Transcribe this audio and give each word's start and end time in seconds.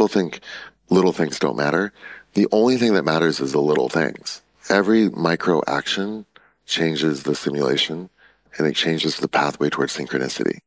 people 0.00 0.08
think 0.08 0.40
little 0.88 1.12
things 1.12 1.38
don't 1.38 1.58
matter. 1.58 1.92
The 2.32 2.48
only 2.52 2.78
thing 2.78 2.94
that 2.94 3.02
matters 3.02 3.38
is 3.38 3.52
the 3.52 3.60
little 3.60 3.90
things. 3.90 4.40
Every 4.70 5.10
micro 5.10 5.60
action 5.66 6.24
changes 6.64 7.24
the 7.24 7.34
simulation 7.34 8.08
and 8.56 8.66
it 8.66 8.74
changes 8.74 9.18
the 9.18 9.28
pathway 9.28 9.68
towards 9.68 9.94
synchronicity. 9.94 10.60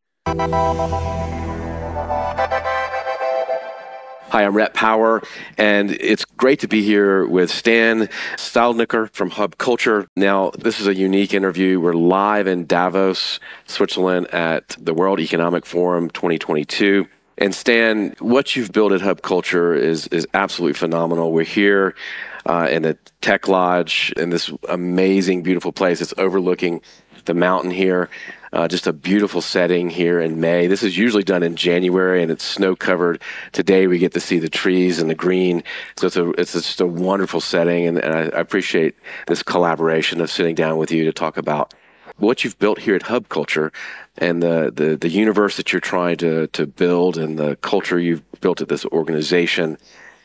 Hi, 4.30 4.46
I'm 4.46 4.56
Rhett 4.56 4.76
Power, 4.76 5.24
and 5.58 5.90
it's 5.90 6.26
great 6.26 6.60
to 6.60 6.68
be 6.68 6.84
here 6.84 7.26
with 7.26 7.50
Stan 7.50 8.10
Stalnaker 8.36 9.12
from 9.14 9.32
Hub 9.32 9.58
Culture. 9.58 10.06
Now, 10.16 10.52
this 10.52 10.80
is 10.80 10.86
a 10.86 10.94
unique 10.94 11.34
interview. 11.34 11.80
We're 11.80 11.94
live 11.94 12.46
in 12.46 12.68
Davos, 12.68 13.40
Switzerland 13.66 14.28
at 14.28 14.78
the 14.80 14.94
World 14.94 15.20
Economic 15.20 15.66
Forum 15.66 16.12
2022. 16.12 17.08
And 17.38 17.54
Stan, 17.54 18.16
what 18.20 18.56
you've 18.56 18.72
built 18.72 18.92
at 18.92 19.02
Hub 19.02 19.22
Culture 19.22 19.74
is, 19.74 20.08
is 20.08 20.28
absolutely 20.34 20.74
phenomenal. 20.74 21.32
We're 21.32 21.44
here 21.44 21.96
uh, 22.46 22.68
in 22.70 22.84
the 22.84 22.98
Tech 23.22 23.48
Lodge 23.48 24.14
in 24.18 24.30
this 24.30 24.52
amazing, 24.70 25.44
beautiful 25.44 25.72
place. 25.72 26.02
It's 26.02 26.14
overlooking 26.18 26.82
the 27.26 27.34
mountain 27.34 27.72
here. 27.72 28.10
Uh, 28.52 28.68
just 28.68 28.86
a 28.86 28.94
beautiful 28.94 29.42
setting 29.42 29.90
here 29.90 30.22
in 30.22 30.40
May. 30.40 30.68
This 30.68 30.84
is 30.84 30.96
usually 30.96 31.24
done 31.24 31.42
in 31.42 31.56
January 31.56 32.22
and 32.22 32.32
it's 32.32 32.44
snow 32.44 32.76
covered. 32.76 33.20
Today 33.52 33.88
we 33.88 33.98
get 33.98 34.14
to 34.14 34.20
see 34.20 34.38
the 34.38 34.50
trees 34.50 35.00
and 35.00 35.10
the 35.10 35.16
green. 35.16 35.64
So 35.98 36.06
it's 36.06 36.18
a, 36.18 36.30
it's 36.32 36.54
just 36.54 36.82
a 36.82 36.86
wonderful 36.86 37.42
setting. 37.42 37.88
And, 37.88 37.98
and 37.98 38.14
I, 38.14 38.38
I 38.38 38.42
appreciate 38.42 38.96
this 39.26 39.42
collaboration 39.42 40.22
of 40.22 40.30
sitting 40.30 40.54
down 40.54 40.78
with 40.78 40.92
you 40.92 41.04
to 41.06 41.12
talk 41.12 41.38
about 41.38 41.74
what 42.24 42.44
you've 42.44 42.60
built 42.60 42.80
here 42.80 42.96
at 42.96 43.04
Hub 43.04 43.30
Culture 43.30 43.72
and 44.18 44.42
the, 44.42 44.72
the, 44.74 44.96
the 44.96 45.10
universe 45.10 45.58
that 45.58 45.72
you're 45.72 45.80
trying 45.80 46.18
to, 46.18 46.48
to 46.48 46.66
build 46.66 47.18
and 47.18 47.38
the 47.38 47.56
culture 47.58 48.00
you've 48.00 48.24
built 48.42 48.62
at 48.62 48.70
this 48.70 48.86
organization. 48.86 49.78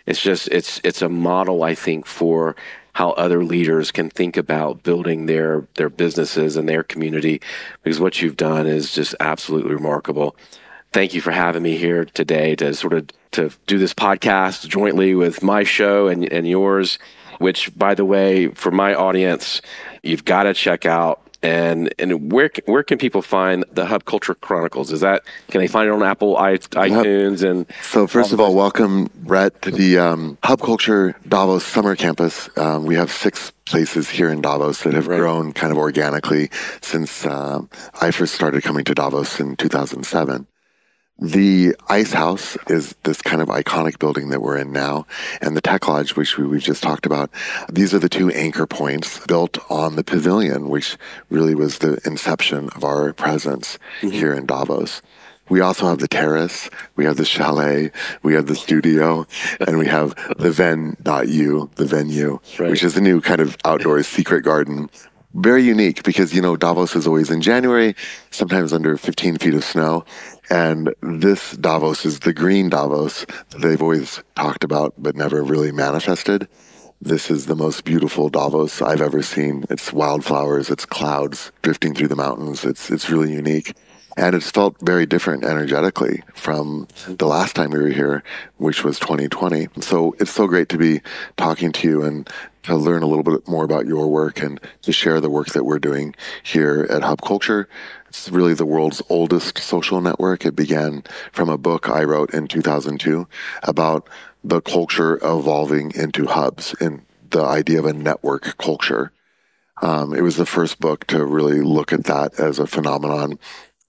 It's 0.07 0.23
just, 0.23 0.49
it's, 0.49 0.81
it's 0.85 1.03
a 1.03 1.09
model, 1.09 1.63
I 1.63 1.75
think, 1.75 2.07
for 2.07 2.57
how 2.99 3.11
other 3.13 3.45
leaders 3.45 3.93
can 3.93 4.11
think 4.11 4.37
about 4.37 4.83
building 4.83 5.27
their 5.27 5.69
their 5.77 5.89
businesses 5.89 6.57
and 6.57 6.69
their 6.69 6.83
community 6.83 7.41
because 7.85 8.01
what 8.01 8.21
you've 8.21 8.37
done 8.37 8.67
is 8.67 8.93
just 8.93 9.15
absolutely 9.21 9.73
remarkable. 9.73 10.35
Thank 10.93 11.15
you 11.15 11.21
for 11.21 11.31
having 11.31 11.63
me 11.63 11.77
here 11.77 12.07
today 12.07 12.57
to 12.57 12.75
sort 12.75 12.95
of 12.95 13.07
to 13.31 13.53
do 13.69 13.79
this 13.79 13.95
podcast 13.95 14.67
jointly 14.67 15.15
with 15.15 15.45
my 15.45 15.63
show 15.63 16.09
and, 16.09 16.25
and 16.33 16.49
yours, 16.49 16.99
which 17.39 17.71
by 17.79 17.95
the 17.95 18.05
way, 18.05 18.49
for 18.49 18.73
my 18.73 18.95
audience, 18.95 19.63
you've 20.03 20.25
got 20.25 20.43
to 20.43 20.53
check 20.53 20.85
out 20.85 21.28
and 21.43 21.93
and 21.99 22.33
where 22.33 22.51
where 22.67 22.83
can 22.83 22.99
people 22.99 23.23
find 23.23 23.65
the 23.73 23.87
Hub 23.87 24.05
Culture 24.05 24.35
Chronicles? 24.35 24.93
Is 24.93 25.01
that 25.01 25.23
can 25.49 25.61
they 25.61 25.69
find 25.69 25.89
it 25.89 25.93
on 25.93 26.03
Apple 26.03 26.37
iTunes 26.37 27.49
and? 27.49 27.67
So 27.83 28.07
first 28.07 28.33
of 28.33 28.41
all, 28.41 28.55
welcome 28.55 29.09
Rhett 29.25 29.61
to 29.63 29.71
the 29.71 29.99
um, 29.99 30.39
Hub 30.43 30.61
Culture 30.61 31.15
Davos 31.29 31.65
Summer 31.65 31.95
Campus. 31.97 32.49
Um, 32.57 32.85
we 32.87 32.95
have 32.97 33.11
six 33.11 33.53
places 33.65 34.09
here 34.09 34.31
in 34.31 34.41
Davos 34.41 34.83
that 34.83 34.95
have 34.95 35.07
right. 35.07 35.19
grown 35.19 35.53
kind 35.53 35.71
of 35.71 35.79
organically 35.79 36.51
since 36.81 37.27
uh, 37.27 37.61
I 38.01 38.11
first 38.11 38.35
started 38.35 38.63
coming 38.63 38.85
to 38.85 38.95
Davos 38.95 39.41
in 39.41 39.57
2007. 39.57 40.47
The 41.21 41.75
Ice 41.89 42.13
House 42.13 42.57
is 42.69 42.95
this 43.03 43.21
kind 43.21 43.43
of 43.43 43.49
iconic 43.49 43.99
building 43.99 44.29
that 44.29 44.41
we're 44.41 44.57
in 44.57 44.71
now, 44.71 45.05
and 45.41 45.57
the 45.57 45.61
Tech 45.61 45.89
Lodge, 45.89 46.15
which 46.15 46.39
we, 46.39 46.49
have 46.57 46.63
just 46.63 46.81
talked 46.81 47.07
about. 47.07 47.29
These 47.69 47.93
are 47.93 47.99
the 47.99 48.09
two 48.09 48.31
anchor 48.31 48.69
points 48.69 49.27
built 49.27 49.59
on 49.69 49.97
the 49.97 50.05
pavilion, 50.05 50.69
which 50.69 50.97
really 51.29 51.57
was 51.57 51.79
the 51.79 51.99
inception 52.05 52.69
of 52.77 52.85
our 52.85 53.13
presence 53.13 53.81
mm-hmm. 54.01 54.11
here 54.11 54.33
in 54.33 54.47
Davos. 54.47 55.03
We 55.49 55.61
also 55.61 55.89
have 55.89 55.99
the 55.99 56.07
terrace, 56.07 56.71
we 56.95 57.05
have 57.07 57.17
the 57.17 57.25
chalet, 57.25 57.91
we 58.23 58.35
have 58.35 58.47
the 58.47 58.55
studio, 58.55 59.27
and 59.67 59.77
we 59.77 59.87
have 59.87 60.15
the 60.39 60.53
Ven.U, 60.53 61.71
the 61.75 61.85
venue, 61.85 62.39
right. 62.61 62.71
which 62.71 62.85
is 62.85 62.97
a 62.97 63.01
new 63.01 63.21
kind 63.21 63.41
of 63.41 63.57
outdoor 63.65 64.05
secret 64.05 64.45
garden 64.45 64.89
very 65.35 65.63
unique 65.63 66.03
because 66.05 66.35
you 66.35 66.41
know 66.41 66.57
Davos 66.57 66.97
is 66.97 67.07
always 67.07 67.31
in 67.31 67.41
January, 67.41 67.95
sometimes 68.31 68.73
under 68.73 68.97
15 68.97 69.39
feet 69.39 69.55
of 69.55 69.65
snow, 69.65 70.05
and 70.51 70.95
this 71.03 71.53
Davos 71.53 72.05
is 72.05 72.21
the 72.21 72.33
green 72.33 72.69
Davos 72.69 73.27
that 73.51 73.61
they've 73.61 73.83
always 73.83 74.23
talked 74.37 74.65
about 74.65 74.95
but 74.99 75.17
never 75.17 75.43
really 75.43 75.73
manifested. 75.73 76.49
This 77.01 77.31
is 77.31 77.47
the 77.47 77.55
most 77.55 77.85
beautiful 77.85 78.29
Davos 78.29 78.83
I've 78.83 79.01
ever 79.01 79.23
seen. 79.23 79.65
It's 79.71 79.93
wildflowers, 79.93 80.71
it's 80.71 80.85
clouds 80.85 81.53
drifting 81.63 81.95
through 81.95 82.09
the 82.09 82.17
mountains. 82.17 82.65
It's 82.65 82.91
it's 82.91 83.09
really 83.11 83.33
unique. 83.33 83.75
And 84.17 84.35
it's 84.35 84.51
felt 84.51 84.75
very 84.81 85.07
different 85.07 85.45
energetically 85.45 86.25
from 86.35 86.89
the 87.07 87.29
last 87.29 87.55
time 87.55 87.71
we 87.71 87.79
were 87.79 87.89
here, 87.89 88.25
which 88.57 88.83
was 88.83 88.99
2020. 88.99 89.69
So 89.81 90.17
it's 90.19 90.33
so 90.33 90.49
great 90.49 90.69
to 90.71 90.77
be 90.77 91.03
talking 91.37 91.71
to 91.71 91.89
you 91.89 92.03
and 92.03 92.29
to 92.65 92.75
learn 92.75 93.05
a 93.05 93.07
little 93.07 93.23
bit 93.23 93.47
more 93.47 93.63
about 93.63 93.87
your 93.87 94.09
work 94.09 94.43
and 94.43 94.61
to 94.83 94.93
share 94.93 95.21
the 95.21 95.31
work 95.31 95.49
that 95.49 95.65
we're 95.65 95.79
doing 95.79 96.17
here 96.43 96.85
at 96.91 97.05
Hub 97.05 97.23
Culture. 97.23 97.69
It's 98.09 98.31
really 98.31 98.55
the 98.55 98.67
world's 98.67 99.03
oldest 99.09 99.59
social 99.59 100.01
network. 100.01 100.45
It 100.45 100.57
began 100.57 101.05
from 101.33 101.49
a 101.49 101.59
book 101.59 101.89
I 101.89 102.05
wrote 102.05 102.33
in 102.33 102.49
2002 102.49 103.29
about 103.63 104.09
the 104.43 104.61
culture 104.61 105.17
evolving 105.17 105.93
into 105.95 106.27
hubs 106.27 106.75
and 106.81 107.05
the 107.31 107.43
idea 107.43 107.79
of 107.79 107.85
a 107.85 107.93
network 107.93 108.57
culture. 108.57 109.13
Um, 109.83 110.15
it 110.15 110.23
was 110.23 110.37
the 110.37 110.47
first 110.47 110.81
book 110.81 111.07
to 111.09 111.25
really 111.25 111.61
look 111.61 111.93
at 111.93 112.05
that 112.05 112.41
as 112.41 112.59
a 112.59 112.67
phenomenon 112.67 113.39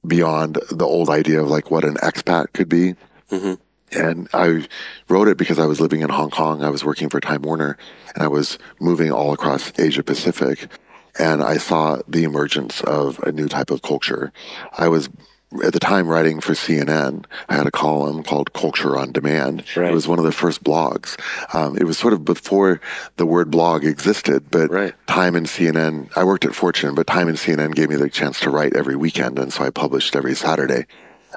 beyond 0.06 0.60
the 0.70 0.86
old 0.86 1.10
idea 1.10 1.42
of 1.42 1.50
like 1.50 1.72
what 1.72 1.86
an 1.86 1.96
expat 1.96 2.54
could 2.54 2.70
be. 2.70 2.96
Mm-hmm. 3.32 3.54
And 3.92 4.30
I 4.34 4.68
wrote 5.08 5.28
it 5.30 5.38
because 5.38 5.58
I 5.58 5.66
was 5.66 5.82
living 5.82 6.02
in 6.02 6.10
Hong 6.10 6.30
Kong. 6.30 6.64
I 6.64 6.70
was 6.70 6.86
working 6.86 7.10
for 7.10 7.20
Time 7.20 7.42
Warner 7.42 7.78
and 8.14 8.24
I 8.24 8.28
was 8.28 8.60
moving 8.80 9.12
all 9.12 9.34
across 9.34 9.72
Asia 9.80 10.04
Pacific 10.04 10.68
and 11.18 11.44
I 11.44 11.58
saw 11.58 12.02
the 12.08 12.24
emergence 12.24 12.82
of 12.82 13.20
a 13.20 13.32
new 13.32 13.48
type 13.48 13.72
of 13.72 13.82
culture. 13.82 14.32
I 14.78 14.88
was 14.88 15.10
at 15.64 15.74
the 15.74 15.80
time 15.80 16.08
writing 16.08 16.40
for 16.40 16.54
CNN, 16.54 17.26
I 17.48 17.56
had 17.56 17.66
a 17.66 17.72
column 17.72 18.24
called 18.24 18.54
Culture 18.54 18.96
on 18.96 19.12
Demand. 19.12 19.64
Right. 19.76 19.90
It 19.90 19.94
was 19.94 20.08
one 20.08 20.20
of 20.20 20.26
the 20.26 20.32
first 20.32 20.64
blogs. 20.64 21.20
Um, 21.56 21.76
it 21.76 21.86
was 21.86 21.98
sort 21.98 22.14
of 22.14 22.24
before 22.24 22.80
the 23.18 23.26
word 23.26 23.50
blog 23.50 23.84
existed, 23.84 24.52
but 24.52 24.70
right. 24.70 24.94
Time 25.08 25.36
and 25.36 25.48
CNN, 25.48 26.16
I 26.16 26.24
worked 26.24 26.46
at 26.46 26.54
Fortune, 26.54 26.94
but 26.94 27.08
Time 27.08 27.28
and 27.28 27.38
CNN 27.38 27.74
gave 27.74 27.90
me 27.90 27.96
the 27.96 28.10
chance 28.10 28.40
to 28.42 28.52
write 28.52 28.76
every 28.76 28.96
weekend. 28.96 29.40
And 29.40 29.52
so 29.52 29.64
I 29.64 29.72
published 29.72 30.16
every 30.16 30.36
Saturday 30.36 30.86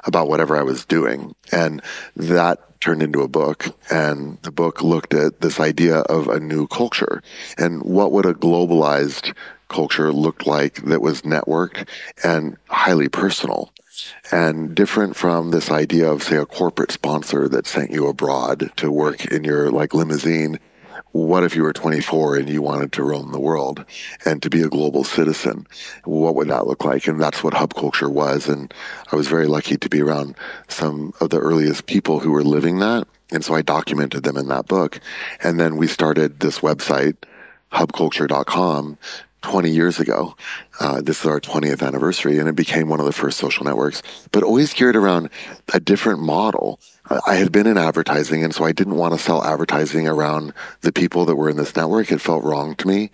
about 0.03 0.27
whatever 0.27 0.55
I 0.55 0.63
was 0.63 0.85
doing. 0.85 1.35
And 1.51 1.81
that 2.15 2.79
turned 2.81 3.01
into 3.01 3.21
a 3.21 3.27
book. 3.27 3.65
And 3.89 4.37
the 4.43 4.51
book 4.51 4.83
looked 4.83 5.13
at 5.13 5.41
this 5.41 5.59
idea 5.59 5.99
of 6.01 6.27
a 6.27 6.39
new 6.39 6.67
culture 6.67 7.23
and 7.57 7.81
what 7.81 8.11
would 8.11 8.25
a 8.25 8.33
globalized 8.33 9.33
culture 9.73 10.13
looked 10.13 10.47
like 10.47 10.75
that 10.83 11.01
was 11.01 11.23
networked 11.23 11.87
and 12.23 12.55
highly 12.69 13.09
personal. 13.09 13.73
And 14.31 14.75
different 14.75 15.15
from 15.15 15.51
this 15.51 15.69
idea 15.71 16.09
of 16.09 16.23
say 16.23 16.37
a 16.37 16.45
corporate 16.45 16.91
sponsor 16.91 17.47
that 17.49 17.67
sent 17.67 17.91
you 17.91 18.07
abroad 18.07 18.71
to 18.77 18.91
work 18.91 19.25
in 19.25 19.43
your 19.43 19.71
like 19.71 19.93
limousine 19.93 20.59
what 21.13 21.43
if 21.43 21.55
you 21.55 21.61
were 21.61 21.73
24 21.73 22.37
and 22.37 22.49
you 22.49 22.61
wanted 22.63 22.91
to 22.93 23.03
roam 23.03 23.31
the 23.31 23.39
world 23.39 23.85
and 24.25 24.41
to 24.41 24.49
be 24.49 24.63
a 24.63 24.67
global 24.67 25.03
citizen? 25.03 25.67
What 26.05 26.33
would 26.33 26.47
that 26.47 26.65
look 26.65 26.83
like? 26.83 27.07
And 27.07 27.21
that's 27.21 27.43
what 27.43 27.53
hub 27.53 27.75
culture 27.75 28.09
was. 28.09 28.49
And 28.49 28.73
i 29.11 29.15
was 29.15 29.27
very 29.27 29.45
lucky 29.45 29.77
to 29.77 29.89
be 29.89 30.01
around 30.01 30.35
some 30.69 31.13
of 31.21 31.29
the 31.29 31.39
earliest 31.39 31.85
people 31.85 32.19
who 32.19 32.31
were 32.31 32.43
living 32.43 32.79
that. 32.79 33.07
And 33.31 33.45
so 33.45 33.53
i 33.53 33.61
documented 33.61 34.23
them 34.23 34.37
in 34.37 34.47
that 34.47 34.67
book. 34.67 34.99
And 35.43 35.59
then 35.59 35.77
we 35.77 35.87
started 35.87 36.39
this 36.39 36.59
website 36.59 37.15
hubculture.com 37.71 38.97
20 39.43 39.69
years 39.69 39.99
ago. 39.99 40.35
Uh, 40.79 41.01
this 41.01 41.19
is 41.19 41.25
our 41.25 41.39
20th 41.39 41.85
anniversary, 41.85 42.39
and 42.39 42.49
it 42.49 42.55
became 42.55 42.89
one 42.89 42.99
of 42.99 43.05
the 43.05 43.13
first 43.13 43.37
social 43.37 43.63
networks, 43.63 44.01
but 44.31 44.43
always 44.43 44.73
geared 44.73 44.95
around 44.95 45.29
a 45.73 45.79
different 45.79 46.19
model. 46.21 46.79
I 47.27 47.35
had 47.35 47.51
been 47.51 47.67
in 47.67 47.77
advertising, 47.77 48.43
and 48.43 48.55
so 48.55 48.63
I 48.63 48.71
didn't 48.71 48.95
want 48.95 49.13
to 49.13 49.19
sell 49.19 49.43
advertising 49.43 50.07
around 50.07 50.53
the 50.81 50.91
people 50.91 51.25
that 51.25 51.35
were 51.35 51.49
in 51.49 51.57
this 51.57 51.75
network. 51.75 52.11
It 52.11 52.21
felt 52.21 52.43
wrong 52.43 52.75
to 52.75 52.87
me. 52.87 53.11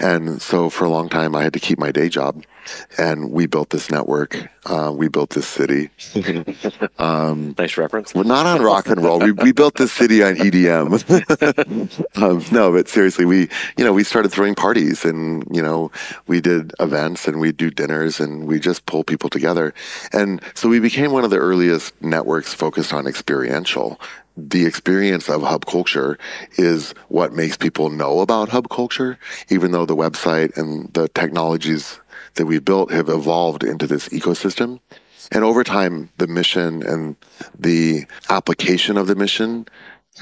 And 0.00 0.40
so 0.40 0.70
for 0.70 0.84
a 0.84 0.90
long 0.90 1.08
time, 1.08 1.34
I 1.34 1.42
had 1.42 1.52
to 1.54 1.60
keep 1.60 1.78
my 1.78 1.92
day 1.92 2.08
job. 2.08 2.44
And 2.98 3.30
we 3.30 3.46
built 3.46 3.70
this 3.70 3.90
network. 3.90 4.36
Uh, 4.66 4.92
we 4.94 5.08
built 5.08 5.30
this 5.30 5.46
city. 5.46 5.90
Um, 6.98 7.54
nice 7.56 7.76
reference. 7.76 8.12
We're 8.12 8.24
not 8.24 8.44
on 8.44 8.60
rock 8.60 8.88
and 8.88 9.02
roll. 9.02 9.20
We, 9.20 9.30
we 9.30 9.52
built 9.52 9.76
this 9.76 9.92
city 9.92 10.22
on 10.22 10.34
EDM. 10.34 10.90
um, 12.20 12.44
no, 12.50 12.72
but 12.72 12.88
seriously, 12.88 13.24
we, 13.24 13.48
you 13.76 13.84
know, 13.84 13.92
we 13.92 14.02
started 14.02 14.30
throwing 14.30 14.56
parties 14.56 15.04
and, 15.04 15.44
you 15.52 15.62
know, 15.62 15.92
we 16.26 16.40
did 16.40 16.72
events 16.80 17.28
and 17.28 17.38
we 17.38 17.52
do 17.52 17.70
dinners 17.70 18.18
and 18.18 18.48
we 18.48 18.58
just 18.58 18.84
pull 18.86 19.04
people 19.04 19.30
together. 19.30 19.72
And 20.12 20.42
so 20.54 20.68
we 20.68 20.80
became 20.80 21.12
one 21.12 21.22
of 21.22 21.30
the 21.30 21.38
earliest 21.38 21.94
networks 22.02 22.52
focused 22.52 22.92
on 22.92 23.06
experiential 23.06 24.00
the 24.38 24.66
experience 24.66 25.28
of 25.28 25.42
hub 25.42 25.66
culture 25.66 26.18
is 26.56 26.94
what 27.08 27.32
makes 27.32 27.56
people 27.56 27.90
know 27.90 28.20
about 28.20 28.48
hub 28.48 28.68
culture, 28.68 29.18
even 29.48 29.72
though 29.72 29.86
the 29.86 29.96
website 29.96 30.56
and 30.56 30.92
the 30.94 31.08
technologies 31.08 32.00
that 32.34 32.46
we 32.46 32.58
built 32.58 32.90
have 32.92 33.08
evolved 33.08 33.64
into 33.64 33.86
this 33.86 34.08
ecosystem. 34.10 34.78
And 35.32 35.44
over 35.44 35.64
time, 35.64 36.10
the 36.18 36.26
mission 36.26 36.82
and 36.82 37.16
the 37.58 38.06
application 38.30 38.96
of 38.96 39.08
the 39.08 39.16
mission 39.16 39.66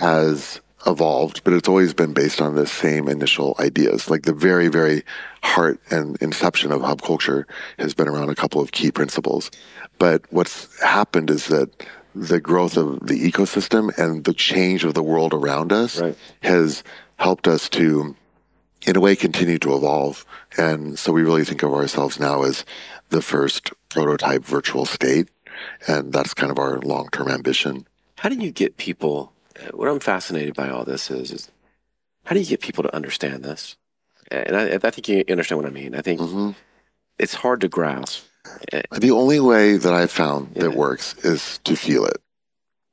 has 0.01 0.61
evolved, 0.87 1.43
but 1.45 1.53
it's 1.53 1.69
always 1.69 1.93
been 1.93 2.13
based 2.13 2.41
on 2.41 2.55
the 2.55 2.67
same 2.67 3.09
initial 3.09 3.57
ideas. 3.59 4.09
Like 4.09 4.23
the 4.23 4.33
very, 4.33 4.69
very 4.69 5.05
heart 5.43 5.81
and 5.91 6.17
inception 6.23 6.73
of 6.73 6.81
hub 6.81 7.03
culture 7.03 7.47
has 7.79 7.93
been 7.95 8.09
around 8.09 8.31
a 8.31 8.35
couple 8.35 8.61
of 8.61 8.73
key 8.73 8.91
principles. 8.91 9.51
But 9.99 10.23
what's 10.31 10.81
happened 10.81 11.31
is 11.31 11.47
that 11.47 11.71
the 12.19 12.41
growth 12.41 12.77
of 12.77 13.07
the 13.07 13.31
ecosystem 13.31 13.97
and 13.99 14.25
the 14.25 14.33
change 14.33 14.85
of 14.85 14.95
the 14.95 15.03
world 15.03 15.35
around 15.35 15.73
us 15.73 16.01
Right. 16.01 16.17
has 16.43 16.83
helped 17.19 17.47
us 17.47 17.69
to, 17.71 18.17
in 18.87 18.97
a 18.97 19.01
way, 19.01 19.15
continue 19.17 19.59
to 19.59 19.75
evolve. 19.77 20.25
And 20.57 20.99
so 20.99 21.13
we 21.13 21.23
really 21.23 21.45
think 21.45 21.63
of 21.63 21.73
ourselves 21.75 22.19
now 22.19 22.43
as 22.43 22.65
the 23.11 23.21
first 23.23 23.71
prototype 23.91 24.43
virtual 24.45 24.87
state. 24.87 25.29
And 25.87 26.13
that's 26.13 26.33
kind 26.35 26.51
of 26.51 26.59
our 26.59 26.79
long 26.81 27.09
term 27.13 27.29
ambition. 27.29 27.87
How 28.17 28.29
do 28.31 28.37
you 28.37 28.51
get 28.51 28.77
people? 28.79 29.33
uh, 29.59 29.71
What 29.77 29.89
I'm 29.89 30.01
fascinated 30.01 30.55
by 30.55 30.69
all 30.71 30.85
this 30.85 31.11
is, 31.11 31.31
is 31.33 31.51
how 32.25 32.35
do 32.35 32.41
you 32.41 32.47
get 32.47 32.61
people 32.61 32.83
to 32.83 32.95
understand 32.95 33.45
this? 33.45 33.77
And 34.31 34.57
I, 34.57 34.75
I 34.75 34.91
think 34.91 35.09
you 35.09 35.25
understand 35.31 35.61
what 35.63 35.69
I 35.71 35.73
mean. 35.73 35.95
I 35.95 36.01
think 36.03 36.21
hmm 36.21 36.51
it's 37.19 37.35
hard 37.35 37.61
to 37.63 37.69
grasp. 37.69 38.25
The 38.93 39.11
only 39.11 39.41
way 39.41 39.77
that 39.77 39.93
I've 39.93 40.11
found 40.11 40.51
Yeah. 40.55 40.63
that 40.65 40.75
works 40.75 41.15
is 41.25 41.59
to 41.65 41.77
feel 41.77 42.05
it. 42.07 42.19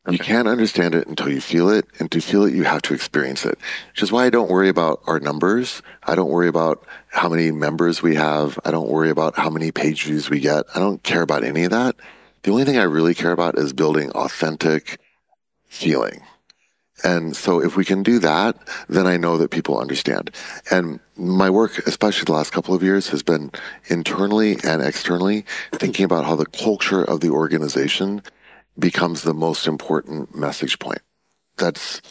You 0.09 0.19
can't 0.19 0.49
understand 0.49 0.95
it 0.95 1.07
until 1.07 1.29
you 1.29 1.39
feel 1.39 1.69
it, 1.69 1.85
and 1.97 2.11
to 2.11 2.19
feel 2.19 2.43
it, 2.43 2.53
you 2.53 2.63
have 2.63 2.81
to 2.83 2.93
experience 2.93 3.45
it. 3.45 3.57
Which 3.91 4.03
is 4.03 4.11
why 4.11 4.25
I 4.25 4.29
don't 4.29 4.49
worry 4.51 4.67
about 4.67 5.01
our 5.07 5.17
numbers. 5.17 5.81
I 6.03 6.13
don't 6.15 6.29
worry 6.29 6.49
about 6.49 6.83
how 7.07 7.29
many 7.29 7.51
members 7.51 8.01
we 8.03 8.15
have. 8.15 8.59
I 8.65 8.71
don't 8.71 8.89
worry 8.89 9.09
about 9.09 9.37
how 9.37 9.49
many 9.49 9.71
page 9.71 10.03
views 10.03 10.29
we 10.29 10.41
get. 10.41 10.65
I 10.75 10.79
don't 10.79 11.01
care 11.03 11.21
about 11.21 11.45
any 11.45 11.63
of 11.63 11.71
that. 11.71 11.95
The 12.43 12.51
only 12.51 12.65
thing 12.65 12.77
I 12.77 12.83
really 12.83 13.13
care 13.13 13.31
about 13.31 13.57
is 13.57 13.71
building 13.71 14.11
authentic 14.11 14.99
feeling. 15.69 16.19
And 17.03 17.35
so 17.35 17.61
if 17.61 17.75
we 17.75 17.83
can 17.83 18.01
do 18.01 18.17
that, 18.19 18.57
then 18.87 19.07
I 19.07 19.17
know 19.17 19.37
that 19.37 19.51
people 19.51 19.79
understand. 19.79 20.31
And 20.71 20.99
my 21.17 21.49
work, 21.49 21.85
especially 21.85 22.25
the 22.25 22.31
last 22.31 22.53
couple 22.53 22.73
of 22.73 22.81
years, 22.81 23.09
has 23.09 23.21
been 23.21 23.51
internally 23.87 24.57
and 24.63 24.81
externally 24.81 25.45
thinking 25.73 26.05
about 26.05 26.25
how 26.25 26.35
the 26.35 26.45
culture 26.45 27.03
of 27.03 27.19
the 27.19 27.29
organization 27.29 28.21
becomes 28.79 29.21
the 29.21 29.33
most 29.33 29.67
important 29.67 30.33
message 30.33 30.79
point. 30.79 31.01
That's 31.57 32.01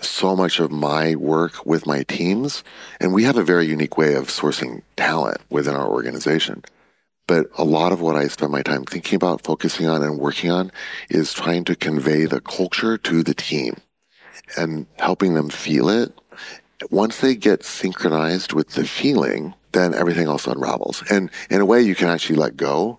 so 0.00 0.34
much 0.34 0.58
of 0.58 0.72
my 0.72 1.14
work 1.14 1.64
with 1.64 1.86
my 1.86 2.02
teams. 2.02 2.64
And 3.00 3.14
we 3.14 3.24
have 3.24 3.36
a 3.36 3.44
very 3.44 3.66
unique 3.66 3.96
way 3.96 4.14
of 4.14 4.28
sourcing 4.28 4.82
talent 4.96 5.38
within 5.48 5.76
our 5.76 5.88
organization. 5.88 6.64
But 7.26 7.46
a 7.56 7.64
lot 7.64 7.92
of 7.92 8.00
what 8.00 8.16
I 8.16 8.26
spend 8.26 8.50
my 8.50 8.62
time 8.62 8.84
thinking 8.84 9.14
about, 9.14 9.44
focusing 9.44 9.86
on, 9.86 10.02
and 10.02 10.18
working 10.18 10.50
on 10.50 10.72
is 11.08 11.32
trying 11.32 11.64
to 11.66 11.76
convey 11.76 12.24
the 12.24 12.40
culture 12.40 12.98
to 12.98 13.22
the 13.22 13.34
team 13.34 13.76
and 14.56 14.86
helping 14.98 15.34
them 15.34 15.48
feel 15.48 15.88
it. 15.88 16.12
Once 16.90 17.20
they 17.20 17.34
get 17.34 17.64
synchronized 17.64 18.52
with 18.52 18.70
the 18.70 18.86
feeling, 18.86 19.54
then 19.72 19.94
everything 19.94 20.26
else 20.26 20.46
unravels. 20.46 21.02
And 21.10 21.30
in 21.50 21.60
a 21.60 21.66
way, 21.66 21.80
you 21.80 21.94
can 21.94 22.08
actually 22.08 22.36
let 22.36 22.56
go 22.56 22.98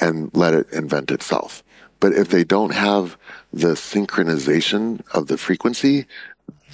and 0.00 0.30
let 0.34 0.54
it 0.54 0.70
invent 0.70 1.10
itself. 1.10 1.62
But 2.00 2.12
if 2.12 2.28
they 2.28 2.44
don't 2.44 2.74
have 2.74 3.16
the 3.52 3.74
synchronization 3.74 5.02
of 5.14 5.28
the 5.28 5.38
frequency, 5.38 6.06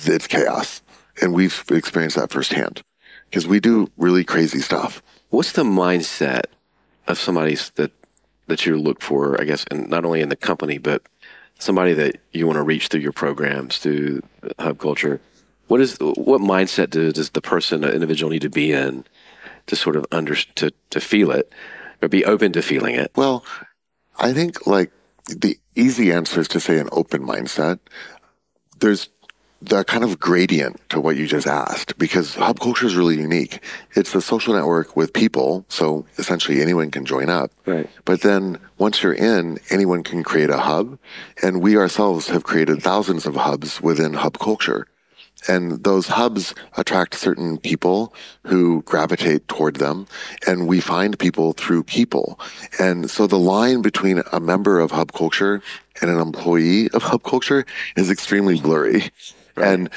it's 0.04 0.26
chaos. 0.26 0.82
And 1.20 1.34
we've 1.34 1.64
experienced 1.70 2.16
that 2.16 2.30
firsthand 2.30 2.82
because 3.28 3.46
we 3.46 3.60
do 3.60 3.90
really 3.96 4.24
crazy 4.24 4.60
stuff. 4.60 5.02
What's 5.30 5.52
the 5.52 5.64
mindset 5.64 6.44
of 7.06 7.18
somebody 7.18 7.56
that 7.74 7.92
that 8.46 8.64
you 8.64 8.78
look 8.78 9.02
for? 9.02 9.40
I 9.40 9.44
guess, 9.44 9.64
and 9.70 9.88
not 9.88 10.04
only 10.04 10.20
in 10.20 10.30
the 10.30 10.36
company, 10.36 10.78
but 10.78 11.02
somebody 11.58 11.92
that 11.94 12.18
you 12.32 12.46
want 12.46 12.56
to 12.56 12.62
reach 12.62 12.88
through 12.88 13.00
your 13.00 13.12
programs, 13.12 13.78
through 13.78 14.22
Hub 14.58 14.78
Culture. 14.78 15.20
What 15.66 15.80
is 15.80 15.98
what 16.00 16.40
mindset 16.40 16.90
do, 16.90 17.12
does 17.12 17.30
the 17.30 17.42
person, 17.42 17.82
the 17.82 17.92
individual, 17.92 18.30
need 18.30 18.42
to 18.42 18.50
be 18.50 18.72
in 18.72 19.04
to 19.66 19.76
sort 19.76 19.96
of 19.96 20.06
under 20.10 20.34
to 20.34 20.72
to 20.90 21.00
feel 21.00 21.30
it 21.30 21.52
or 22.00 22.08
be 22.08 22.24
open 22.24 22.52
to 22.52 22.62
feeling 22.62 22.94
it? 22.94 23.10
Well, 23.16 23.44
I 24.18 24.32
think 24.32 24.66
like 24.66 24.90
the 25.26 25.58
easy 25.74 26.10
answer 26.12 26.40
is 26.40 26.48
to 26.48 26.60
say 26.60 26.78
an 26.78 26.88
open 26.90 27.22
mindset. 27.22 27.80
There's 28.80 29.10
the 29.60 29.84
kind 29.84 30.04
of 30.04 30.20
gradient 30.20 30.80
to 30.90 31.00
what 31.00 31.16
you 31.16 31.26
just 31.26 31.46
asked 31.46 31.98
because 31.98 32.34
hub 32.34 32.60
culture 32.60 32.86
is 32.86 32.96
really 32.96 33.18
unique. 33.18 33.60
It's 33.96 34.14
a 34.14 34.20
social 34.20 34.54
network 34.54 34.96
with 34.96 35.12
people, 35.12 35.64
so 35.68 36.06
essentially 36.16 36.60
anyone 36.60 36.90
can 36.90 37.04
join 37.04 37.28
up. 37.28 37.50
Right. 37.66 37.88
But 38.04 38.20
then 38.20 38.58
once 38.78 39.02
you're 39.02 39.14
in, 39.14 39.58
anyone 39.70 40.04
can 40.04 40.22
create 40.22 40.50
a 40.50 40.58
hub, 40.58 40.98
and 41.42 41.60
we 41.60 41.76
ourselves 41.76 42.28
have 42.28 42.44
created 42.44 42.82
thousands 42.82 43.26
of 43.26 43.34
hubs 43.34 43.80
within 43.80 44.14
hub 44.14 44.38
culture. 44.38 44.86
And 45.46 45.84
those 45.84 46.08
hubs 46.08 46.52
attract 46.76 47.14
certain 47.14 47.58
people 47.58 48.12
who 48.44 48.82
gravitate 48.82 49.46
toward 49.46 49.76
them. 49.76 50.06
And 50.46 50.66
we 50.66 50.80
find 50.80 51.16
people 51.16 51.52
through 51.52 51.84
people. 51.84 52.40
And 52.80 53.08
so 53.08 53.28
the 53.28 53.38
line 53.38 53.80
between 53.80 54.22
a 54.32 54.40
member 54.40 54.80
of 54.80 54.90
hub 54.90 55.12
culture 55.12 55.62
and 56.00 56.10
an 56.10 56.18
employee 56.18 56.88
of 56.90 57.04
hub 57.04 57.22
culture 57.22 57.64
is 57.96 58.10
extremely 58.10 58.60
blurry. 58.60 59.10
And 59.64 59.90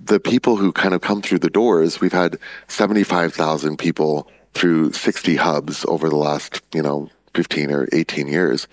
the 0.00 0.20
people 0.20 0.56
who 0.56 0.72
kind 0.72 0.94
of 0.94 1.00
come 1.00 1.22
through 1.22 1.40
the 1.40 1.50
doors, 1.50 2.00
we've 2.00 2.12
had 2.12 2.38
75,000 2.68 3.76
people 3.76 4.28
through 4.54 4.92
60 4.92 5.36
hubs 5.36 5.84
over 5.86 6.08
the 6.08 6.16
last, 6.16 6.62
you 6.72 6.82
know, 6.82 7.10
15 7.34 7.70
or 7.70 7.88
18 7.92 8.28
years, 8.28 8.68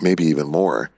maybe 0.00 0.24
even 0.24 0.46
more. 0.46 0.90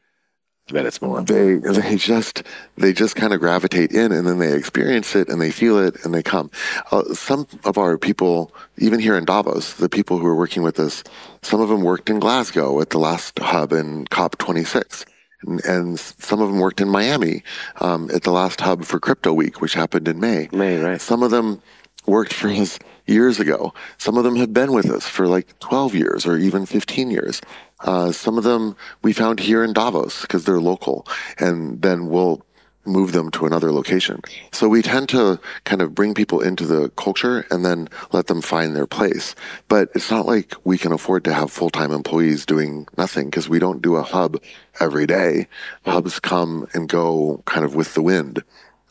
I 0.68 0.72
bet 0.72 0.84
it's 0.84 1.00
more. 1.00 1.22
they 1.22 1.54
they 1.54 1.94
just 1.94 2.42
they 2.76 2.92
just 2.92 3.14
kind 3.14 3.32
of 3.32 3.38
gravitate 3.38 3.92
in 3.92 4.10
and 4.10 4.26
then 4.26 4.40
they 4.40 4.52
experience 4.52 5.14
it 5.14 5.28
and 5.28 5.40
they 5.40 5.52
feel 5.52 5.78
it 5.78 6.04
and 6.04 6.12
they 6.12 6.24
come. 6.24 6.50
Uh, 6.90 7.04
some 7.14 7.46
of 7.64 7.78
our 7.78 7.96
people 7.96 8.52
even 8.78 8.98
here 8.98 9.16
in 9.16 9.24
davos 9.24 9.74
the 9.74 9.88
people 9.88 10.18
who 10.18 10.26
are 10.26 10.34
working 10.34 10.64
with 10.64 10.80
us 10.80 11.04
some 11.42 11.60
of 11.60 11.68
them 11.68 11.82
worked 11.82 12.10
in 12.10 12.18
glasgow 12.18 12.80
at 12.80 12.90
the 12.90 12.98
last 12.98 13.38
hub 13.38 13.72
in 13.72 14.06
cop 14.08 14.38
26 14.38 15.06
and, 15.46 15.98
some 15.98 16.40
of 16.40 16.48
them 16.48 16.58
worked 16.58 16.80
in 16.80 16.88
miami 16.88 17.42
um, 17.80 18.10
at 18.12 18.22
the 18.22 18.30
last 18.30 18.60
hub 18.60 18.84
for 18.84 18.98
crypto 19.00 19.32
week 19.32 19.60
which 19.60 19.74
happened 19.74 20.08
in 20.08 20.20
may 20.20 20.48
May, 20.52 20.78
right. 20.78 21.00
some 21.00 21.22
of 21.22 21.30
them 21.30 21.62
worked 22.06 22.32
for 22.32 22.48
us 22.48 22.78
years 23.06 23.40
ago. 23.40 23.72
Some 23.98 24.16
of 24.16 24.24
them 24.24 24.36
have 24.36 24.52
been 24.52 24.72
with 24.72 24.90
us 24.90 25.06
for 25.06 25.26
like 25.26 25.58
12 25.60 25.94
years 25.94 26.26
or 26.26 26.36
even 26.36 26.66
15 26.66 27.10
years. 27.10 27.40
Uh, 27.80 28.10
some 28.10 28.38
of 28.38 28.44
them 28.44 28.76
we 29.02 29.12
found 29.12 29.40
here 29.40 29.62
in 29.62 29.72
Davos 29.72 30.22
because 30.22 30.44
they're 30.44 30.60
local, 30.60 31.06
and 31.38 31.82
then 31.82 32.08
we'll 32.08 32.45
move 32.86 33.12
them 33.12 33.30
to 33.32 33.46
another 33.46 33.72
location. 33.72 34.20
So 34.52 34.68
we 34.68 34.82
tend 34.82 35.08
to 35.10 35.38
kind 35.64 35.82
of 35.82 35.94
bring 35.94 36.14
people 36.14 36.40
into 36.40 36.66
the 36.66 36.90
culture 36.90 37.46
and 37.50 37.64
then 37.64 37.88
let 38.12 38.26
them 38.26 38.40
find 38.40 38.74
their 38.74 38.86
place. 38.86 39.34
But 39.68 39.90
it's 39.94 40.10
not 40.10 40.26
like 40.26 40.54
we 40.64 40.78
can 40.78 40.92
afford 40.92 41.24
to 41.24 41.34
have 41.34 41.50
full-time 41.50 41.92
employees 41.92 42.46
doing 42.46 42.86
nothing 42.96 43.26
because 43.26 43.48
we 43.48 43.58
don't 43.58 43.82
do 43.82 43.96
a 43.96 44.02
hub 44.02 44.40
every 44.80 45.06
day. 45.06 45.46
Hubs 45.84 46.20
come 46.20 46.66
and 46.74 46.88
go 46.88 47.42
kind 47.46 47.64
of 47.64 47.74
with 47.74 47.94
the 47.94 48.02
wind. 48.02 48.42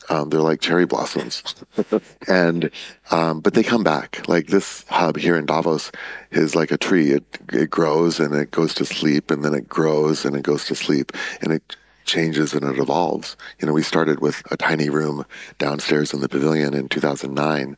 Um, 0.08 0.30
they're 0.30 0.40
like 0.40 0.60
cherry 0.60 0.86
blossoms, 0.86 1.42
and 2.28 2.70
um, 3.10 3.40
but 3.40 3.54
they 3.54 3.64
come 3.64 3.82
back. 3.82 4.22
Like 4.28 4.46
this 4.46 4.84
hub 4.88 5.16
here 5.16 5.36
in 5.36 5.46
Davos 5.46 5.90
is 6.30 6.54
like 6.54 6.70
a 6.70 6.78
tree. 6.78 7.10
It 7.10 7.24
it 7.52 7.70
grows 7.70 8.20
and 8.20 8.32
it 8.32 8.52
goes 8.52 8.72
to 8.74 8.84
sleep, 8.84 9.32
and 9.32 9.44
then 9.44 9.52
it 9.52 9.68
grows 9.68 10.24
and 10.24 10.36
it 10.36 10.42
goes 10.42 10.64
to 10.66 10.76
sleep, 10.76 11.10
and 11.40 11.52
it 11.52 11.76
changes 12.06 12.54
and 12.54 12.64
it 12.64 12.78
evolves. 12.78 13.36
You 13.60 13.66
know, 13.66 13.72
we 13.72 13.82
started 13.82 14.20
with 14.20 14.42
a 14.50 14.56
tiny 14.56 14.88
room 14.88 15.24
downstairs 15.58 16.14
in 16.14 16.20
the 16.20 16.28
pavilion 16.28 16.72
in 16.74 16.88
2009, 16.88 17.76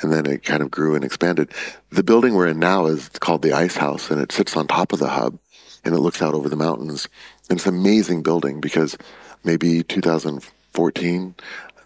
and 0.00 0.12
then 0.12 0.26
it 0.26 0.42
kind 0.44 0.62
of 0.62 0.70
grew 0.70 0.94
and 0.94 1.04
expanded. 1.04 1.52
The 1.90 2.02
building 2.02 2.34
we're 2.34 2.48
in 2.48 2.58
now 2.58 2.86
is 2.86 3.08
called 3.08 3.42
the 3.42 3.52
Ice 3.52 3.76
House, 3.76 4.10
and 4.10 4.20
it 4.20 4.32
sits 4.32 4.56
on 4.56 4.66
top 4.66 4.92
of 4.92 4.98
the 4.98 5.08
hub, 5.08 5.38
and 5.84 5.94
it 5.94 6.00
looks 6.00 6.20
out 6.20 6.34
over 6.34 6.48
the 6.48 6.56
mountains. 6.56 7.08
And 7.48 7.58
it's 7.58 7.66
an 7.66 7.74
amazing 7.76 8.22
building 8.22 8.60
because 8.60 8.96
maybe 9.44 9.82
2014, 9.84 11.34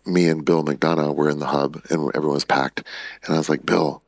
me 0.06 0.28
and 0.28 0.44
Bill 0.44 0.64
McDonough 0.64 1.14
were 1.14 1.28
in 1.28 1.38
the 1.38 1.47
hub, 1.47 1.80
and 1.90 2.11
everyone 2.14 2.35
was 2.35 2.44
packed, 2.44 2.82
and 3.25 3.35
I 3.35 3.38
was 3.38 3.49
like, 3.49 3.66
Bill. 3.66 4.02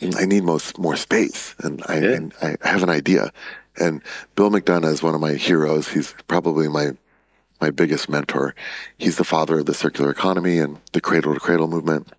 Mm. 0.00 0.20
I 0.20 0.26
need 0.26 0.44
most 0.44 0.76
more 0.78 0.94
space, 0.96 1.54
and 1.60 1.82
I, 1.88 1.98
Yeah. 2.00 2.12
and 2.12 2.34
I 2.42 2.56
have 2.68 2.82
an 2.82 2.90
idea. 2.90 3.32
And 3.78 4.02
Bill 4.34 4.50
McDonough 4.50 4.92
is 4.92 5.02
one 5.02 5.14
of 5.14 5.22
my 5.22 5.32
heroes. 5.32 5.88
He's 5.88 6.14
probably 6.28 6.68
my 6.68 6.90
my 7.60 7.70
biggest 7.70 8.08
mentor. 8.08 8.54
He's 8.98 9.16
the 9.16 9.24
father 9.24 9.58
of 9.60 9.66
the 9.66 9.74
circular 9.74 10.10
economy 10.10 10.58
and 10.58 10.78
the 10.92 11.00
cradle 11.00 11.34
to 11.34 11.40
cradle 11.40 11.68
movement, 11.68 12.12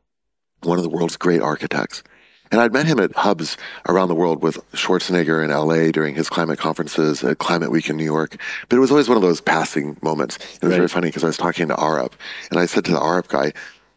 one 0.63 0.77
of 0.77 0.83
the 0.83 0.89
world's 0.89 1.17
great 1.17 1.41
architects. 1.41 2.03
And 2.49 2.61
I'd 2.61 2.71
met 2.71 2.85
him 2.85 2.99
at 2.99 3.13
hubs 3.13 3.57
around 3.89 4.07
the 4.07 4.15
world 4.15 4.41
with 4.41 4.57
Schwarzenegger 4.71 5.43
in 5.43 5.51
LA 5.51 5.91
during 5.91 6.15
his 6.15 6.29
climate 6.29 6.57
conferences 6.57 7.21
at 7.23 7.39
Climate 7.39 7.71
Week 7.71 7.89
in 7.89 7.97
New 7.97 8.05
York. 8.05 8.37
But 8.69 8.77
it 8.77 8.79
was 8.79 8.89
always 8.89 9.09
one 9.09 9.17
of 9.17 9.21
those 9.21 9.41
passing 9.41 9.97
moments. 10.01 10.37
It 10.37 10.63
was 10.63 10.71
Right. 10.71 10.77
very 10.77 10.87
funny 10.87 11.07
because 11.09 11.25
I 11.25 11.27
was 11.27 11.35
talking 11.37 11.67
to 11.67 11.75
Arup 11.75 12.13
and 12.49 12.59
I 12.59 12.65
said 12.65 12.85
to 12.85 12.91
the 12.91 12.99
Arup 12.99 13.27
guy, 13.27 13.51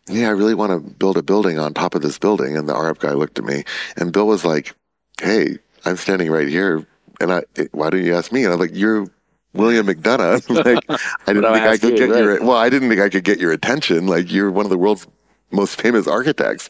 yeah, 0.09 0.27
I 0.27 0.33
really 0.33 0.55
want 0.55 0.73
to 0.73 0.81
build 0.91 1.17
a 1.17 1.23
building 1.23 1.61
on 1.61 1.75
top 1.75 1.95
of 1.95 2.03
this 2.03 2.19
building. 2.19 2.57
And 2.57 2.69
the 2.69 2.75
Arup 2.75 2.99
guy 2.99 3.13
looked 3.13 3.39
at 3.39 3.45
me 3.45 3.63
and 3.97 4.13
Bill 4.13 4.27
was 4.27 4.45
like, 4.45 4.75
hey, 5.21 5.59
I'm 5.85 5.97
standing 5.97 6.29
right 6.31 6.49
here. 6.49 6.85
And 7.21 7.33
I, 7.33 7.45
why 7.71 7.91
don't 7.91 8.03
you 8.03 8.17
ask 8.17 8.33
me? 8.33 8.43
And 8.45 8.53
I'm 8.53 8.59
like, 8.59 8.71
you're 8.75 9.07
William 9.53 9.87
McDonough. 9.87 10.49
like, 10.65 10.85
I 11.27 11.33
didn't 11.33 11.53
think 11.53 11.67
I 11.67 11.77
could 11.77 11.91
you, 11.91 11.97
get 11.97 12.11
right. 12.11 12.23
your, 12.23 12.45
well, 12.45 12.57
I 12.57 12.69
didn't 12.69 12.89
think 12.89 13.01
I 13.01 13.09
could 13.09 13.25
get 13.25 13.39
your 13.39 13.53
attention. 13.53 14.07
Like, 14.07 14.31
you're 14.31 14.51
one 14.51 14.67
of 14.67 14.71
the 14.71 14.79
world's 14.79 15.07
most 15.51 15.81
famous 15.81 16.07
architects. 16.07 16.69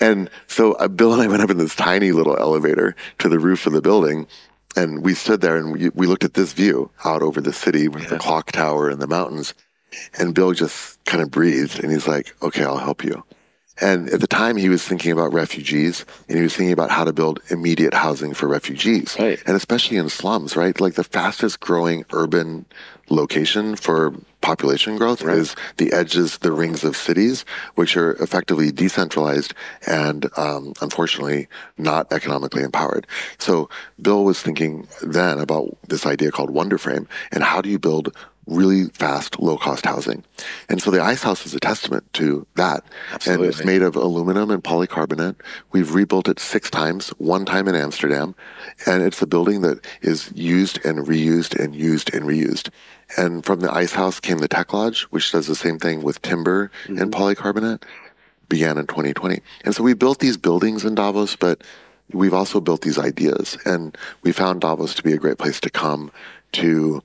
And 0.00 0.30
so 0.46 0.74
uh, 0.74 0.88
Bill 0.88 1.12
and 1.12 1.22
I 1.22 1.26
went 1.26 1.42
up 1.42 1.50
in 1.50 1.58
this 1.58 1.74
tiny 1.74 2.12
little 2.12 2.36
elevator 2.36 2.94
to 3.18 3.28
the 3.28 3.38
roof 3.38 3.66
of 3.66 3.72
the 3.72 3.82
building. 3.82 4.26
And 4.76 5.04
we 5.04 5.14
stood 5.14 5.40
there 5.40 5.56
and 5.56 5.72
we, 5.72 5.88
we 5.90 6.06
looked 6.06 6.24
at 6.24 6.34
this 6.34 6.52
view 6.52 6.90
out 7.04 7.22
over 7.22 7.40
the 7.40 7.52
city 7.52 7.86
with 7.88 8.08
the 8.08 8.18
clock 8.18 8.50
tower 8.50 8.88
and 8.88 9.00
the 9.00 9.06
mountains. 9.06 9.54
And 10.18 10.34
Bill 10.34 10.52
just 10.52 11.02
kind 11.04 11.22
of 11.22 11.30
breathed 11.30 11.82
and 11.82 11.92
he's 11.92 12.08
like, 12.08 12.34
okay, 12.42 12.64
I'll 12.64 12.78
help 12.78 13.04
you. 13.04 13.22
And 13.80 14.08
at 14.10 14.20
the 14.20 14.26
time, 14.26 14.56
he 14.56 14.68
was 14.68 14.84
thinking 14.84 15.10
about 15.10 15.32
refugees 15.32 16.04
and 16.28 16.36
he 16.36 16.42
was 16.42 16.54
thinking 16.54 16.72
about 16.72 16.90
how 16.90 17.04
to 17.04 17.12
build 17.12 17.40
immediate 17.50 17.94
housing 17.94 18.32
for 18.32 18.46
refugees. 18.46 19.16
Right. 19.18 19.42
And 19.46 19.56
especially 19.56 19.96
in 19.96 20.08
slums, 20.08 20.56
right? 20.56 20.80
Like 20.80 20.94
the 20.94 21.04
fastest 21.04 21.60
growing 21.60 22.04
urban 22.12 22.66
location 23.10 23.76
for 23.76 24.14
population 24.40 24.96
growth 24.96 25.22
is 25.22 25.56
the 25.78 25.92
edges, 25.92 26.38
the 26.38 26.52
rings 26.52 26.84
of 26.84 26.96
cities, 26.96 27.44
which 27.74 27.96
are 27.96 28.12
effectively 28.22 28.70
decentralized 28.70 29.54
and 29.86 30.26
um, 30.36 30.74
unfortunately 30.82 31.48
not 31.78 32.10
economically 32.12 32.62
empowered. 32.62 33.06
So 33.38 33.70
Bill 34.00 34.24
was 34.24 34.42
thinking 34.42 34.86
then 35.02 35.38
about 35.38 35.76
this 35.88 36.04
idea 36.04 36.30
called 36.30 36.50
Wonder 36.50 36.78
Frame 36.78 37.08
and 37.32 37.42
how 37.42 37.62
do 37.62 37.70
you 37.70 37.78
build 37.78 38.14
really 38.46 38.84
fast, 38.90 39.40
low 39.40 39.56
cost 39.56 39.86
housing. 39.86 40.24
And 40.68 40.80
so 40.82 40.90
the 40.90 41.02
Ice 41.02 41.22
House 41.22 41.46
is 41.46 41.54
a 41.54 41.60
testament 41.60 42.04
to 42.14 42.46
that. 42.56 42.84
And 43.26 43.42
it's 43.44 43.64
made 43.64 43.82
of 43.82 43.96
aluminum 43.96 44.50
and 44.50 44.62
polycarbonate. 44.62 45.36
We've 45.72 45.94
rebuilt 45.94 46.28
it 46.28 46.38
six 46.38 46.70
times, 46.70 47.10
one 47.18 47.44
time 47.44 47.68
in 47.68 47.74
Amsterdam. 47.74 48.34
And 48.86 49.02
it's 49.02 49.22
a 49.22 49.26
building 49.26 49.62
that 49.62 49.84
is 50.02 50.30
used 50.34 50.84
and 50.84 51.06
reused 51.06 51.58
and 51.58 51.74
used 51.74 52.14
and 52.14 52.24
reused. 52.24 52.70
And 53.16 53.44
from 53.44 53.60
the 53.60 53.72
Ice 53.72 53.92
House 53.92 54.20
came 54.20 54.38
the 54.38 54.48
Tech 54.48 54.72
Lodge, 54.72 55.02
which 55.04 55.32
does 55.32 55.46
the 55.46 55.54
same 55.54 55.78
thing 55.78 56.02
with 56.02 56.22
timber 56.22 56.70
and 56.86 56.98
mm-hmm. 56.98 57.10
polycarbonate, 57.10 57.82
began 58.48 58.78
in 58.78 58.86
2020. 58.86 59.40
And 59.64 59.74
so 59.74 59.82
we 59.82 59.94
built 59.94 60.18
these 60.18 60.36
buildings 60.36 60.84
in 60.84 60.94
Davos, 60.94 61.36
but 61.36 61.62
we've 62.12 62.34
also 62.34 62.60
built 62.60 62.82
these 62.82 62.98
ideas. 62.98 63.56
And 63.64 63.96
we 64.22 64.32
found 64.32 64.60
Davos 64.60 64.94
to 64.94 65.02
be 65.02 65.12
a 65.12 65.18
great 65.18 65.38
place 65.38 65.60
to 65.60 65.70
come 65.70 66.10
to 66.52 67.02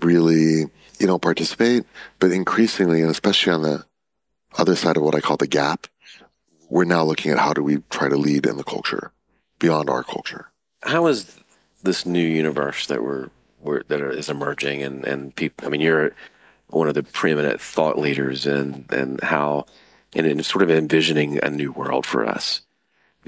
really, 0.00 0.66
you 0.98 1.06
know, 1.06 1.18
participate, 1.18 1.84
but 2.18 2.32
increasingly, 2.32 3.00
and 3.02 3.10
especially 3.10 3.52
on 3.52 3.62
the 3.62 3.84
other 4.58 4.76
side 4.76 4.96
of 4.96 5.02
what 5.02 5.14
I 5.14 5.20
call 5.20 5.36
the 5.36 5.46
gap, 5.46 5.86
we're 6.68 6.84
now 6.84 7.04
looking 7.04 7.30
at 7.30 7.38
how 7.38 7.52
do 7.52 7.62
we 7.62 7.78
try 7.90 8.08
to 8.08 8.16
lead 8.16 8.46
in 8.46 8.56
the 8.56 8.64
culture 8.64 9.12
beyond 9.58 9.88
our 9.88 10.02
culture. 10.02 10.50
How 10.82 11.06
is 11.06 11.38
this 11.82 12.06
new 12.06 12.26
universe 12.26 12.86
that 12.86 13.02
we're, 13.02 13.30
we're 13.60 13.82
that 13.84 14.00
is 14.00 14.28
emerging 14.28 14.82
and 14.82 15.04
and 15.04 15.34
people? 15.34 15.66
I 15.66 15.70
mean, 15.70 15.80
you're 15.80 16.12
one 16.68 16.88
of 16.88 16.94
the 16.94 17.02
preeminent 17.02 17.60
thought 17.60 17.98
leaders 17.98 18.46
in 18.46 18.86
and 18.90 19.20
how 19.22 19.66
and 20.14 20.26
in 20.26 20.42
sort 20.42 20.62
of 20.62 20.70
envisioning 20.70 21.38
a 21.42 21.50
new 21.50 21.72
world 21.72 22.06
for 22.06 22.26
us. 22.26 22.62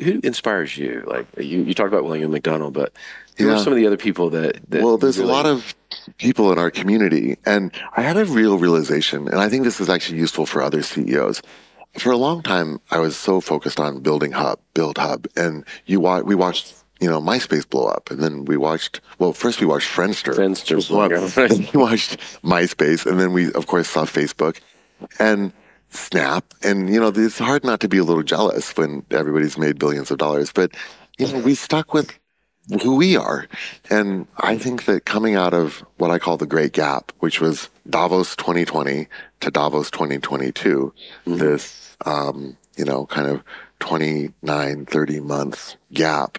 Who 0.02 0.20
inspires 0.22 0.76
you? 0.76 1.04
Like 1.06 1.26
you, 1.36 1.62
you 1.62 1.74
talked 1.74 1.88
about 1.92 2.04
William 2.04 2.30
McDonald, 2.30 2.74
but 2.74 2.92
who 3.36 3.50
are 3.50 3.58
some 3.58 3.72
of 3.72 3.76
the 3.76 3.86
other 3.86 3.96
people 3.96 4.30
that? 4.30 4.58
that 4.70 4.82
well, 4.82 4.96
there's 4.98 5.18
really- 5.18 5.30
a 5.30 5.32
lot 5.32 5.46
of 5.46 5.74
people 6.18 6.52
in 6.52 6.58
our 6.58 6.70
community, 6.70 7.36
and 7.46 7.72
I 7.96 8.02
had 8.02 8.16
a 8.16 8.24
real 8.24 8.58
realization, 8.58 9.28
and 9.28 9.38
I 9.40 9.48
think 9.48 9.64
this 9.64 9.80
is 9.80 9.88
actually 9.88 10.18
useful 10.18 10.46
for 10.46 10.62
other 10.62 10.82
CEOs. 10.82 11.42
For 11.98 12.12
a 12.12 12.16
long 12.16 12.42
time, 12.42 12.80
I 12.90 12.98
was 12.98 13.16
so 13.16 13.40
focused 13.40 13.80
on 13.80 14.00
building 14.00 14.32
Hub, 14.32 14.58
build 14.74 14.98
Hub, 14.98 15.26
and 15.36 15.64
you 15.86 16.00
wa- 16.00 16.20
we 16.20 16.34
watched, 16.34 16.74
you 17.00 17.08
know, 17.08 17.20
MySpace 17.20 17.68
blow 17.68 17.86
up, 17.86 18.10
and 18.10 18.20
then 18.22 18.44
we 18.44 18.56
watched. 18.56 19.00
Well, 19.18 19.32
first 19.32 19.60
we 19.60 19.66
watched 19.66 19.88
Friendster. 19.88 20.34
Friendster 20.34 20.86
blow 20.88 21.00
up. 21.02 21.10
blow 21.10 21.24
up. 21.24 21.48
Then 21.50 21.68
we 21.72 21.80
watched 21.80 22.18
MySpace, 22.42 23.06
and 23.06 23.18
then 23.18 23.32
we, 23.32 23.52
of 23.52 23.66
course, 23.66 23.88
saw 23.88 24.04
Facebook, 24.04 24.60
and 25.18 25.52
Snap, 25.90 26.44
and 26.62 26.92
you 26.92 27.00
know, 27.00 27.12
it's 27.14 27.38
hard 27.38 27.64
not 27.64 27.80
to 27.80 27.88
be 27.88 27.98
a 27.98 28.04
little 28.04 28.22
jealous 28.22 28.76
when 28.76 29.04
everybody's 29.10 29.56
made 29.56 29.78
billions 29.78 30.10
of 30.10 30.18
dollars, 30.18 30.52
but 30.52 30.72
you 31.18 31.26
know, 31.26 31.40
we 31.40 31.54
stuck 31.54 31.94
with 31.94 32.18
who 32.82 32.96
we 32.96 33.16
are. 33.16 33.46
And 33.90 34.26
I 34.38 34.58
think 34.58 34.84
that 34.84 35.04
coming 35.04 35.34
out 35.34 35.54
of 35.54 35.84
what 35.96 36.10
I 36.10 36.18
call 36.18 36.36
the 36.36 36.46
great 36.46 36.72
gap, 36.72 37.12
which 37.20 37.40
was 37.40 37.68
Davos 37.88 38.36
2020 38.36 39.08
to 39.40 39.50
Davos 39.50 39.90
2022, 39.90 40.92
this, 41.26 41.96
um, 42.04 42.56
you 42.76 42.84
know, 42.84 43.06
kind 43.06 43.28
of 43.28 43.42
29, 43.80 44.86
30 44.86 45.20
months 45.20 45.76
gap, 45.92 46.38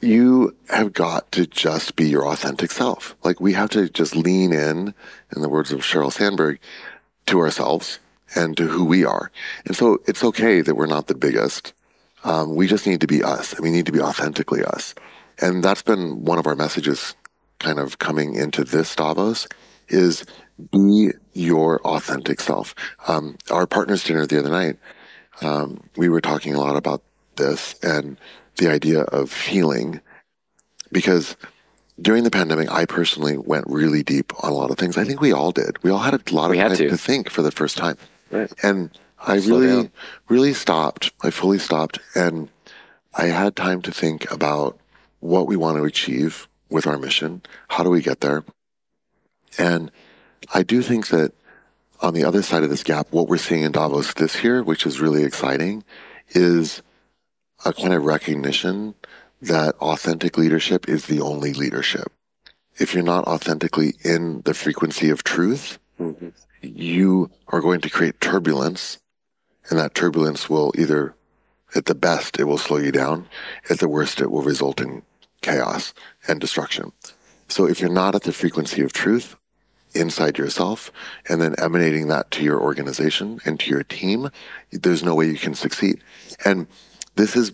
you 0.00 0.54
have 0.68 0.92
got 0.92 1.30
to 1.32 1.46
just 1.46 1.96
be 1.96 2.08
your 2.08 2.26
authentic 2.26 2.72
self. 2.72 3.16
Like 3.22 3.40
we 3.40 3.52
have 3.54 3.70
to 3.70 3.88
just 3.88 4.16
lean 4.16 4.52
in, 4.52 4.94
in 5.34 5.42
the 5.42 5.48
words 5.48 5.72
of 5.72 5.80
Sheryl 5.80 6.12
Sandberg, 6.12 6.58
to 7.26 7.38
ourselves 7.38 8.00
and 8.34 8.56
to 8.56 8.66
who 8.66 8.84
we 8.84 9.04
are. 9.04 9.30
And 9.66 9.76
so 9.76 9.98
it's 10.06 10.24
okay 10.24 10.60
that 10.60 10.74
we're 10.74 10.86
not 10.86 11.06
the 11.06 11.14
biggest. 11.14 11.72
Um, 12.24 12.54
we 12.54 12.66
just 12.66 12.86
need 12.86 13.00
to 13.00 13.06
be 13.06 13.22
us. 13.22 13.58
We 13.60 13.70
need 13.70 13.86
to 13.86 13.92
be 13.92 14.00
authentically 14.00 14.64
us. 14.64 14.94
And 15.40 15.62
that's 15.62 15.82
been 15.82 16.24
one 16.24 16.38
of 16.38 16.46
our 16.46 16.54
messages 16.54 17.14
kind 17.58 17.78
of 17.78 17.98
coming 17.98 18.34
into 18.34 18.64
this 18.64 18.94
Davos 18.94 19.48
is 19.88 20.24
be 20.72 21.10
your 21.32 21.80
authentic 21.82 22.40
self. 22.40 22.74
Um, 23.08 23.36
our 23.50 23.66
partners 23.66 24.04
dinner 24.04 24.26
the 24.26 24.38
other 24.38 24.50
night, 24.50 24.76
um, 25.40 25.82
we 25.96 26.08
were 26.08 26.20
talking 26.20 26.54
a 26.54 26.60
lot 26.60 26.76
about 26.76 27.02
this 27.36 27.74
and 27.82 28.18
the 28.56 28.70
idea 28.70 29.02
of 29.02 29.30
feeling 29.30 30.00
because 30.92 31.36
during 32.00 32.24
the 32.24 32.30
pandemic, 32.30 32.70
I 32.70 32.84
personally 32.84 33.36
went 33.36 33.64
really 33.68 34.02
deep 34.02 34.32
on 34.42 34.50
a 34.50 34.54
lot 34.54 34.70
of 34.70 34.78
things. 34.78 34.96
I 34.98 35.04
think 35.04 35.20
we 35.20 35.32
all 35.32 35.52
did. 35.52 35.82
We 35.82 35.90
all 35.90 35.98
had 35.98 36.14
a 36.14 36.34
lot 36.34 36.50
We 36.50 36.58
of 36.58 36.68
time 36.68 36.76
to. 36.76 36.88
to 36.90 36.96
think 36.96 37.30
for 37.30 37.42
the 37.42 37.50
first 37.50 37.76
time. 37.76 37.96
Right. 38.32 38.52
And 38.62 38.90
I 39.24 39.38
Slow 39.38 39.60
really, 39.60 39.82
down. 39.84 39.92
really 40.28 40.54
stopped. 40.54 41.12
I 41.22 41.30
fully 41.30 41.58
stopped 41.58 41.98
and 42.14 42.48
I 43.14 43.26
had 43.26 43.54
time 43.54 43.82
to 43.82 43.92
think 43.92 44.28
about 44.32 44.78
what 45.20 45.46
we 45.46 45.54
want 45.56 45.76
to 45.76 45.84
achieve 45.84 46.48
with 46.70 46.86
our 46.86 46.98
mission. 46.98 47.42
How 47.68 47.84
do 47.84 47.90
we 47.90 48.00
get 48.02 48.20
there? 48.20 48.42
And 49.58 49.92
I 50.54 50.62
do 50.62 50.82
think 50.82 51.08
that 51.08 51.32
on 52.00 52.14
the 52.14 52.24
other 52.24 52.42
side 52.42 52.64
of 52.64 52.70
this 52.70 52.82
gap, 52.82 53.08
what 53.10 53.28
we're 53.28 53.36
seeing 53.38 53.62
in 53.62 53.72
Davos 53.72 54.14
this 54.14 54.42
year, 54.42 54.62
which 54.64 54.86
is 54.86 54.98
really 55.00 55.22
exciting, 55.22 55.84
is 56.30 56.82
a 57.64 57.72
kind 57.72 57.92
of 57.92 58.02
recognition 58.04 58.94
that 59.40 59.74
authentic 59.76 60.36
leadership 60.38 60.88
is 60.88 61.06
the 61.06 61.20
only 61.20 61.52
leadership. 61.52 62.10
If 62.78 62.94
you're 62.94 63.04
not 63.04 63.24
authentically 63.26 63.94
in 64.02 64.40
the 64.42 64.54
frequency 64.54 65.10
of 65.10 65.22
truth, 65.22 65.78
Mhm. 66.00 66.32
You 66.62 67.30
are 67.48 67.60
going 67.60 67.80
to 67.82 67.90
create 67.90 68.20
turbulence, 68.20 68.98
and 69.68 69.78
that 69.78 69.94
turbulence 69.94 70.48
will 70.48 70.72
either, 70.76 71.14
at 71.74 71.86
the 71.86 71.94
best, 71.94 72.38
it 72.38 72.44
will 72.44 72.58
slow 72.58 72.78
you 72.78 72.92
down. 72.92 73.28
At 73.70 73.78
the 73.78 73.88
worst, 73.88 74.20
it 74.20 74.30
will 74.30 74.42
result 74.42 74.80
in 74.80 75.02
chaos 75.40 75.92
and 76.28 76.40
destruction. 76.40 76.92
So 77.48 77.66
if 77.66 77.80
you're 77.80 77.90
not 77.90 78.14
at 78.14 78.22
the 78.22 78.32
frequency 78.32 78.82
of 78.82 78.92
truth 78.92 79.36
inside 79.94 80.38
yourself 80.38 80.90
and 81.28 81.42
then 81.42 81.54
emanating 81.58 82.08
that 82.08 82.30
to 82.30 82.42
your 82.42 82.60
organization 82.60 83.40
and 83.44 83.60
to 83.60 83.70
your 83.70 83.82
team, 83.82 84.30
there's 84.70 85.02
no 85.02 85.14
way 85.14 85.26
you 85.26 85.36
can 85.36 85.54
succeed. 85.54 86.00
And 86.44 86.66
this 87.16 87.36
is 87.36 87.52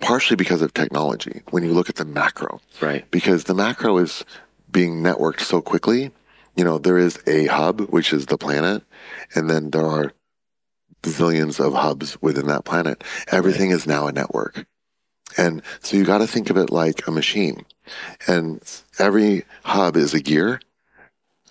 partially 0.00 0.36
because 0.36 0.62
of 0.62 0.72
technology. 0.72 1.42
When 1.50 1.64
you 1.64 1.72
look 1.72 1.88
at 1.88 1.96
the 1.96 2.04
macro, 2.04 2.60
Right. 2.80 3.10
because 3.10 3.44
the 3.44 3.54
macro 3.54 3.98
is 3.98 4.24
being 4.70 5.02
networked 5.02 5.40
so 5.40 5.60
quickly. 5.60 6.12
You 6.56 6.64
know, 6.64 6.78
there 6.78 6.98
is 6.98 7.18
a 7.26 7.46
hub, 7.46 7.80
which 7.90 8.12
is 8.12 8.26
the 8.26 8.38
planet, 8.38 8.82
and 9.34 9.48
then 9.48 9.70
there 9.70 9.86
are 9.86 10.12
zillions 11.02 11.64
of 11.64 11.74
hubs 11.74 12.20
within 12.20 12.46
that 12.48 12.64
planet. 12.64 13.02
Everything 13.28 13.70
is 13.70 13.86
now 13.86 14.06
a 14.06 14.12
network. 14.12 14.66
And 15.36 15.62
so 15.80 15.96
you 15.96 16.04
got 16.04 16.18
to 16.18 16.26
think 16.26 16.50
of 16.50 16.56
it 16.56 16.70
like 16.70 17.06
a 17.06 17.10
machine. 17.10 17.64
And 18.26 18.60
every 18.98 19.44
hub 19.64 19.96
is 19.96 20.12
a 20.14 20.20
gear. 20.20 20.60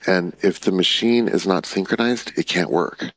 And 0.05 0.35
if 0.41 0.59
the 0.59 0.71
machine 0.71 1.27
is 1.27 1.47
not 1.47 1.65
synchronized, 1.65 2.37
it 2.37 2.47
can't 2.47 2.69
work. 2.69 3.11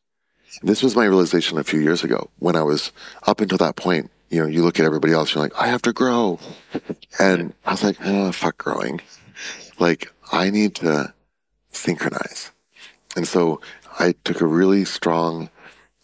This 0.63 0.83
was 0.83 0.97
my 0.97 1.05
realization 1.05 1.59
a 1.59 1.65
few 1.65 1.81
years 1.81 2.05
ago 2.05 2.31
when 2.39 2.57
I 2.57 2.63
was 2.63 2.93
up 3.27 3.41
until 3.41 3.59
that 3.59 3.77
point. 3.77 4.11
You 4.31 4.43
know, 4.43 4.49
you 4.49 4.63
look 4.63 4.79
at 4.79 4.87
everybody 4.87 5.13
else, 5.13 5.35
you're 5.35 5.43
like, 5.43 5.55
I 5.59 5.67
have 5.67 5.83
to 5.83 5.93
grow. 5.93 6.39
And 7.19 7.53
I 7.67 7.73
was 7.73 7.85
like, 7.85 7.99
oh, 8.03 8.33
fuck 8.33 8.57
growing. 8.57 9.03
Like, 9.79 10.11
I 10.33 10.49
need 10.49 10.75
to 10.77 11.13
synchronize. 11.73 12.53
And 13.17 13.27
so 13.27 13.61
I 13.99 14.15
took 14.25 14.41
a 14.41 14.47
really 14.47 14.85
strong 14.85 15.51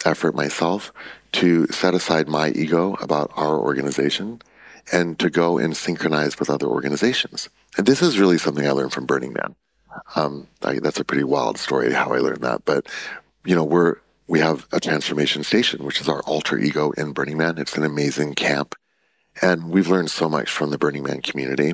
effort 0.04 0.34
myself 0.34 0.92
to 1.32 1.66
set 1.68 1.94
aside 1.94 2.28
my 2.28 2.50
ego 2.50 2.96
about 3.00 3.30
our 3.36 3.58
organization 3.58 4.40
and 4.92 5.18
to 5.18 5.30
go 5.30 5.58
and 5.58 5.76
synchronize 5.76 6.38
with 6.38 6.50
other 6.50 6.66
organizations. 6.66 7.48
And 7.76 7.86
this 7.86 8.02
is 8.02 8.18
really 8.18 8.38
something 8.38 8.66
I 8.66 8.70
learned 8.70 8.92
from 8.92 9.06
Burning 9.06 9.32
Man. 9.32 9.54
Um, 10.16 10.46
I, 10.62 10.78
that's 10.78 11.00
a 11.00 11.04
pretty 11.04 11.24
wild 11.24 11.58
story 11.58 11.92
how 11.92 12.12
I 12.12 12.18
learned 12.18 12.42
that, 12.42 12.64
but 12.64 12.86
you 13.44 13.54
know, 13.54 13.64
we're 13.64 13.96
we 14.26 14.40
have 14.40 14.66
a 14.72 14.80
transformation 14.80 15.42
station, 15.42 15.84
which 15.84 16.00
is 16.02 16.08
our 16.08 16.20
alter 16.22 16.58
ego 16.58 16.90
in 16.92 17.12
Burning 17.12 17.38
Man. 17.38 17.56
It's 17.56 17.76
an 17.76 17.84
amazing 17.84 18.34
camp, 18.34 18.74
and 19.40 19.70
we've 19.70 19.88
learned 19.88 20.10
so 20.10 20.28
much 20.28 20.50
from 20.50 20.70
the 20.70 20.78
Burning 20.78 21.02
Man 21.02 21.22
community. 21.22 21.72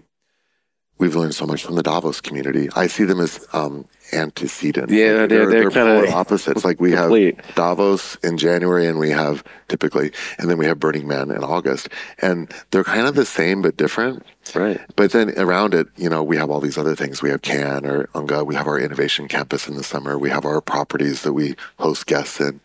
We've 0.99 1.17
learned 1.17 1.35
so 1.35 1.45
much 1.45 1.65
from 1.65 1.75
the 1.75 1.83
Davos 1.83 2.21
community. 2.21 2.69
I 2.77 2.87
see 2.87 3.03
them 3.05 3.19
as 3.19 3.45
um, 3.53 3.85
antecedent. 4.13 4.91
Yeah, 4.91 5.27
they're, 5.27 5.51
they're, 5.51 5.71
kinda 5.71 6.01
polar 6.03 6.09
opposites. 6.09 6.65
Like 6.65 6.81
we 6.81 6.93
have. 6.93 7.11
Davos 7.57 8.15
in 8.23 8.39
January, 8.39 8.87
and 8.87 8.99
we 8.99 9.11
have 9.11 9.43
typically, 9.69 10.13
and 10.39 10.49
then 10.49 10.57
we 10.57 10.67
have 10.67 10.79
Burning 10.79 11.09
Man 11.09 11.33
in 11.33 11.43
August, 11.43 11.89
and 12.23 12.53
they're 12.71 12.85
kind 12.85 13.09
of 13.09 13.17
the 13.17 13.27
same 13.27 13.61
but 13.61 13.77
different. 13.77 14.25
Right. 14.55 14.81
But 14.95 15.11
then 15.11 15.31
around 15.37 15.75
it, 15.75 15.89
you 15.97 16.09
know, 16.09 16.23
we 16.23 16.37
have 16.37 16.49
all 16.49 16.61
these 16.61 16.79
other 16.79 16.95
things. 16.95 17.23
We 17.23 17.31
have 17.31 17.43
Cannes 17.43 17.85
or 17.85 18.09
UNGA. 18.15 18.47
We 18.47 18.55
have 18.55 18.69
our 18.69 18.79
innovation 18.79 19.27
campus 19.27 19.67
in 19.67 19.75
the 19.75 19.85
summer. 19.85 20.17
We 20.17 20.31
have 20.31 20.45
our 20.45 20.61
properties 20.61 21.23
that 21.23 21.33
we 21.33 21.57
host 21.81 22.07
guests 22.07 22.41
in. 22.41 22.61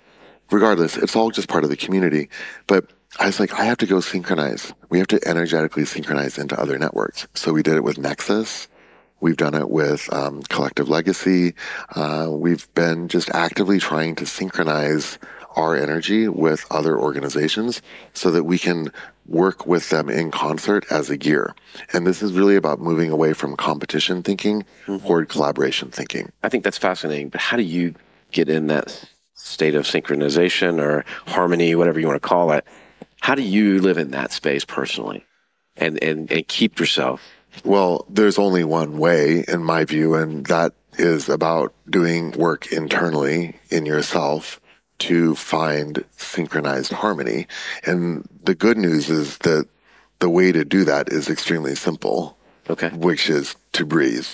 Regardless, 0.52 0.98
it's 0.98 1.16
all 1.16 1.32
just 1.32 1.48
part 1.48 1.64
of 1.64 1.70
the 1.72 1.78
community. 1.78 2.30
But 2.68 2.90
I 3.18 3.26
was 3.26 3.40
like, 3.40 3.54
I 3.54 3.64
have 3.66 3.78
to 3.80 3.88
go 3.88 4.02
synchronize. 4.02 4.74
We 4.90 5.00
have 5.00 5.08
to 5.08 5.20
energetically 5.28 5.86
synchronize 5.86 6.38
into 6.38 6.60
other 6.60 6.78
networks. 6.78 7.28
So 7.34 7.52
we 7.54 7.64
did 7.64 7.76
it 7.76 7.84
with 7.84 7.98
Nexus. 7.98 8.68
We've 9.20 9.38
done 9.38 9.56
it 9.56 9.70
with 9.70 10.12
um, 10.14 10.44
Collective 10.44 10.90
Legacy. 10.90 11.54
Uh, 11.96 12.28
we've 12.30 12.72
been 12.76 13.08
just 13.08 13.30
actively 13.32 13.80
trying 13.80 14.16
to 14.16 14.26
synchronize 14.26 15.18
our 15.56 15.76
energy 15.76 16.28
with 16.28 16.66
other 16.72 16.98
organizations 16.98 17.82
so 18.14 18.32
that 18.32 18.44
we 18.44 18.58
can 18.58 18.92
work 19.26 19.66
with 19.66 19.90
them 19.90 20.10
in 20.10 20.32
concert 20.32 20.86
as 20.90 21.10
a 21.10 21.18
gear. 21.18 21.54
And 21.92 22.08
this 22.08 22.22
is 22.22 22.32
really 22.34 22.56
about 22.56 22.80
moving 22.80 23.10
away 23.10 23.34
from 23.34 23.56
competition 23.58 24.24
thinking 24.24 24.64
toward 24.86 25.30
collaboration 25.30 25.90
thinking. 25.90 26.32
I 26.44 26.50
think 26.50 26.64
that's 26.64 26.78
fascinating. 26.78 27.30
But 27.30 27.42
how 27.42 27.58
do 27.58 27.64
you 27.64 27.96
get 28.32 28.48
in 28.48 28.68
that 28.68 29.04
state 29.34 29.76
of 29.76 29.86
synchronization 29.86 30.80
or 30.80 31.04
harmony, 31.26 31.76
whatever 31.76 32.00
you 32.00 32.08
want 32.08 32.22
to 32.22 32.28
call 32.28 32.52
it? 32.52 32.66
How 33.22 33.36
do 33.36 33.42
you 33.42 33.80
live 33.80 33.98
in 33.98 34.12
that 34.12 34.32
space 34.32 34.66
personally 34.66 35.26
and, 35.76 36.02
and, 36.04 36.32
and 36.32 36.48
keep 36.48 36.80
yourself? 36.80 37.22
Well, 37.64 38.06
there's 38.10 38.38
only 38.38 38.64
one 38.64 38.98
way, 38.98 39.44
in 39.48 39.64
my 39.64 39.84
view, 39.86 40.16
and 40.16 40.46
that 40.48 40.74
is 40.98 41.30
about 41.30 41.74
doing 41.90 42.32
work 42.32 42.72
internally 42.72 43.58
in 43.70 43.86
yourself 43.86 44.60
to 45.00 45.34
find 45.36 46.04
synchronized 46.18 46.92
harmony. 46.92 47.48
And 47.86 48.28
the 48.44 48.56
good 48.56 48.78
news 48.78 49.10
is 49.10 49.38
that 49.40 49.68
the 50.20 50.30
way 50.30 50.52
to 50.52 50.66
do 50.66 50.84
that 50.86 51.10
is 51.10 51.30
extremely 51.30 51.76
simple, 51.76 52.38
Okay. 52.70 52.90
which 52.90 53.30
is 53.30 53.56
to 53.74 53.86
breathe. 53.86 54.28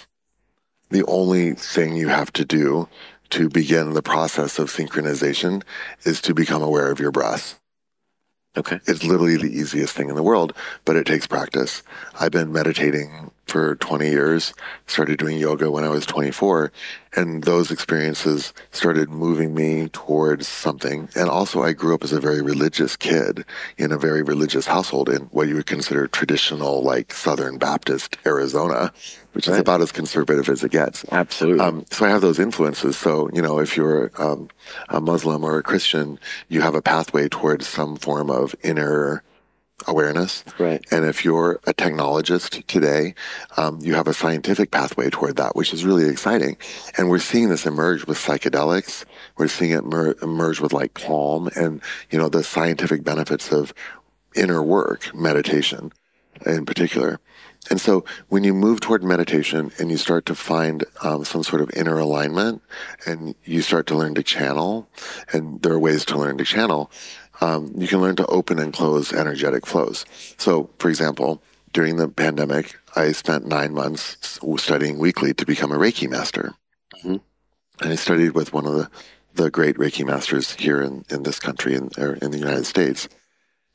The 0.90 1.06
only 1.06 1.54
thing 1.54 1.96
you 1.96 2.10
have 2.10 2.34
to 2.34 2.46
do 2.46 2.88
to 3.32 3.50
begin 3.50 3.94
the 3.94 4.02
process 4.02 4.60
of 4.60 4.70
synchronization 4.72 5.64
is 6.04 6.22
to 6.22 6.34
become 6.34 6.62
aware 6.62 6.92
of 6.92 7.00
your 7.00 7.12
breath. 7.12 7.60
Okay. 8.58 8.80
It's 8.86 9.04
literally 9.04 9.38
the 9.38 9.52
easiest 9.52 9.96
thing 9.96 10.10
in 10.10 10.16
the 10.16 10.24
world, 10.24 10.54
but 10.86 10.96
it 10.96 11.06
takes 11.06 11.28
practice. 11.28 11.84
I've 12.20 12.32
been 12.32 12.54
meditating 12.54 13.32
for 13.46 13.76
20 13.76 14.10
years, 14.10 14.54
started 14.88 15.20
doing 15.20 15.38
yoga 15.38 15.70
when 15.70 15.84
I 15.84 15.90
was 15.90 16.06
24, 16.06 16.72
and 17.16 17.44
those 17.44 17.72
experiences 17.72 18.54
started 18.72 19.10
moving 19.10 19.54
me 19.54 19.88
towards 19.90 20.48
something. 20.48 21.08
And 21.16 21.30
also, 21.30 21.64
I 21.64 21.74
grew 21.74 21.94
up 21.94 22.04
as 22.04 22.12
a 22.12 22.20
very 22.20 22.42
religious 22.42 22.96
kid 22.96 23.46
in 23.78 23.92
a 23.92 23.98
very 23.98 24.24
religious 24.24 24.66
household 24.66 25.10
in 25.10 25.22
what 25.26 25.48
you 25.48 25.56
would 25.56 25.68
consider 25.68 26.08
traditional, 26.08 26.84
like 26.84 27.14
Southern 27.14 27.58
Baptist 27.58 28.18
Arizona, 28.26 28.92
which 29.34 29.48
is 29.48 29.58
about 29.58 29.82
as 29.82 29.92
conservative 29.92 30.50
as 30.50 30.64
it 30.64 30.72
gets. 30.72 31.06
Absolutely. 31.12 31.64
Um, 31.64 31.86
so 31.92 32.06
I 32.06 32.10
have 32.10 32.22
those 32.22 32.40
influences. 32.40 32.98
So, 32.98 33.30
you 33.34 33.42
know, 33.42 33.60
if 33.60 33.78
you're 33.78 34.12
um, 34.18 34.50
a 34.90 35.00
Muslim 35.00 35.44
or 35.44 35.58
a 35.58 35.64
Christian, 35.64 36.20
you 36.50 36.62
have 36.62 36.76
a 36.76 36.82
pathway 36.82 37.30
towards 37.30 37.68
some 37.68 37.96
form 37.96 38.30
of 38.30 38.56
inner 38.64 39.24
awareness. 39.88 40.44
Right. 40.60 40.84
And 40.92 41.06
if 41.06 41.24
you're 41.24 41.60
a 41.66 41.74
technologist 41.74 42.66
today, 42.68 43.16
um, 43.58 43.80
you 43.82 43.94
have 43.96 44.08
a 44.08 44.14
scientific 44.14 44.72
pathway 44.72 45.10
toward 45.10 45.38
that, 45.38 45.56
which 45.56 45.74
is 45.74 45.86
really 45.86 46.08
exciting. 46.10 46.58
And 46.98 47.10
we're 47.10 47.20
seeing 47.20 47.50
this 47.50 47.66
emerge 47.66 48.06
with 48.06 48.18
psychedelics. 48.18 49.06
We're 49.38 49.48
seeing 49.48 49.72
it 49.72 49.86
mer- 49.86 50.16
emerge 50.22 50.60
with 50.60 50.74
like 50.74 50.94
calm 50.94 51.50
and, 51.56 51.82
you 52.10 52.18
know, 52.18 52.30
the 52.30 52.44
scientific 52.44 53.04
benefits 53.04 53.52
of 53.52 53.74
inner 54.36 54.62
work, 54.62 55.14
meditation 55.16 55.92
in 56.46 56.66
particular. 56.66 57.20
And 57.70 57.82
so 57.82 58.06
when 58.30 58.44
you 58.44 58.54
move 58.54 58.80
toward 58.80 59.04
meditation 59.04 59.72
and 59.80 59.90
you 59.90 59.98
start 59.98 60.26
to 60.28 60.36
find 60.36 60.86
um, 61.02 61.26
some 61.26 61.44
sort 61.44 61.62
of 61.62 61.72
inner 61.76 61.98
alignment 61.98 62.62
and 63.08 63.34
you 63.44 63.62
start 63.62 63.88
to 63.88 63.96
learn 63.96 64.14
to 64.16 64.24
channel, 64.24 64.88
and 65.34 65.62
there 65.64 65.74
are 65.74 65.80
ways 65.80 66.06
to 66.06 66.18
learn 66.18 66.38
to 66.38 66.44
channel, 66.44 66.92
um, 67.42 67.74
you 67.78 67.88
can 67.88 68.02
learn 68.02 68.16
to 68.18 68.26
open 68.28 68.60
and 68.60 68.74
close 68.74 69.14
energetic 69.14 69.66
flows. 69.66 70.06
So, 70.38 70.70
for 70.80 70.90
example, 70.90 71.42
during 71.74 71.98
the 71.98 72.08
pandemic, 72.08 72.78
I 72.96 73.12
spent 73.12 73.46
nine 73.46 73.74
months 73.74 74.40
studying 74.58 74.98
weekly 74.98 75.34
to 75.34 75.46
become 75.46 75.72
a 75.72 75.78
Reiki 75.78 76.10
master. 76.10 76.54
And 77.82 77.92
I 77.92 77.96
studied 77.96 78.32
with 78.32 78.54
one 78.54 78.66
of 78.66 78.74
the, 78.74 78.90
the 79.34 79.52
great 79.52 79.76
Reiki 79.76 80.06
masters 80.06 80.54
here 80.54 80.82
in, 80.82 81.04
in 81.10 81.24
this 81.24 81.40
country, 81.40 81.76
in, 81.76 81.90
or 81.98 82.14
in 82.16 82.32
the 82.32 82.38
United 82.38 82.66
States. 82.66 83.10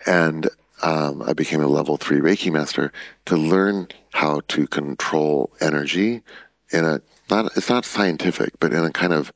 And 0.06 0.48
um, 0.82 1.22
I 1.22 1.34
became 1.34 1.60
a 1.60 1.66
level 1.66 1.98
three 1.98 2.20
Reiki 2.20 2.50
master 2.50 2.92
to 3.26 3.36
learn 3.36 3.88
how 4.12 4.40
to 4.48 4.66
control 4.66 5.50
energy 5.60 6.22
in 6.72 6.84
a 6.84 7.00
not 7.28 7.56
it's 7.56 7.68
not 7.68 7.84
scientific, 7.84 8.58
but 8.58 8.72
in 8.72 8.84
a 8.84 8.90
kind 8.90 9.12
of 9.12 9.32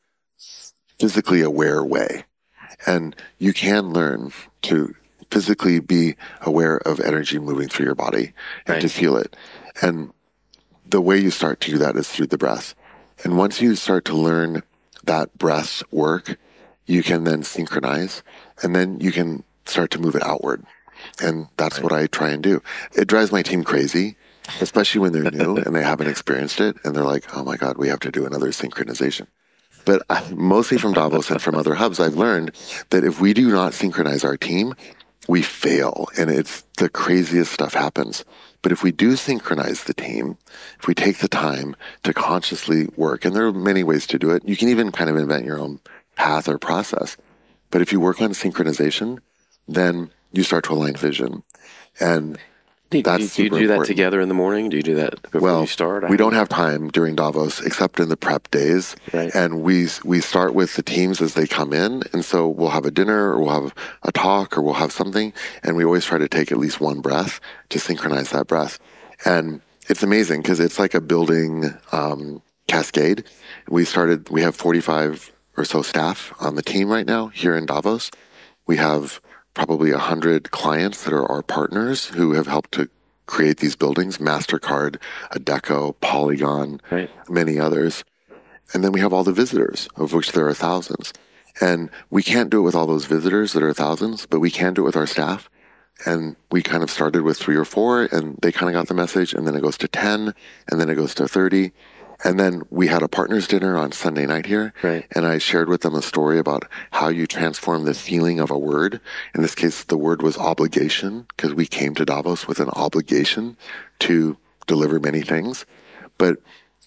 physically 0.98 1.42
aware 1.42 1.84
way. 1.84 2.24
And 2.86 3.16
you 3.38 3.52
can 3.52 3.92
learn 3.92 4.32
to 4.62 4.94
physically 5.30 5.80
be 5.80 6.14
aware 6.42 6.78
of 6.78 7.00
energy 7.00 7.38
moving 7.38 7.68
through 7.68 7.86
your 7.86 7.94
body 7.94 8.32
and 8.66 8.80
to 8.80 8.88
feel 8.88 9.16
it. 9.16 9.36
And 9.82 10.12
the 10.86 11.00
way 11.00 11.18
you 11.18 11.30
start 11.30 11.60
to 11.62 11.70
do 11.72 11.78
that 11.78 11.96
is 11.96 12.08
through 12.08 12.28
the 12.28 12.38
breath. 12.38 12.74
And 13.24 13.36
once 13.36 13.60
you 13.60 13.74
start 13.74 14.04
to 14.06 14.16
learn 14.16 14.62
that 15.04 15.36
breath 15.38 15.82
work, 15.90 16.38
you 16.86 17.02
can 17.02 17.24
then 17.24 17.42
synchronize 17.42 18.22
and 18.62 18.74
then 18.74 19.00
you 19.00 19.10
can 19.10 19.44
start 19.66 19.90
to 19.92 19.98
move 19.98 20.14
it 20.14 20.22
outward. 20.22 20.64
And 21.20 21.48
that's 21.56 21.80
what 21.80 21.92
I 21.92 22.06
try 22.06 22.30
and 22.30 22.42
do. 22.42 22.62
It 22.92 23.08
drives 23.08 23.32
my 23.32 23.42
team 23.42 23.64
crazy, 23.64 24.16
especially 24.60 25.00
when 25.00 25.12
they're 25.12 25.30
new 25.30 25.56
and 25.66 25.74
they 25.74 25.82
haven't 25.82 26.08
experienced 26.08 26.60
it. 26.60 26.76
And 26.84 26.94
they're 26.94 27.04
like, 27.04 27.36
oh 27.36 27.44
my 27.44 27.56
God, 27.56 27.78
we 27.78 27.88
have 27.88 28.00
to 28.00 28.10
do 28.10 28.26
another 28.26 28.48
synchronization. 28.48 29.26
But 29.84 30.02
mostly 30.32 30.78
from 30.78 30.94
Davos 30.94 31.30
and 31.30 31.42
from 31.42 31.54
other 31.54 31.74
hubs, 31.74 32.00
I've 32.00 32.16
learned 32.16 32.52
that 32.90 33.04
if 33.04 33.20
we 33.20 33.34
do 33.34 33.50
not 33.50 33.74
synchronize 33.74 34.24
our 34.24 34.36
team, 34.36 34.74
we 35.28 35.42
fail 35.42 36.08
and 36.18 36.30
it's 36.30 36.62
the 36.78 36.88
craziest 36.88 37.52
stuff 37.52 37.74
happens. 37.74 38.24
But 38.62 38.72
if 38.72 38.82
we 38.82 38.92
do 38.92 39.16
synchronize 39.16 39.84
the 39.84 39.94
team, 39.94 40.38
if 40.78 40.86
we 40.86 40.94
take 40.94 41.18
the 41.18 41.28
time 41.28 41.76
to 42.02 42.14
consciously 42.14 42.88
work, 42.96 43.24
and 43.24 43.36
there 43.36 43.46
are 43.46 43.52
many 43.52 43.84
ways 43.84 44.06
to 44.08 44.18
do 44.18 44.30
it, 44.30 44.42
you 44.46 44.56
can 44.56 44.68
even 44.70 44.90
kind 44.90 45.10
of 45.10 45.16
invent 45.16 45.44
your 45.44 45.58
own 45.58 45.80
path 46.16 46.48
or 46.48 46.58
process. 46.58 47.16
But 47.70 47.82
if 47.82 47.92
you 47.92 48.00
work 48.00 48.22
on 48.22 48.30
synchronization, 48.30 49.18
then 49.68 50.10
you 50.32 50.44
start 50.44 50.64
to 50.64 50.72
align 50.72 50.96
vision. 50.96 51.42
And 52.00 52.38
do, 52.90 52.98
do, 52.98 53.02
that's 53.02 53.18
do 53.36 53.42
you 53.42 53.48
super 53.48 53.58
do 53.58 53.66
that 53.68 53.84
together 53.84 54.20
in 54.20 54.28
the 54.28 54.34
morning? 54.34 54.68
Do 54.68 54.76
you 54.76 54.82
do 54.82 54.94
that 54.96 55.20
before 55.22 55.40
well, 55.40 55.60
you 55.62 55.66
start? 55.66 56.08
we 56.08 56.16
don't 56.16 56.34
have 56.34 56.48
time 56.48 56.88
during 56.90 57.14
Davos 57.16 57.60
except 57.60 57.98
in 57.98 58.08
the 58.08 58.16
prep 58.16 58.50
days, 58.50 58.94
Right. 59.12 59.34
and 59.34 59.62
we 59.62 59.88
we 60.04 60.20
start 60.20 60.54
with 60.54 60.74
the 60.76 60.82
teams 60.82 61.20
as 61.20 61.34
they 61.34 61.46
come 61.46 61.72
in, 61.72 62.02
and 62.12 62.24
so 62.24 62.48
we'll 62.48 62.70
have 62.70 62.84
a 62.84 62.90
dinner 62.90 63.32
or 63.32 63.40
we'll 63.40 63.62
have 63.62 63.74
a 64.02 64.12
talk 64.12 64.56
or 64.56 64.62
we'll 64.62 64.74
have 64.74 64.92
something, 64.92 65.32
and 65.62 65.76
we 65.76 65.84
always 65.84 66.04
try 66.04 66.18
to 66.18 66.28
take 66.28 66.52
at 66.52 66.58
least 66.58 66.80
one 66.80 67.00
breath 67.00 67.40
to 67.70 67.78
synchronize 67.78 68.30
that 68.30 68.46
breath, 68.46 68.78
and 69.24 69.60
it's 69.88 70.02
amazing 70.02 70.42
because 70.42 70.60
it's 70.60 70.78
like 70.78 70.94
a 70.94 71.00
building 71.00 71.74
um, 71.92 72.42
cascade. 72.68 73.24
We 73.68 73.84
started. 73.84 74.28
We 74.30 74.42
have 74.42 74.54
forty 74.54 74.80
five 74.80 75.32
or 75.56 75.64
so 75.64 75.82
staff 75.82 76.32
on 76.40 76.54
the 76.54 76.62
team 76.62 76.88
right 76.88 77.06
now 77.06 77.28
here 77.28 77.54
in 77.56 77.66
Davos. 77.66 78.10
We 78.66 78.76
have 78.78 79.20
probably 79.54 79.92
100 79.92 80.50
clients 80.50 81.04
that 81.04 81.12
are 81.14 81.30
our 81.30 81.42
partners 81.42 82.06
who 82.06 82.32
have 82.32 82.46
helped 82.46 82.72
to 82.72 82.88
create 83.26 83.58
these 83.58 83.76
buildings 83.76 84.18
MasterCard, 84.18 84.96
Adecco, 85.32 85.94
Polygon, 86.00 86.80
Right. 86.90 87.10
many 87.28 87.58
others. 87.58 88.04
And 88.72 88.82
then 88.84 88.92
we 88.92 89.00
have 89.00 89.12
all 89.12 89.24
the 89.24 89.32
visitors, 89.32 89.88
of 89.96 90.12
which 90.12 90.32
there 90.32 90.46
are 90.48 90.54
thousands. 90.54 91.12
And 91.60 91.88
we 92.10 92.22
can't 92.22 92.50
do 92.50 92.58
it 92.58 92.62
with 92.62 92.74
all 92.74 92.86
those 92.86 93.06
visitors 93.06 93.52
that 93.52 93.62
are 93.62 93.72
thousands, 93.72 94.26
but 94.26 94.40
we 94.40 94.50
can 94.50 94.74
do 94.74 94.82
it 94.82 94.86
with 94.86 94.96
our 94.96 95.06
staff. 95.06 95.48
And 96.04 96.34
we 96.50 96.60
kind 96.60 96.82
of 96.82 96.90
started 96.90 97.22
with 97.22 97.38
three 97.38 97.54
or 97.54 97.64
four, 97.64 98.02
and 98.10 98.36
they 98.42 98.50
kind 98.50 98.68
of 98.68 98.74
got 98.78 98.88
the 98.88 98.94
message, 98.94 99.32
and 99.32 99.46
then 99.46 99.54
it 99.54 99.62
goes 99.62 99.78
to 99.78 99.86
10, 99.88 100.34
and 100.68 100.80
then 100.80 100.90
it 100.90 100.96
goes 100.96 101.14
to 101.14 101.28
30. 101.28 101.72
And 102.24 102.40
then 102.40 102.62
we 102.70 102.86
had 102.86 103.02
a 103.02 103.08
partners 103.08 103.46
dinner 103.46 103.76
on 103.76 103.92
Sunday 103.92 104.24
night 104.26 104.46
here. 104.46 104.72
Right. 104.82 105.06
And 105.12 105.26
I 105.26 105.36
shared 105.38 105.68
with 105.68 105.82
them 105.82 105.94
a 105.94 106.00
story 106.02 106.38
about 106.38 106.64
how 106.90 107.08
you 107.08 107.26
transform 107.26 107.84
the 107.84 107.92
feeling 107.94 108.40
of 108.40 108.50
a 108.50 108.58
word. 108.58 108.98
In 109.34 109.42
this 109.42 109.54
case, 109.54 109.84
the 109.84 109.98
word 109.98 110.22
was 110.22 110.38
obligation, 110.38 111.26
because 111.36 111.52
we 111.54 111.66
came 111.66 111.94
to 111.96 112.04
Davos 112.04 112.48
with 112.48 112.60
an 112.60 112.70
obligation 112.70 113.58
to 114.00 114.38
deliver 114.66 114.98
many 114.98 115.20
things. 115.20 115.66
But, 116.16 116.38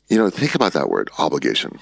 you 0.10 0.17
know, 0.17 0.30
think 0.32 0.56
about 0.56 0.73
that 0.73 0.89
word, 0.89 1.10
obligation. 1.19 1.80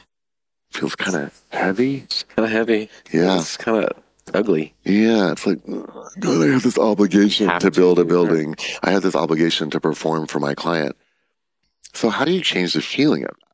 Feels 0.71 0.95
kind 0.95 1.15
of 1.15 1.41
heavy. 1.49 1.99
It's 1.99 2.23
Kind 2.23 2.45
of 2.45 2.51
heavy. 2.51 2.89
Yeah. 3.11 3.37
It's 3.39 3.55
kind 3.55 3.85
of 3.85 3.91
ugly. 4.33 4.73
Yeah, 4.83 5.31
it's 5.31 5.45
like, 5.47 5.65
God, 6.19 6.41
I 6.43 6.47
have 6.51 6.63
this 6.63 6.77
obligation 6.77 7.47
Have 7.47 7.61
to 7.61 7.69
to 7.71 7.79
build 7.79 7.99
a 7.99 8.03
that. 8.03 8.09
building. 8.09 8.55
I 8.83 8.91
have 8.91 9.03
this 9.03 9.15
obligation 9.15 9.69
to 9.69 9.79
perform 9.79 10.27
for 10.27 10.39
my 10.41 10.53
client. 10.53 10.97
So 11.93 12.09
how 12.09 12.25
do 12.25 12.33
you 12.33 12.41
change 12.41 12.73
the 12.73 12.81
feeling 12.81 13.23
of 13.23 13.29
that? 13.29 13.44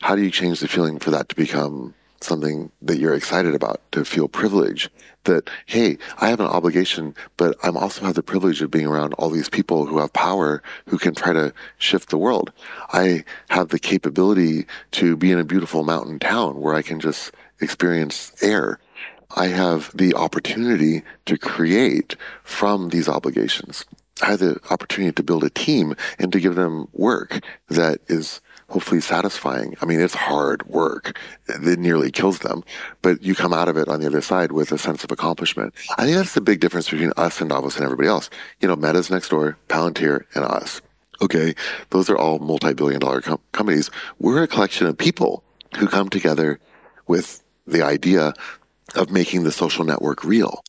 How 0.00 0.14
do 0.14 0.22
you 0.22 0.30
change 0.30 0.60
the 0.60 0.68
feeling 0.68 0.98
for 0.98 1.10
that 1.10 1.28
to 1.30 1.34
become 1.34 1.94
something 2.20 2.70
that 2.82 2.98
you're 2.98 3.14
excited 3.14 3.54
about, 3.54 3.80
to 3.92 4.04
feel 4.04 4.28
privilege 4.28 4.90
that, 5.24 5.48
hey, 5.66 5.98
I 6.18 6.28
have 6.28 6.40
an 6.40 6.46
obligation, 6.46 7.14
but 7.36 7.56
I'm 7.62 7.76
also 7.76 8.04
have 8.04 8.14
the 8.14 8.22
privilege 8.22 8.62
of 8.62 8.70
being 8.70 8.86
around 8.86 9.14
all 9.14 9.30
these 9.30 9.48
people 9.48 9.86
who 9.86 9.98
have 9.98 10.12
power 10.12 10.62
who 10.88 10.98
can 10.98 11.14
try 11.14 11.32
to 11.32 11.52
shift 11.78 12.10
the 12.10 12.18
world. 12.18 12.52
I 12.92 13.24
have 13.48 13.68
the 13.68 13.78
capability 13.78 14.66
to 14.92 15.16
be 15.16 15.32
in 15.32 15.38
a 15.38 15.44
beautiful 15.44 15.84
mountain 15.84 16.18
town 16.18 16.60
where 16.60 16.74
I 16.74 16.82
can 16.82 17.00
just 17.00 17.32
experience 17.60 18.32
air. 18.42 18.78
I 19.36 19.46
have 19.48 19.90
the 19.94 20.14
opportunity 20.14 21.02
to 21.26 21.36
create 21.36 22.16
from 22.44 22.90
these 22.90 23.08
obligations. 23.08 23.84
I 24.22 24.30
have 24.30 24.38
the 24.38 24.58
opportunity 24.70 25.12
to 25.12 25.22
build 25.22 25.44
a 25.44 25.50
team 25.50 25.94
and 26.18 26.32
to 26.32 26.40
give 26.40 26.54
them 26.54 26.88
work 26.92 27.44
that 27.68 28.00
is 28.08 28.40
hopefully 28.68 29.00
satisfying. 29.00 29.76
I 29.80 29.86
mean, 29.86 30.00
it's 30.00 30.14
hard 30.14 30.66
work. 30.66 31.18
It 31.48 31.78
nearly 31.78 32.10
kills 32.10 32.40
them, 32.40 32.64
but 33.02 33.22
you 33.22 33.34
come 33.34 33.52
out 33.52 33.68
of 33.68 33.76
it 33.76 33.88
on 33.88 34.00
the 34.00 34.06
other 34.06 34.20
side 34.20 34.52
with 34.52 34.72
a 34.72 34.78
sense 34.78 35.04
of 35.04 35.12
accomplishment. 35.12 35.72
I 35.98 36.04
think 36.04 36.16
that's 36.16 36.34
the 36.34 36.40
big 36.40 36.60
difference 36.60 36.90
between 36.90 37.12
us 37.16 37.40
and 37.40 37.50
Davos 37.50 37.76
and 37.76 37.84
everybody 37.84 38.08
else. 38.08 38.28
You 38.60 38.68
know, 38.68 38.76
Meta's 38.76 39.10
next 39.10 39.28
door, 39.28 39.56
Palantir, 39.68 40.24
and 40.34 40.44
us. 40.44 40.80
Okay. 41.22 41.54
Those 41.90 42.10
are 42.10 42.18
all 42.18 42.38
multi-billion 42.38 43.00
dollar 43.00 43.20
com- 43.20 43.40
companies. 43.52 43.90
We're 44.18 44.42
a 44.42 44.48
collection 44.48 44.86
of 44.86 44.98
people 44.98 45.42
who 45.78 45.86
come 45.86 46.08
together 46.08 46.58
with 47.06 47.42
the 47.66 47.82
idea 47.82 48.34
of 48.94 49.10
making 49.10 49.44
the 49.44 49.52
social 49.52 49.84
network 49.84 50.24
real. 50.24 50.62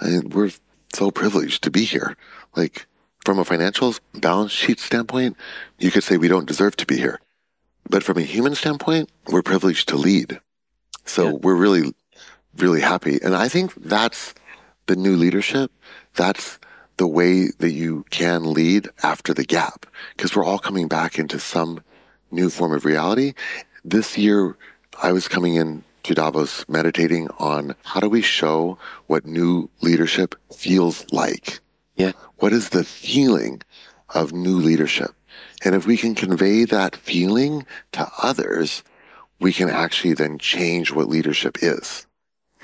And 0.00 0.34
we're 0.34 0.50
so 0.94 1.10
privileged 1.10 1.62
to 1.64 1.70
be 1.70 1.84
here. 1.84 2.16
Like, 2.56 2.86
from 3.24 3.38
a 3.38 3.44
financial 3.44 3.94
balance 4.14 4.52
sheet 4.52 4.78
standpoint, 4.80 5.36
you 5.78 5.90
could 5.90 6.04
say 6.04 6.16
we 6.16 6.28
don't 6.28 6.46
deserve 6.46 6.76
to 6.76 6.86
be 6.86 6.96
here. 6.96 7.20
But 7.88 8.02
from 8.02 8.18
a 8.18 8.22
human 8.22 8.54
standpoint, 8.54 9.10
we're 9.28 9.42
privileged 9.42 9.88
to 9.88 9.96
lead. 9.96 10.40
So 11.04 11.24
yeah. 11.24 11.32
we're 11.32 11.54
really, 11.54 11.92
really 12.56 12.80
happy. 12.80 13.18
And 13.22 13.34
I 13.34 13.48
think 13.48 13.74
that's 13.74 14.34
the 14.86 14.96
new 14.96 15.16
leadership. 15.16 15.70
That's 16.14 16.58
the 16.96 17.06
way 17.06 17.48
that 17.58 17.72
you 17.72 18.04
can 18.10 18.52
lead 18.52 18.88
after 19.02 19.34
the 19.34 19.44
gap 19.44 19.86
because 20.16 20.34
we're 20.34 20.44
all 20.44 20.58
coming 20.58 20.88
back 20.88 21.18
into 21.18 21.38
some 21.38 21.82
new 22.30 22.50
form 22.50 22.72
of 22.72 22.84
reality. 22.84 23.34
This 23.84 24.16
year, 24.16 24.56
I 25.02 25.12
was 25.12 25.28
coming 25.28 25.56
in 25.56 25.84
to 26.04 26.14
Davos 26.14 26.68
meditating 26.68 27.28
on 27.38 27.74
how 27.82 28.00
do 28.00 28.08
we 28.08 28.22
show 28.22 28.78
what 29.06 29.26
new 29.26 29.70
leadership 29.80 30.34
feels 30.52 31.04
like? 31.12 31.60
Yeah. 31.96 32.12
What 32.36 32.52
is 32.52 32.70
the 32.70 32.84
feeling 32.84 33.62
of 34.10 34.32
new 34.32 34.56
leadership? 34.56 35.10
And 35.64 35.74
if 35.74 35.86
we 35.86 35.96
can 35.96 36.14
convey 36.14 36.64
that 36.66 36.94
feeling 36.94 37.66
to 37.92 38.10
others, 38.22 38.84
we 39.40 39.52
can 39.52 39.70
actually 39.70 40.14
then 40.14 40.38
change 40.38 40.92
what 40.92 41.08
leadership 41.08 41.58
is. 41.62 42.06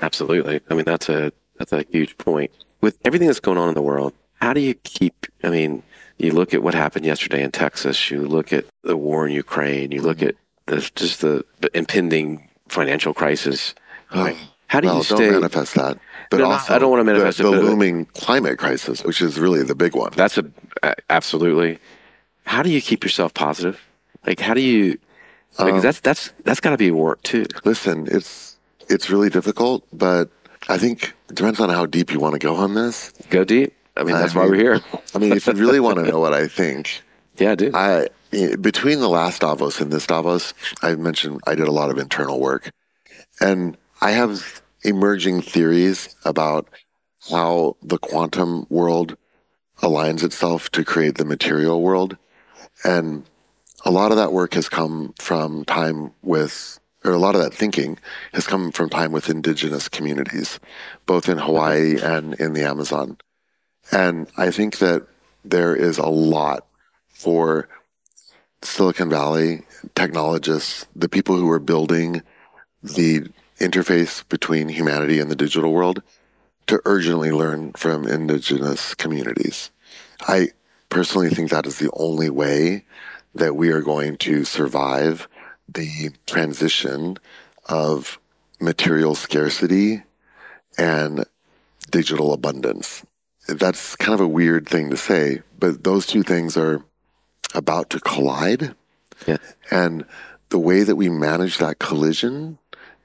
Absolutely. 0.01 0.61
I 0.69 0.73
mean, 0.73 0.85
that's 0.85 1.09
a, 1.09 1.31
that's 1.57 1.73
a 1.73 1.83
huge 1.91 2.17
point. 2.17 2.51
With 2.79 2.97
everything 3.05 3.27
that's 3.27 3.39
going 3.39 3.57
on 3.57 3.69
in 3.69 3.75
the 3.75 3.81
world, 3.81 4.13
how 4.41 4.53
do 4.53 4.59
you 4.59 4.73
keep, 4.73 5.27
I 5.43 5.49
mean, 5.49 5.83
you 6.17 6.31
look 6.31 6.53
at 6.53 6.63
what 6.63 6.73
happened 6.73 7.05
yesterday 7.05 7.43
in 7.43 7.51
Texas, 7.51 8.09
you 8.09 8.21
look 8.25 8.53
at 8.53 8.65
the 8.83 8.97
war 8.97 9.27
in 9.27 9.33
Ukraine, 9.33 9.91
you 9.91 10.01
look 10.01 10.17
mm-hmm. 10.17 10.29
at 10.29 10.35
the, 10.67 10.91
just 10.95 11.21
the, 11.21 11.43
the 11.59 11.75
impending 11.77 12.47
financial 12.67 13.13
crisis. 13.13 13.75
Oh, 14.11 14.25
right? 14.25 14.37
How 14.67 14.79
do 14.79 14.87
well, 14.87 14.97
you 14.97 15.03
stay? 15.03 15.15
Don't 15.17 15.33
manifest 15.33 15.75
that. 15.75 15.97
But 16.29 16.37
no, 16.37 16.51
also, 16.51 16.73
I 16.73 16.79
don't 16.79 16.89
want 16.89 17.01
to 17.01 17.03
manifest 17.03 17.39
the, 17.39 17.43
the 17.43 17.51
looming 17.51 18.05
climate 18.05 18.57
crisis, 18.57 19.03
which 19.03 19.21
is 19.21 19.37
really 19.37 19.63
the 19.63 19.75
big 19.75 19.95
one. 19.95 20.13
That's 20.15 20.37
a 20.37 20.45
absolutely 21.09 21.77
how 22.43 22.63
do 22.63 22.69
you 22.69 22.81
keep 22.81 23.03
yourself 23.03 23.33
positive? 23.33 23.79
Like, 24.25 24.39
how 24.39 24.53
do 24.53 24.61
you? 24.61 24.97
Like, 25.59 25.73
um, 25.73 25.81
that's 25.81 25.99
that's 25.99 26.31
that's 26.43 26.59
got 26.59 26.71
to 26.71 26.77
be 26.77 26.91
work 26.91 27.21
too. 27.23 27.45
Listen, 27.65 28.07
it's 28.09 28.57
it's 28.89 29.09
really 29.09 29.29
difficult, 29.29 29.85
but 29.91 30.29
I 30.69 30.77
think 30.77 31.13
it 31.29 31.35
depends 31.35 31.59
on 31.59 31.69
how 31.69 31.85
deep 31.85 32.11
you 32.13 32.19
want 32.19 32.33
to 32.33 32.39
go 32.39 32.55
on 32.55 32.73
this. 32.73 33.11
Go 33.29 33.43
deep. 33.43 33.73
I 33.97 34.03
mean, 34.03 34.15
that's 34.15 34.35
I 34.35 34.39
mean, 34.39 34.45
why 34.45 34.49
we're 34.49 34.63
here. 34.63 34.81
I 35.13 35.17
mean, 35.17 35.33
if 35.33 35.47
you 35.47 35.53
really 35.53 35.79
want 35.79 35.97
to 35.97 36.03
know 36.03 36.19
what 36.19 36.33
I 36.33 36.47
think, 36.47 37.01
yeah, 37.37 37.51
I 37.51 37.55
do. 37.55 37.71
I 37.73 38.07
between 38.61 38.99
the 38.99 39.09
last 39.09 39.41
Davos 39.41 39.81
and 39.81 39.91
this 39.91 40.07
Davos, 40.07 40.53
I 40.81 40.95
mentioned 40.95 41.41
I 41.45 41.55
did 41.55 41.67
a 41.67 41.71
lot 41.71 41.89
of 41.89 41.97
internal 41.97 42.39
work, 42.39 42.71
and 43.41 43.77
I 44.01 44.11
have 44.11 44.61
emerging 44.83 45.41
theories 45.41 46.15
about 46.25 46.67
how 47.29 47.75
the 47.83 47.97
quantum 47.97 48.65
world 48.69 49.17
aligns 49.81 50.23
itself 50.23 50.69
to 50.71 50.83
create 50.83 51.17
the 51.17 51.25
material 51.25 51.81
world. 51.81 52.17
And 52.83 53.23
a 53.85 53.91
lot 53.91 54.11
of 54.11 54.17
that 54.17 54.33
work 54.33 54.53
has 54.53 54.69
come 54.69 55.13
from 55.19 55.65
time 55.65 56.11
with, 56.21 56.79
or 57.03 57.11
a 57.11 57.17
lot 57.17 57.35
of 57.35 57.41
that 57.41 57.53
thinking 57.53 57.97
has 58.33 58.47
come 58.47 58.71
from 58.71 58.89
time 58.89 59.11
with 59.11 59.29
indigenous 59.29 59.89
communities, 59.89 60.59
both 61.05 61.27
in 61.29 61.37
Hawaii 61.37 61.99
and 62.01 62.33
in 62.35 62.53
the 62.53 62.63
Amazon. 62.63 63.17
And 63.91 64.27
I 64.37 64.51
think 64.51 64.77
that 64.77 65.07
there 65.43 65.75
is 65.75 65.97
a 65.97 66.07
lot 66.07 66.65
for 67.07 67.67
Silicon 68.61 69.09
Valley 69.09 69.63
technologists, 69.95 70.85
the 70.95 71.09
people 71.09 71.35
who 71.35 71.49
are 71.49 71.59
building 71.59 72.21
the 72.83 73.27
interface 73.59 74.27
between 74.29 74.69
humanity 74.69 75.19
and 75.19 75.29
the 75.29 75.35
digital 75.35 75.71
world 75.71 76.01
to 76.67 76.81
urgently 76.85 77.31
learn 77.31 77.73
from 77.73 78.07
indigenous 78.07 78.95
communities. 78.95 79.71
I 80.27 80.49
personally 80.91 81.29
think 81.29 81.49
that 81.49 81.65
is 81.65 81.79
the 81.79 81.89
only 81.93 82.29
way 82.29 82.85
that 83.33 83.55
we 83.55 83.71
are 83.71 83.81
going 83.81 84.17
to 84.17 84.43
survive 84.43 85.27
the 85.67 86.11
transition 86.27 87.17
of 87.67 88.19
material 88.59 89.15
scarcity 89.15 90.03
and 90.77 91.25
digital 91.89 92.33
abundance. 92.33 93.03
That's 93.47 93.95
kind 93.95 94.13
of 94.13 94.21
a 94.21 94.27
weird 94.27 94.67
thing 94.67 94.89
to 94.91 94.97
say, 94.97 95.41
but 95.57 95.83
those 95.83 96.05
two 96.05 96.23
things 96.23 96.57
are 96.57 96.83
about 97.55 97.89
to 97.91 97.99
collide. 97.99 98.75
Yeah. 99.25 99.37
And 99.71 100.05
the 100.49 100.59
way 100.59 100.83
that 100.83 100.97
we 100.97 101.09
manage 101.09 101.57
that 101.57 101.79
collision 101.79 102.57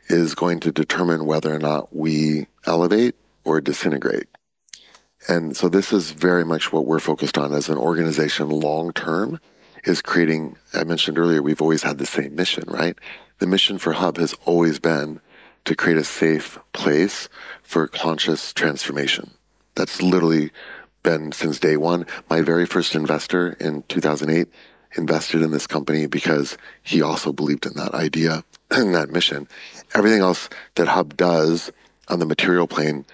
is 0.09 0.35
going 0.35 0.61
to 0.61 0.73
determine 0.73 1.25
whether 1.25 1.55
or 1.55 1.59
not 1.59 1.95
we 1.95 2.49
elevate 2.67 3.15
or 3.45 3.61
disintegrate. 3.61 4.27
And 5.29 5.57
so 5.57 5.69
this 5.69 5.93
is 5.93 6.13
very 6.13 6.45
much 6.45 6.73
what 6.73 6.87
we're 6.87 7.01
focused 7.01 7.37
on 7.37 7.53
as 7.53 7.69
an 7.69 7.79
organization 7.79 8.49
long 8.49 8.93
term 8.93 9.41
is 9.85 10.03
creating, 10.03 10.57
I 10.75 10.85
mentioned 10.85 11.19
earlier, 11.19 11.43
we've 11.43 11.63
always 11.63 11.83
had 11.83 11.99
the 11.99 12.07
same 12.07 12.35
mission, 12.35 12.65
right? 12.67 12.97
The 13.39 13.47
mission 13.47 13.79
for 13.79 13.93
Hub 13.93 14.19
has 14.19 14.35
always 14.45 14.79
been 14.79 15.21
to 15.65 15.75
create 15.75 15.99
a 15.99 16.05
safe 16.05 16.59
place 16.73 17.29
for 17.63 17.87
conscious 17.89 18.53
transformation. 18.53 19.33
That's 19.75 20.01
literally 20.01 20.51
been 21.03 21.33
since 21.33 21.59
day 21.59 21.77
one. 21.77 22.07
My 22.31 22.41
very 22.41 22.67
first 22.67 22.95
investor 22.95 23.57
in 23.61 23.83
2008 23.89 24.49
invested 24.97 25.43
in 25.43 25.51
this 25.51 25.67
company 25.67 26.07
because 26.07 26.57
he 26.83 27.03
also 27.03 27.33
believed 27.33 27.67
in 27.67 27.75
that 27.75 27.95
idea 27.95 28.45
and 28.71 28.95
that 28.95 29.11
mission. 29.11 29.49
Everything 29.95 30.21
else 30.21 30.49
that 30.77 30.89
Hub 30.89 31.17
does 31.17 31.73
on 32.09 32.21
the 32.21 32.27
material 32.27 32.67
plane 32.67 33.05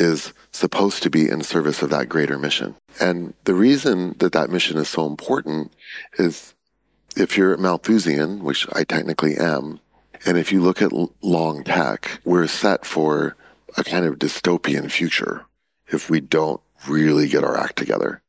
is 0.00 0.32
supposed 0.50 1.02
to 1.02 1.10
be 1.10 1.28
in 1.28 1.42
service 1.42 1.82
of 1.82 1.90
that 1.90 2.08
greater 2.08 2.38
mission. 2.38 2.74
And 3.00 3.34
the 3.44 3.54
reason 3.54 4.16
that 4.18 4.32
that 4.32 4.50
mission 4.50 4.78
is 4.78 4.88
so 4.88 5.06
important 5.06 5.72
is 6.18 6.54
if 7.16 7.36
you're 7.36 7.56
Malthusian, 7.58 8.42
which 8.42 8.66
I 8.72 8.84
technically 8.84 9.36
am, 9.36 9.78
and 10.24 10.38
if 10.38 10.52
you 10.52 10.62
look 10.62 10.80
at 10.80 10.92
long 11.22 11.64
tech, 11.64 12.20
we're 12.24 12.46
set 12.46 12.86
for 12.86 13.36
a 13.76 13.84
kind 13.84 14.06
of 14.06 14.18
dystopian 14.18 14.90
future 14.90 15.44
if 15.88 16.08
we 16.08 16.20
don't 16.20 16.60
really 16.88 17.28
get 17.28 17.44
our 17.44 17.58
act 17.58 17.76
together. 17.76 18.22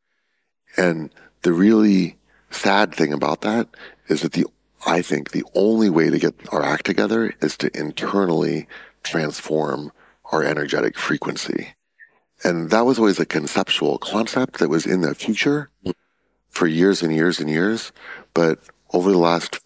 And 0.76 1.10
the 1.44 1.54
really 1.54 2.18
sad 2.50 2.94
thing 2.94 3.14
about 3.14 3.42
that 3.42 3.70
is 4.10 4.22
that 4.22 4.34
the, 4.34 4.46
I 4.86 5.02
think 5.02 5.32
the 5.32 5.46
only 5.56 5.90
way 5.90 6.10
to 6.10 6.20
get 6.20 6.36
our 6.52 6.64
act 6.64 6.86
together 6.86 7.34
is 7.42 7.56
to 7.58 7.72
internally 7.78 8.68
transform 9.04 9.92
our 10.32 10.44
energetic 10.44 10.98
frequency. 10.98 11.76
And 12.44 12.70
that 12.72 12.86
was 12.86 12.98
always 12.98 13.20
a 13.20 13.26
conceptual 13.26 13.98
concept 13.98 14.60
that 14.60 14.70
was 14.70 14.86
in 14.86 15.02
the 15.02 15.14
future 15.14 15.70
for 16.50 16.68
years 16.68 17.04
and 17.04 17.14
years 17.14 17.40
and 17.40 17.50
years. 17.50 17.92
But 18.34 18.60
over 18.94 19.12
the 19.12 19.18
last 19.18 19.60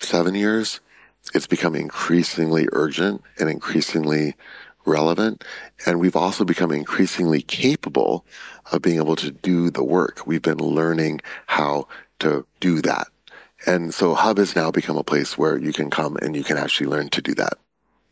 seven 0.00 0.34
years, 0.34 0.80
it's 1.34 1.46
become 1.46 1.74
increasingly 1.74 2.68
urgent 2.72 3.22
and 3.38 3.48
increasingly 3.48 4.34
relevant. 4.86 5.44
And 5.86 6.00
we've 6.00 6.16
also 6.16 6.44
become 6.44 6.70
increasingly 6.70 7.42
capable 7.42 8.24
of 8.72 8.82
being 8.82 8.96
able 8.96 9.16
to 9.16 9.30
do 9.30 9.70
the 9.70 9.84
work. 9.84 10.26
We've 10.26 10.42
been 10.42 10.58
learning 10.58 11.20
how 11.46 11.88
to 12.20 12.46
do 12.60 12.80
that. 12.82 13.08
And 13.66 13.94
so 13.94 14.14
Hub 14.14 14.38
has 14.38 14.54
now 14.54 14.70
become 14.70 14.96
a 14.96 15.04
place 15.04 15.38
where 15.38 15.58
you 15.58 15.72
can 15.72 15.88
come 15.90 16.16
and 16.20 16.36
you 16.36 16.44
can 16.44 16.58
actually 16.58 16.86
learn 16.86 17.08
to 17.10 17.22
do 17.22 17.34
that. 17.36 17.54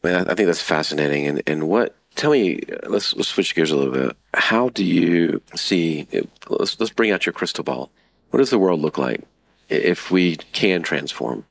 Man, 0.02 0.28
I 0.28 0.34
think 0.34 0.46
that's 0.46 0.62
fascinating. 0.62 1.26
And, 1.26 1.42
and 1.46 1.68
what, 1.68 1.94
tell 2.16 2.32
me, 2.32 2.60
uh, 2.60 2.88
let's, 2.88 3.14
let's 3.14 3.28
switch 3.28 3.54
gears 3.54 3.70
a 3.70 3.76
little 3.76 3.92
bit. 3.92 4.16
How 4.34 4.68
do 4.70 4.84
you 4.84 5.40
see, 5.54 6.08
let's, 6.48 6.78
let's 6.80 6.92
bring 6.92 7.12
out 7.12 7.26
your 7.26 7.32
crystal 7.32 7.64
ball. 7.64 7.90
What 8.30 8.38
does 8.38 8.50
the 8.50 8.58
world 8.58 8.80
look 8.80 8.98
like 8.98 9.20
if 9.68 10.10
we 10.10 10.36
can 10.36 10.82
transform? 10.82 11.44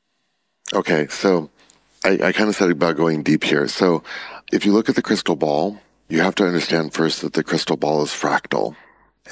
Okay, 0.74 1.08
so 1.08 1.50
I, 2.04 2.20
I 2.24 2.32
kind 2.32 2.50
of 2.50 2.56
said 2.56 2.72
about 2.72 2.98
going 2.98 3.24
deep 3.24 3.44
here. 3.44 3.68
So 3.68 4.04
if 4.52 4.66
you 4.66 4.74
look 4.74 4.90
at 4.90 4.96
the 4.96 5.02
crystal 5.02 5.36
ball, 5.36 5.80
you 6.10 6.20
have 6.22 6.36
to 6.36 6.46
understand 6.46 6.94
first 6.94 7.22
that 7.22 7.34
the 7.34 7.44
crystal 7.44 7.78
ball 7.78 8.04
is 8.04 8.10
fractal. 8.10 8.76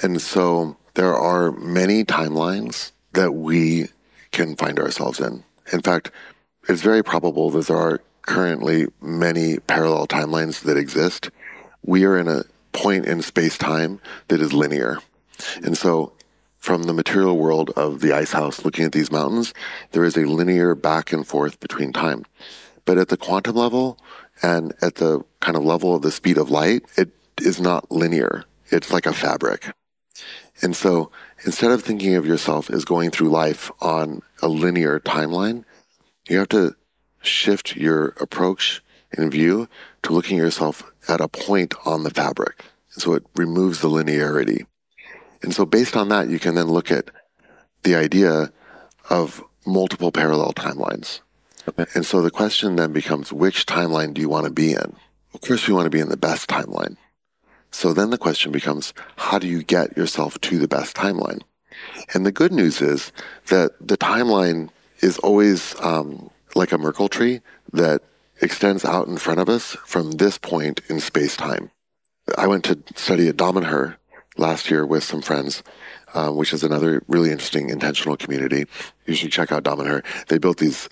And 0.02 0.22
so 0.22 0.78
there 0.94 1.16
are 1.16 1.52
many 1.52 2.06
timelines 2.06 2.92
that 3.14 3.34
we 3.34 3.88
can 4.32 4.56
find 4.56 4.80
ourselves 4.80 5.20
in. 5.20 5.44
In 5.74 5.82
fact, 5.82 6.12
it's 6.68 6.82
very 6.82 7.04
probable 7.04 7.50
that 7.52 7.68
there 7.68 7.78
are 7.78 8.02
currently 8.30 8.86
many 9.02 9.58
parallel 9.58 10.06
timelines 10.06 10.62
that 10.62 10.78
exist. 10.78 11.32
We 11.82 12.06
are 12.06 12.16
in 12.16 12.28
a 12.28 12.44
point 12.74 13.08
in 13.08 13.24
space 13.24 13.58
time 13.58 14.00
that 14.28 14.40
is 14.40 14.54
linear. 14.54 15.00
And 15.64 15.76
so 15.76 16.14
from 16.60 16.84
the 16.84 16.94
material 16.94 17.40
world 17.40 17.72
of 17.76 18.02
the 18.02 18.14
ice 18.14 18.32
house 18.32 18.64
looking 18.64 18.86
at 18.86 18.92
these 18.92 19.12
mountains, 19.12 19.52
there 19.94 20.04
is 20.04 20.16
a 20.16 20.26
linear 20.26 20.76
back 20.76 21.12
and 21.12 21.26
forth 21.26 21.60
between 21.60 21.92
time. 21.92 22.24
But 22.86 23.00
at 23.00 23.08
the 23.08 23.18
quantum 23.18 23.56
level 23.56 23.98
and 24.44 24.74
at 24.80 24.96
the 24.96 25.26
kind 25.40 25.58
of 25.58 25.64
level 25.66 25.96
of 25.96 26.04
the 26.04 26.12
speed 26.12 26.38
of 26.38 26.52
light, 26.52 26.84
it 26.98 27.10
is 27.42 27.60
not 27.60 27.90
linear. 27.92 28.46
It's 28.70 28.94
like 28.94 29.08
a 29.08 29.14
fabric. 29.14 29.74
And 30.62 30.76
so 30.76 31.10
instead 31.46 31.72
of 31.72 31.82
thinking 31.82 32.14
of 32.14 32.28
yourself 32.28 32.70
as 32.70 32.86
going 32.86 33.10
through 33.10 33.30
life 33.30 33.72
on 33.82 34.22
a 34.44 34.48
linear 34.48 35.00
timeline, 35.00 35.64
you 36.30 36.38
have 36.38 36.50
to 36.50 36.76
shift 37.22 37.76
your 37.76 38.10
approach 38.20 38.82
and 39.12 39.32
view 39.32 39.68
to 40.04 40.14
looking 40.14 40.38
at 40.38 40.44
yourself 40.44 40.84
at 41.08 41.22
a 41.22 41.28
point 41.28 41.74
on 41.86 42.04
the 42.04 42.10
fabric. 42.10 42.66
So 42.90 43.14
it 43.14 43.26
removes 43.36 43.82
the 43.82 43.90
linearity. 43.90 44.66
And 45.42 45.54
so 45.54 45.66
based 45.66 45.96
on 45.96 46.10
that, 46.10 46.30
you 46.30 46.40
can 46.40 46.56
then 46.56 46.68
look 46.68 46.92
at 46.92 47.10
the 47.84 47.96
idea 47.96 48.52
of 49.10 49.44
multiple 49.66 50.12
parallel 50.12 50.54
timelines. 50.54 51.22
Okay. 51.68 51.86
And 51.94 52.06
so 52.06 52.22
the 52.22 52.32
question 52.32 52.76
then 52.76 52.94
becomes, 52.94 53.32
which 53.32 53.66
timeline 53.66 54.14
do 54.14 54.22
you 54.22 54.30
want 54.30 54.46
to 54.46 54.52
be 54.52 54.72
in? 54.72 54.96
Of 55.34 55.42
course, 55.42 55.68
we 55.68 55.74
want 55.74 55.86
to 55.86 55.92
be 55.92 56.00
in 56.00 56.10
the 56.10 56.18
best 56.18 56.50
timeline. 56.50 56.98
So 57.72 57.94
then 57.94 58.10
the 58.10 58.18
question 58.18 58.52
becomes, 58.52 58.94
how 59.16 59.38
do 59.38 59.48
you 59.48 59.64
get 59.64 59.96
yourself 59.96 60.40
to 60.42 60.58
the 60.58 60.68
best 60.68 60.96
timeline? 60.96 61.42
And 62.14 62.26
the 62.26 62.32
good 62.32 62.52
news 62.52 62.82
is 62.82 63.12
that 63.48 63.72
the 63.80 63.98
timeline 63.98 64.70
is 65.02 65.20
always 65.20 65.76
um, 65.80 66.30
like 66.56 66.72
a 66.72 66.78
Merkle 66.78 67.10
tree 67.10 67.42
that 67.74 68.02
extends 68.42 68.86
out 68.86 69.08
in 69.08 69.18
front 69.18 69.40
of 69.40 69.50
us 69.50 69.76
from 69.86 70.12
this 70.12 70.38
point 70.38 70.82
in 70.90 71.00
space 71.00 71.36
time. 71.36 71.72
I 72.38 72.48
went 72.48 72.64
to 72.66 72.80
study 72.96 73.28
at 73.28 73.38
Damanhur 73.38 73.96
last 74.38 74.70
year 74.70 74.86
with 74.86 75.04
some 75.04 75.22
friends, 75.22 75.64
um, 76.14 76.36
which 76.36 76.54
is 76.54 76.64
another 76.64 77.04
really 77.08 77.32
interesting 77.32 77.70
intentional 77.70 78.18
community. 78.18 78.66
You 79.06 79.16
should 79.16 79.32
check 79.32 79.52
out 79.52 79.64
Damanhur. 79.64 80.04
They 80.28 80.38
built 80.38 80.58
these 80.58 80.90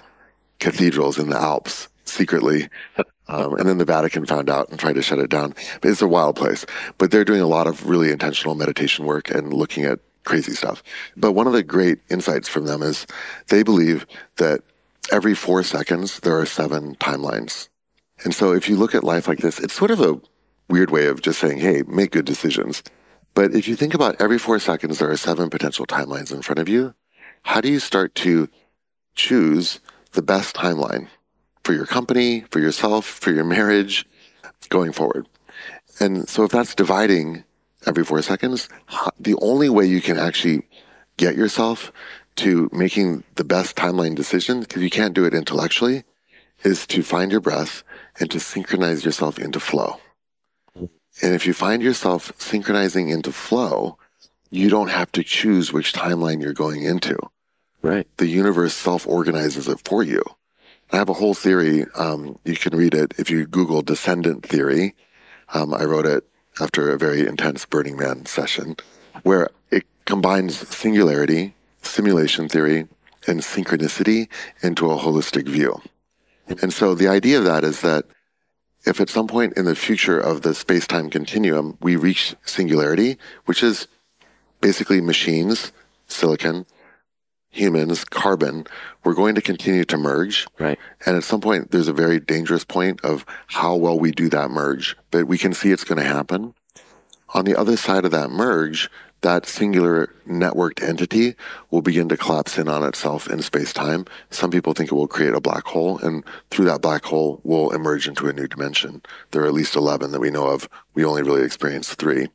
cathedrals 0.60 1.18
in 1.18 1.30
the 1.30 1.38
Alps 1.38 1.88
secretly. 2.06 2.70
Um, 3.30 3.56
and 3.56 3.68
then 3.68 3.78
the 3.78 3.84
Vatican 3.84 4.26
found 4.26 4.50
out 4.50 4.70
and 4.70 4.80
tried 4.80 4.96
to 4.96 5.02
shut 5.02 5.20
it 5.20 5.30
down. 5.30 5.54
But 5.82 5.92
it's 5.92 6.02
a 6.02 6.08
wild 6.08 6.38
place. 6.38 6.66
But 6.98 7.12
they're 7.12 7.26
doing 7.26 7.42
a 7.42 7.46
lot 7.46 7.68
of 7.68 7.86
really 7.86 8.10
intentional 8.10 8.56
meditation 8.56 9.04
work 9.04 9.30
and 9.30 9.52
looking 9.52 9.84
at 9.84 10.00
crazy 10.24 10.54
stuff. 10.54 10.82
But 11.18 11.34
one 11.34 11.46
of 11.46 11.52
the 11.52 11.62
great 11.62 12.00
insights 12.10 12.48
from 12.48 12.68
them 12.68 12.82
is 12.82 13.06
they 13.50 13.64
believe 13.64 14.08
that 14.38 14.62
every 15.12 15.36
four 15.36 15.64
seconds 15.64 16.20
there 16.22 16.38
are 16.40 16.46
seven 16.46 16.96
timelines. 16.96 17.70
And 18.24 18.34
so 18.34 18.52
if 18.52 18.68
you 18.68 18.76
look 18.76 18.96
at 18.96 19.04
life 19.04 19.28
like 19.28 19.40
this, 19.40 19.60
it's 19.60 19.74
sort 19.74 19.92
of 19.92 20.02
a 20.02 20.20
weird 20.70 20.90
way 20.90 21.08
of 21.08 21.22
just 21.22 21.40
saying, 21.40 21.60
hey, 21.60 21.84
make 21.88 22.12
good 22.12 22.26
decisions. 22.26 22.84
But 23.34 23.54
if 23.54 23.68
you 23.68 23.76
think 23.76 23.94
about 23.94 24.20
every 24.20 24.40
four 24.40 24.60
seconds 24.60 25.00
there 25.00 25.12
are 25.12 25.18
seven 25.18 25.50
potential 25.50 25.86
timelines 25.86 26.34
in 26.34 26.42
front 26.42 26.60
of 26.60 26.68
you, 26.68 26.94
how 27.44 27.62
do 27.62 27.70
you 27.70 27.80
start 27.80 28.16
to 28.16 28.50
choose 29.16 29.80
the 30.14 30.22
best 30.22 30.56
timeline 30.56 31.08
for 31.64 31.74
your 31.74 31.86
company, 31.86 32.42
for 32.52 32.60
yourself, 32.60 33.06
for 33.06 33.32
your 33.32 33.46
marriage 33.46 34.06
going 34.70 34.92
forward? 34.92 35.28
And 36.00 36.28
so 36.28 36.44
if 36.44 36.52
that's 36.52 36.76
dividing 36.76 37.44
every 37.86 38.04
four 38.04 38.22
seconds, 38.22 38.70
the 39.20 39.36
only 39.36 39.70
way 39.70 39.86
you 39.86 40.02
can 40.02 40.18
actually 40.18 40.64
get 41.18 41.36
yourself 41.36 41.92
to 42.38 42.70
making 42.72 43.24
the 43.36 43.44
best 43.44 43.76
timeline 43.76 44.16
decision, 44.16 44.62
because 44.62 44.82
you 44.82 44.90
can't 44.90 45.14
do 45.14 45.26
it 45.26 45.34
intellectually, 45.34 46.04
is 46.64 46.88
to 46.88 47.04
find 47.04 47.32
your 47.32 47.42
breath 47.42 47.84
and 48.20 48.30
to 48.32 48.40
synchronize 48.40 49.06
yourself 49.06 49.38
into 49.38 49.60
flow. 49.60 50.00
And 50.76 51.34
if 51.34 51.48
you 51.48 51.54
find 51.54 51.82
yourself 51.82 52.32
synchronizing 52.38 53.10
into 53.10 53.32
flow, 53.32 53.98
you 54.50 54.70
don't 54.70 54.90
have 54.90 55.12
to 55.14 55.24
choose 55.24 55.74
which 55.74 55.94
timeline 55.94 56.42
you're 56.42 56.54
going 56.54 56.84
into. 56.84 57.18
Right. 57.82 58.08
The 58.18 58.28
universe 58.28 58.74
self 58.74 59.08
organizes 59.08 59.68
it 59.68 59.82
for 59.84 60.04
you. 60.04 60.22
I 60.92 60.98
have 60.98 61.10
a 61.10 61.14
whole 61.14 61.34
theory. 61.34 61.86
Um, 61.96 62.40
you 62.46 62.56
can 62.56 62.76
read 62.76 62.94
it 62.94 63.14
if 63.18 63.30
you 63.30 63.46
Google 63.46 63.82
descendant 63.82 64.46
theory. 64.46 64.96
Um, 65.54 65.74
I 65.74 65.84
wrote 65.84 66.06
it 66.06 66.24
after 66.60 66.92
a 66.92 66.98
very 66.98 67.28
intense 67.28 67.66
Burning 67.66 67.98
Man 67.98 68.26
session 68.26 68.78
where 69.24 69.50
it 69.70 69.86
combines 70.06 70.68
singularity, 70.70 71.54
simulation 71.82 72.50
theory, 72.50 72.88
and 73.28 73.42
synchronicity 73.42 74.30
into 74.62 74.90
a 74.90 74.98
holistic 74.98 75.48
view. 75.48 75.82
And 76.62 76.72
so 76.72 76.96
the 76.96 77.10
idea 77.10 77.38
of 77.40 77.46
that 77.46 77.64
is 77.64 77.82
that 77.82 78.06
if 78.86 79.02
at 79.02 79.10
some 79.10 79.28
point 79.28 79.58
in 79.58 79.66
the 79.66 79.76
future 79.76 80.18
of 80.18 80.44
the 80.44 80.54
space-time 80.54 81.10
continuum 81.10 81.78
we 81.82 81.98
reach 81.98 82.36
singularity, 82.46 83.18
which 83.46 83.62
is 83.62 83.88
basically 84.62 85.02
machines, 85.02 85.74
silicon, 86.08 86.66
humans, 87.50 88.06
carbon, 88.06 88.66
we're 89.04 89.14
going 89.14 89.36
to 89.36 89.42
continue 89.42 89.84
to 89.86 89.98
merge. 89.98 90.48
Right. 90.58 90.80
And 91.06 91.18
at 91.18 91.24
some 91.24 91.42
point, 91.42 91.72
there's 91.72 91.88
a 91.88 91.94
very 91.94 92.20
dangerous 92.20 92.64
point 92.64 93.02
of 93.04 93.26
how 93.48 93.76
well 93.76 94.00
we 94.00 94.12
do 94.12 94.30
that 94.30 94.52
merge, 94.52 94.96
but 95.12 95.28
we 95.28 95.38
can 95.38 95.54
see 95.54 95.72
it's 95.72 95.84
going 95.84 95.98
to 95.98 96.08
happen. 96.08 96.54
On 97.34 97.46
the 97.46 97.58
other 97.58 97.76
side 97.76 98.06
of 98.06 98.12
that 98.12 98.30
merge, 98.30 98.90
that 99.22 99.46
singular 99.46 100.14
networked 100.28 100.84
entity 100.84 101.36
will 101.72 101.82
begin 101.82 102.08
to 102.10 102.18
collapse 102.18 102.58
in 102.58 102.68
on 102.68 102.84
itself 102.84 103.28
in 103.30 103.42
space 103.42 103.74
time. 103.74 104.06
Some 104.30 104.52
people 104.52 104.74
think 104.74 104.92
it 104.92 104.96
will 104.96 105.08
create 105.08 105.34
a 105.34 105.42
black 105.42 105.66
hole, 105.66 105.98
and 106.00 106.24
through 106.52 106.66
that 106.66 106.82
black 106.82 107.06
hole, 107.06 107.42
will 107.44 107.72
emerge 107.72 108.08
into 108.08 108.28
a 108.28 108.34
new 108.34 108.48
dimension. 108.48 109.02
There 109.32 109.44
are 109.44 109.48
at 109.48 109.54
least 109.54 109.76
11 109.76 110.12
that 110.12 110.20
we 110.20 110.30
know 110.30 110.48
of. 110.48 110.70
We 110.94 111.04
only 111.04 111.24
really 111.24 111.44
experience 111.44 111.94
three. 111.94 112.28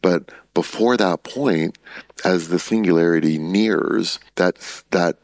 But 0.00 0.32
before 0.54 0.96
that 0.96 1.22
point, 1.22 1.78
as 2.24 2.48
the 2.48 2.58
singularity 2.58 3.38
nears, 3.38 4.18
that, 4.34 4.56
that 4.90 5.18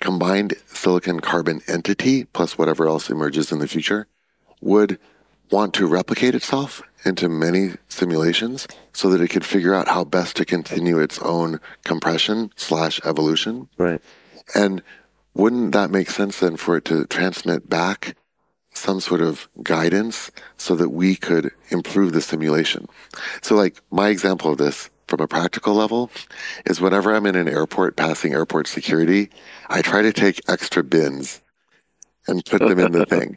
combined 0.00 0.54
silicon 0.66 1.20
carbon 1.20 1.60
entity, 1.68 2.24
plus 2.24 2.56
whatever 2.56 2.88
else 2.88 3.10
emerges 3.10 3.52
in 3.52 3.58
the 3.58 3.68
future, 3.68 4.06
would 4.62 4.98
want 5.50 5.74
to 5.74 5.86
replicate 5.86 6.34
itself 6.34 6.82
into 7.04 7.28
many 7.28 7.72
simulations 7.88 8.66
so 8.92 9.10
that 9.10 9.20
it 9.20 9.28
could 9.28 9.44
figure 9.44 9.74
out 9.74 9.88
how 9.88 10.04
best 10.04 10.36
to 10.36 10.44
continue 10.44 10.98
its 10.98 11.18
own 11.20 11.60
compression 11.84 12.50
slash 12.56 13.00
evolution. 13.04 13.68
Right. 13.78 14.00
And 14.54 14.82
wouldn't 15.34 15.72
that 15.72 15.90
make 15.90 16.10
sense 16.10 16.40
then 16.40 16.56
for 16.56 16.76
it 16.76 16.84
to 16.86 17.06
transmit 17.06 17.68
back 17.68 18.16
some 18.72 19.00
sort 19.00 19.20
of 19.20 19.48
guidance 19.62 20.30
so 20.56 20.74
that 20.76 20.90
we 20.90 21.16
could 21.16 21.50
improve 21.70 22.12
the 22.12 22.20
simulation? 22.20 22.86
So 23.42 23.54
like 23.54 23.80
my 23.90 24.08
example 24.08 24.52
of 24.52 24.58
this 24.58 24.90
from 25.06 25.20
a 25.20 25.28
practical 25.28 25.74
level 25.74 26.10
is 26.66 26.80
whenever 26.80 27.14
I'm 27.14 27.26
in 27.26 27.36
an 27.36 27.48
airport 27.48 27.96
passing 27.96 28.32
airport 28.32 28.68
security, 28.68 29.30
I 29.68 29.82
try 29.82 30.02
to 30.02 30.12
take 30.12 30.40
extra 30.48 30.84
bins 30.84 31.40
and 32.26 32.44
put 32.44 32.60
them 32.60 32.78
in 32.78 32.92
the 32.92 33.06
thing 33.14 33.36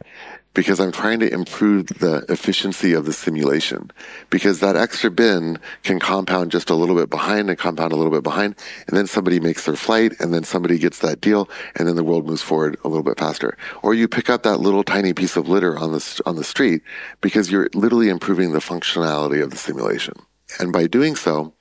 because 0.54 0.78
I'm 0.80 0.92
trying 0.92 1.20
to 1.20 1.32
improve 1.32 1.86
the 1.88 2.24
efficiency 2.28 2.92
of 2.92 3.04
the 3.04 3.12
simulation 3.12 3.90
because 4.30 4.60
that 4.60 4.76
extra 4.76 5.10
bin 5.10 5.58
can 5.82 5.98
compound 5.98 6.52
just 6.52 6.70
a 6.70 6.74
little 6.74 6.94
bit 6.94 7.10
behind 7.10 7.50
and 7.50 7.58
compound 7.58 7.92
a 7.92 7.96
little 7.96 8.12
bit 8.12 8.22
behind. 8.22 8.54
And 8.86 8.96
then 8.96 9.06
somebody 9.06 9.40
makes 9.40 9.66
their 9.66 9.76
flight 9.76 10.12
and 10.20 10.32
then 10.32 10.44
somebody 10.44 10.78
gets 10.78 11.00
that 11.00 11.20
deal 11.20 11.50
and 11.76 11.88
then 11.88 11.96
the 11.96 12.04
world 12.04 12.26
moves 12.26 12.42
forward 12.42 12.76
a 12.84 12.88
little 12.88 13.02
bit 13.02 13.18
faster. 13.18 13.58
Or 13.82 13.94
you 13.94 14.08
pick 14.08 14.30
up 14.30 14.44
that 14.44 14.58
little 14.58 14.84
tiny 14.84 15.12
piece 15.12 15.36
of 15.36 15.48
litter 15.48 15.76
on 15.76 15.92
the, 15.92 16.22
on 16.24 16.36
the 16.36 16.44
street 16.44 16.82
because 17.20 17.50
you're 17.50 17.68
literally 17.74 18.08
improving 18.08 18.52
the 18.52 18.60
functionality 18.60 19.42
of 19.42 19.50
the 19.50 19.56
simulation. 19.56 20.14
And 20.60 20.72
by 20.72 20.86
doing 20.86 21.16
so, 21.16 21.52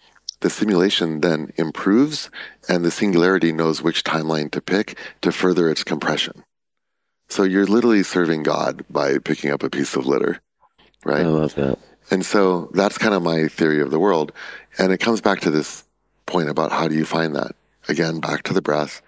the 0.42 0.50
simulation 0.50 1.22
then 1.22 1.52
improves 1.56 2.30
and 2.70 2.84
the 2.84 2.92
singularity 2.92 3.52
knows 3.52 3.82
which 3.82 4.04
timeline 4.04 4.52
to 4.52 4.62
pick 4.62 4.98
to 5.22 5.32
further 5.32 5.70
its 5.70 5.84
compression. 5.84 6.44
So 7.30 7.44
you're 7.44 7.66
literally 7.66 8.04
serving 8.04 8.44
God 8.44 8.84
by 8.90 9.18
picking 9.18 9.52
up 9.52 9.64
a 9.64 9.70
piece 9.70 9.96
of 9.96 10.06
litter, 10.06 10.40
right? 11.04 11.26
I 11.26 11.30
love 11.30 11.56
that. 11.56 11.80
And 12.12 12.26
so 12.26 12.70
that's 12.74 12.98
kind 12.98 13.14
of 13.14 13.24
my 13.24 13.48
theory 13.48 13.82
of 13.82 13.92
the 13.92 14.00
world. 14.00 14.32
And 14.78 14.92
it 14.92 15.00
comes 15.00 15.22
back 15.22 15.40
to 15.42 15.52
this 15.52 15.84
point 16.26 16.50
about 16.50 16.72
how 16.72 16.88
do 16.88 16.96
you 16.96 17.06
find 17.06 17.36
that? 17.36 17.56
Again, 17.88 18.20
back 18.20 18.44
to 18.44 18.54
the 18.54 18.62
breath 18.62 19.02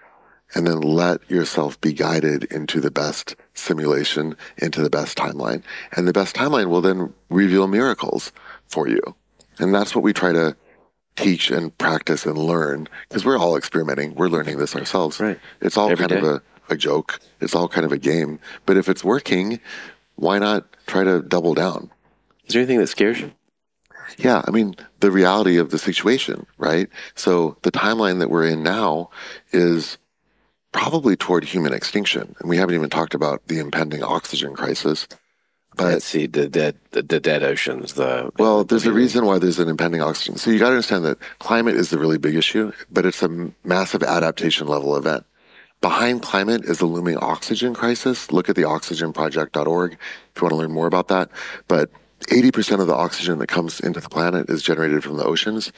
and 0.54 0.66
then 0.66 0.80
let 0.80 1.28
yourself 1.30 1.80
be 1.80 1.92
guided 1.92 2.44
into 2.44 2.80
the 2.80 2.90
best 2.90 3.34
simulation, 3.54 4.36
into 4.58 4.82
the 4.82 4.90
best 4.90 5.16
timeline. 5.16 5.62
And 5.92 6.06
the 6.06 6.12
best 6.12 6.36
timeline 6.36 6.68
will 6.68 6.80
then 6.80 7.12
reveal 7.28 7.66
miracles 7.66 8.32
for 8.68 8.88
you. 8.88 9.02
And 9.58 9.74
that's 9.74 9.94
what 9.94 10.04
we 10.04 10.12
try 10.12 10.32
to 10.32 10.56
teach 11.16 11.50
and 11.50 11.76
practice 11.78 12.26
and 12.26 12.36
learn 12.36 12.88
because 13.08 13.24
we're 13.24 13.38
all 13.38 13.56
experimenting. 13.56 14.14
We're 14.14 14.28
learning 14.28 14.58
this 14.58 14.76
ourselves. 14.76 15.18
Right. 15.18 15.38
It's 15.60 15.76
all 15.76 15.90
Every 15.90 16.06
kind 16.06 16.22
day. 16.22 16.26
of 16.28 16.34
a, 16.34 16.42
a 16.68 16.76
joke. 16.76 17.20
It's 17.40 17.54
all 17.54 17.68
kind 17.68 17.84
of 17.84 17.92
a 17.92 17.98
game. 17.98 18.38
But 18.64 18.76
if 18.76 18.88
it's 18.88 19.04
working, 19.04 19.60
why 20.16 20.38
not 20.38 20.66
try 20.86 21.04
to 21.04 21.22
double 21.22 21.54
down? 21.54 21.90
Is 22.46 22.54
there 22.54 22.62
anything 22.62 22.78
that 22.78 22.88
scares 22.88 23.20
you? 23.20 23.32
Yeah, 24.18 24.42
I 24.46 24.50
mean, 24.50 24.76
the 25.00 25.10
reality 25.10 25.58
of 25.58 25.70
the 25.70 25.78
situation, 25.78 26.46
right? 26.58 26.88
So 27.14 27.56
the 27.62 27.72
timeline 27.72 28.20
that 28.20 28.30
we're 28.30 28.46
in 28.46 28.62
now 28.62 29.10
is 29.52 29.98
probably 30.72 31.16
toward 31.16 31.44
human 31.44 31.72
extinction. 31.72 32.34
And 32.38 32.48
we 32.48 32.56
haven't 32.56 32.74
even 32.74 32.90
talked 32.90 33.14
about 33.14 33.46
the 33.48 33.58
impending 33.58 34.02
oxygen 34.02 34.54
crisis. 34.54 35.08
But 35.76 35.84
Let's 35.86 36.04
see 36.06 36.26
the 36.26 36.48
dead, 36.48 36.76
the, 36.92 37.02
the 37.02 37.20
dead 37.20 37.42
oceans. 37.42 37.94
The 37.94 38.30
well, 38.38 38.64
there's 38.64 38.86
a 38.86 38.92
reason 38.92 39.26
why 39.26 39.38
there's 39.38 39.58
an 39.58 39.68
impending 39.68 40.00
oxygen. 40.00 40.36
So 40.38 40.50
you 40.50 40.58
got 40.58 40.66
to 40.66 40.72
understand 40.72 41.04
that 41.04 41.18
climate 41.38 41.76
is 41.76 41.90
the 41.90 41.98
really 41.98 42.16
big 42.16 42.34
issue, 42.34 42.72
but 42.90 43.04
it's 43.04 43.22
a 43.22 43.50
massive 43.64 44.02
adaptation 44.02 44.68
level 44.68 44.96
event. 44.96 45.26
Behind 45.80 46.22
climate 46.22 46.64
is 46.64 46.78
the 46.78 46.86
looming 46.86 47.18
oxygen 47.18 47.74
crisis. 47.74 48.32
Look 48.32 48.48
at 48.48 48.56
the 48.56 48.62
oxygenproject.org 48.62 49.92
if 49.92 49.98
you 50.36 50.42
want 50.42 50.52
to 50.52 50.56
learn 50.56 50.72
more 50.72 50.86
about 50.86 51.08
that. 51.08 51.30
But 51.68 51.90
80% 52.28 52.80
of 52.80 52.86
the 52.86 52.94
oxygen 52.94 53.38
that 53.38 53.46
comes 53.48 53.78
into 53.80 54.00
the 54.00 54.08
planet 54.08 54.48
is 54.48 54.62
generated 54.62 55.04
from 55.04 55.16
the 55.16 55.24
oceans, 55.24 55.70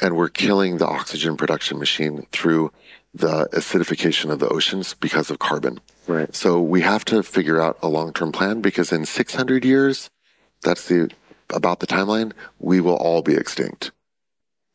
and 0.00 0.14
we're 0.16 0.28
killing 0.28 0.76
the 0.76 0.86
oxygen 0.86 1.36
production 1.36 1.78
machine 1.78 2.26
through 2.32 2.70
the 3.14 3.48
acidification 3.52 4.30
of 4.30 4.40
the 4.40 4.48
oceans 4.48 4.92
because 4.94 5.30
of 5.30 5.38
carbon. 5.38 5.80
Right. 6.06 6.34
So 6.34 6.60
we 6.60 6.82
have 6.82 7.04
to 7.06 7.22
figure 7.22 7.60
out 7.60 7.78
a 7.82 7.88
long-term 7.88 8.32
plan 8.32 8.60
because 8.60 8.92
in 8.92 9.06
600 9.06 9.64
years, 9.64 10.10
that's 10.62 10.86
the 10.86 11.10
about 11.50 11.80
the 11.80 11.86
timeline, 11.86 12.32
we 12.58 12.80
will 12.80 12.96
all 12.96 13.22
be 13.22 13.34
extinct. 13.34 13.92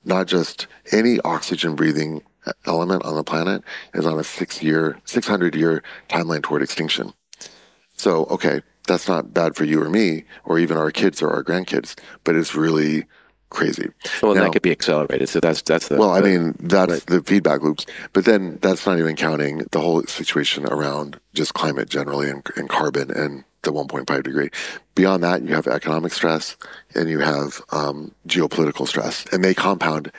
Not 0.03 0.27
just 0.27 0.67
any 0.91 1.19
oxygen 1.21 1.75
breathing 1.75 2.23
element 2.65 3.03
on 3.05 3.15
the 3.15 3.23
planet 3.23 3.63
is 3.93 4.05
on 4.05 4.19
a 4.19 4.23
six 4.23 4.61
year, 4.63 4.97
600 5.05 5.55
year 5.55 5.83
timeline 6.09 6.41
toward 6.41 6.61
extinction. 6.61 7.13
So, 7.97 8.25
okay, 8.25 8.61
that's 8.87 9.07
not 9.07 9.33
bad 9.33 9.55
for 9.55 9.63
you 9.63 9.81
or 9.81 9.89
me 9.89 10.23
or 10.43 10.57
even 10.59 10.77
our 10.77 10.91
kids 10.91 11.21
or 11.21 11.29
our 11.29 11.43
grandkids, 11.43 11.95
but 12.23 12.35
it's 12.35 12.55
really 12.55 13.05
crazy. 13.49 13.89
well, 14.23 14.33
Now- 14.33 14.43
that 14.43 14.53
could 14.53 14.61
be 14.61 14.71
accelerated. 14.71 15.29
So 15.29 15.39
that's 15.39 15.61
that's 15.61 15.89
the 15.89 15.97
well, 15.97 16.11
I 16.11 16.21
mean, 16.21 16.55
that's 16.59 16.91
right. 16.91 17.05
the 17.05 17.21
feedback 17.21 17.61
loops. 17.61 17.85
But 18.13 18.25
then 18.25 18.57
that's 18.61 18.85
not 18.85 18.97
even 18.97 19.15
counting 19.15 19.59
the 19.71 19.79
whole 19.79 20.03
situation 20.05 20.65
around 20.65 21.19
just 21.33 21.53
climate 21.53 21.89
generally 21.89 22.29
and, 22.29 22.45
and 22.55 22.69
carbon 22.69 23.11
and 23.11 23.43
the 23.63 23.71
1.5 23.71 24.23
degree. 24.23 24.49
Beyond 24.95 25.23
that, 25.23 25.43
you 25.43 25.53
have 25.53 25.67
economic 25.67 26.13
stress 26.13 26.57
and 26.95 27.09
you 27.09 27.19
have 27.19 27.61
um, 27.71 28.11
geopolitical 28.27 28.87
stress, 28.87 29.25
and 29.31 29.43
they 29.43 29.53
compound. 29.53 30.11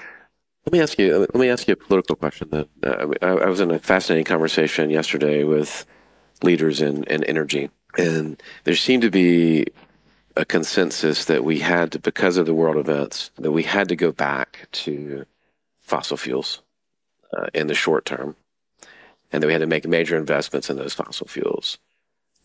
Let 0.65 0.73
me 0.73 0.81
ask 0.81 0.99
you. 0.99 1.19
Let 1.19 1.35
me 1.35 1.49
ask 1.49 1.67
you 1.67 1.73
a 1.73 1.77
political 1.77 2.17
question. 2.17 2.49
That 2.51 2.69
uh, 2.85 3.13
I, 3.21 3.45
I 3.45 3.49
was 3.49 3.61
in 3.61 3.71
a 3.71 3.79
fascinating 3.79 4.25
conversation 4.25 4.91
yesterday 4.91 5.45
with 5.45 5.85
leaders 6.43 6.81
in, 6.81 7.05
in 7.05 7.25
energy, 7.25 7.71
and 7.99 8.41
there 8.65 8.77
seemed 8.77 9.03
to 9.03 9.11
be 9.11 9.67
a 10.37 10.45
consensus 10.45 11.25
that 11.27 11.45
we 11.45 11.59
had 11.59 11.93
to, 11.93 11.99
because 11.99 12.37
of 12.37 12.47
the 12.47 12.55
world 12.55 12.77
events, 12.77 13.31
that 13.37 13.53
we 13.53 13.65
had 13.65 13.89
to 13.89 13.97
go 13.97 14.13
back 14.13 14.69
to 14.73 15.27
fossil 15.83 16.17
fuels 16.17 16.63
uh, 17.37 17.49
in 17.53 17.67
the 17.67 17.75
short 17.75 18.05
term, 18.05 18.37
and 19.33 19.43
that 19.43 19.47
we 19.47 19.53
had 19.53 19.61
to 19.61 19.67
make 19.67 19.87
major 19.87 20.17
investments 20.17 20.71
in 20.71 20.77
those 20.77 20.95
fossil 20.95 21.27
fuels 21.27 21.79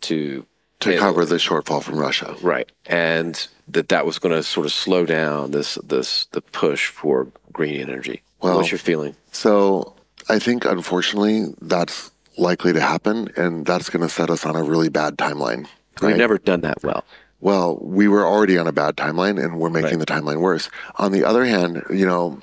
to 0.01 0.45
To 0.81 0.91
Yeah. 0.93 0.99
cover 0.99 1.25
the 1.25 1.35
shortfall 1.35 1.81
from 1.81 1.97
Russia. 1.97 2.35
Right, 2.41 2.71
and 2.85 3.47
that 3.67 3.89
that 3.89 4.05
was 4.05 4.19
going 4.19 4.35
to 4.35 4.43
sort 4.43 4.65
of 4.67 4.71
slow 4.71 5.05
down 5.05 5.51
this 5.51 5.77
this 5.83 6.27
the 6.33 6.41
push 6.41 6.87
for 6.87 7.27
green 7.51 7.81
energy. 7.81 8.21
Well- 8.41 8.57
What's 8.57 8.69
your 8.71 8.77
feeling? 8.77 9.15
So 9.31 9.93
I 10.29 10.37
think, 10.39 10.65
unfortunately, 10.65 11.45
that's 11.61 12.11
likely 12.37 12.73
to 12.73 12.79
happen, 12.81 13.29
and 13.35 13.65
that's 13.65 13.89
going 13.89 14.03
to 14.03 14.09
set 14.13 14.29
us 14.29 14.45
on 14.45 14.55
a 14.55 14.61
really 14.61 14.89
bad 14.89 15.17
timeline. 15.17 15.65
We've 16.01 16.15
never 16.15 16.37
done 16.37 16.61
that 16.61 16.83
well. 16.83 17.03
Well, 17.39 17.79
we 17.81 18.07
were 18.07 18.25
already 18.25 18.57
on 18.57 18.67
a 18.67 18.71
bad 18.71 18.97
timeline 18.97 19.43
and 19.43 19.57
we're 19.59 19.69
making 19.71 19.97
Right. 19.97 20.07
the 20.07 20.13
timeline 20.13 20.41
worse. 20.41 20.69
On 20.97 21.11
the 21.11 21.23
other 21.23 21.45
hand, 21.45 21.83
you 21.89 22.05
know, 22.05 22.39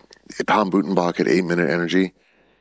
Tom 0.47 0.71
Buttgenbach 0.71 1.21
at 1.21 1.29
8 1.29 1.45
Minute 1.45 1.71
Energy, 1.71 2.13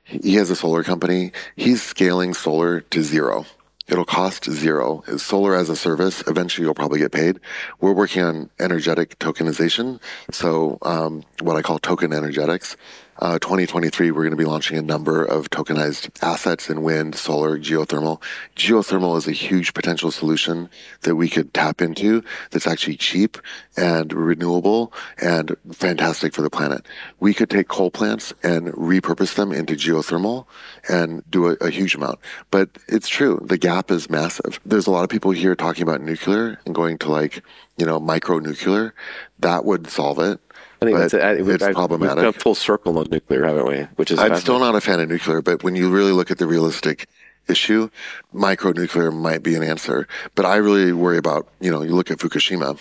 he 0.03 0.35
has 0.35 0.49
a 0.51 0.55
solar 0.55 0.83
company. 0.83 1.31
He's 1.55 1.81
scaling 1.81 2.33
solar 2.35 2.81
to 2.81 3.01
zero. 3.03 3.45
It'll 3.87 4.05
cost 4.05 4.49
zero. 4.49 5.03
It's 5.07 5.23
solar 5.23 5.55
as 5.55 5.69
a 5.69 5.75
service. 5.75 6.23
Eventually, 6.27 6.65
you'll 6.65 6.73
probably 6.73 6.99
get 6.99 7.11
paid. 7.11 7.39
We're 7.81 7.91
working 7.93 8.23
on 8.23 8.49
energetic 8.59 9.19
tokenization. 9.19 9.99
So, 10.31 10.77
um, 10.83 11.23
what 11.41 11.57
I 11.57 11.61
call 11.61 11.79
token 11.79 12.13
energetics. 12.13 12.77
Uh, 13.19 13.37
2023, 13.37 14.09
we're 14.09 14.23
going 14.23 14.31
to 14.31 14.37
be 14.37 14.43
launching 14.43 14.75
a 14.75 14.81
number 14.81 15.23
of 15.23 15.47
tokenized 15.51 16.09
assets 16.23 16.67
in 16.67 16.81
wind, 16.81 17.13
solar, 17.13 17.59
geothermal. 17.59 18.19
Geothermal 18.55 19.15
is 19.17 19.27
a 19.27 19.31
huge 19.31 19.75
potential 19.75 20.09
solution 20.09 20.67
that 21.01 21.15
we 21.15 21.29
could 21.29 21.53
tap 21.53 21.79
into 21.79 22.23
that's 22.49 22.65
actually 22.65 22.97
cheap 22.97 23.37
and 23.77 24.11
renewable 24.11 24.91
and 25.21 25.55
fantastic 25.71 26.33
for 26.33 26.41
the 26.41 26.49
planet. 26.49 26.87
We 27.19 27.35
could 27.35 27.51
take 27.51 27.67
coal 27.67 27.91
plants 27.91 28.33
and 28.41 28.69
repurpose 28.73 29.35
them 29.35 29.51
into 29.51 29.75
geothermal 29.75 30.47
and 30.89 31.23
do 31.29 31.49
a, 31.49 31.53
a 31.61 31.69
huge 31.69 31.93
amount. 31.93 32.17
But 32.49 32.71
it's 32.87 33.07
true, 33.07 33.39
the 33.45 33.59
gap 33.59 33.91
is 33.91 34.09
massive. 34.09 34.59
There's 34.65 34.87
a 34.87 34.91
lot 34.91 35.03
of 35.03 35.11
people 35.11 35.31
here 35.31 35.55
talking 35.55 35.83
about 35.83 36.01
nuclear 36.01 36.59
and 36.65 36.73
going 36.73 36.97
to 36.99 37.11
like, 37.11 37.43
you 37.77 37.85
know, 37.85 37.99
micro 37.99 38.39
nuclear. 38.39 38.95
That 39.37 39.65
would 39.65 39.87
solve 39.87 40.17
it. 40.17 40.39
I 40.83 40.85
think 40.85 40.97
that's 40.97 41.13
I, 41.13 41.33
we've- 41.35 41.51
it's 41.51 41.63
I- 41.63 41.73
problematic. 41.73 42.23
We've 42.23 42.33
come 42.33 42.41
full 42.41 42.55
circle 42.55 42.97
on 42.99 43.07
nuclear, 43.09 43.45
haven't 43.45 43.67
we? 43.67 43.81
Which 43.95 44.11
is 44.11 44.19
I'm 44.19 44.35
still 44.35 44.59
not 44.59 44.75
a 44.75 44.81
fan 44.81 44.99
of 44.99 45.09
nuclear, 45.09 45.41
but 45.41 45.63
when 45.63 45.75
you 45.75 45.89
really 45.89 46.11
look 46.11 46.29
at 46.31 46.37
the 46.37 46.47
realistic 46.47 47.07
issue, 47.47 47.89
micronuclear 48.33 49.13
might 49.13 49.43
be 49.43 49.55
an 49.55 49.63
answer. 49.63 50.07
But 50.35 50.45
I 50.45 50.55
really 50.57 50.93
worry 50.93 51.17
about, 51.17 51.47
you 51.59 51.71
know, 51.71 51.81
you 51.81 51.93
look 51.93 52.09
at 52.11 52.17
Fukushima 52.19 52.79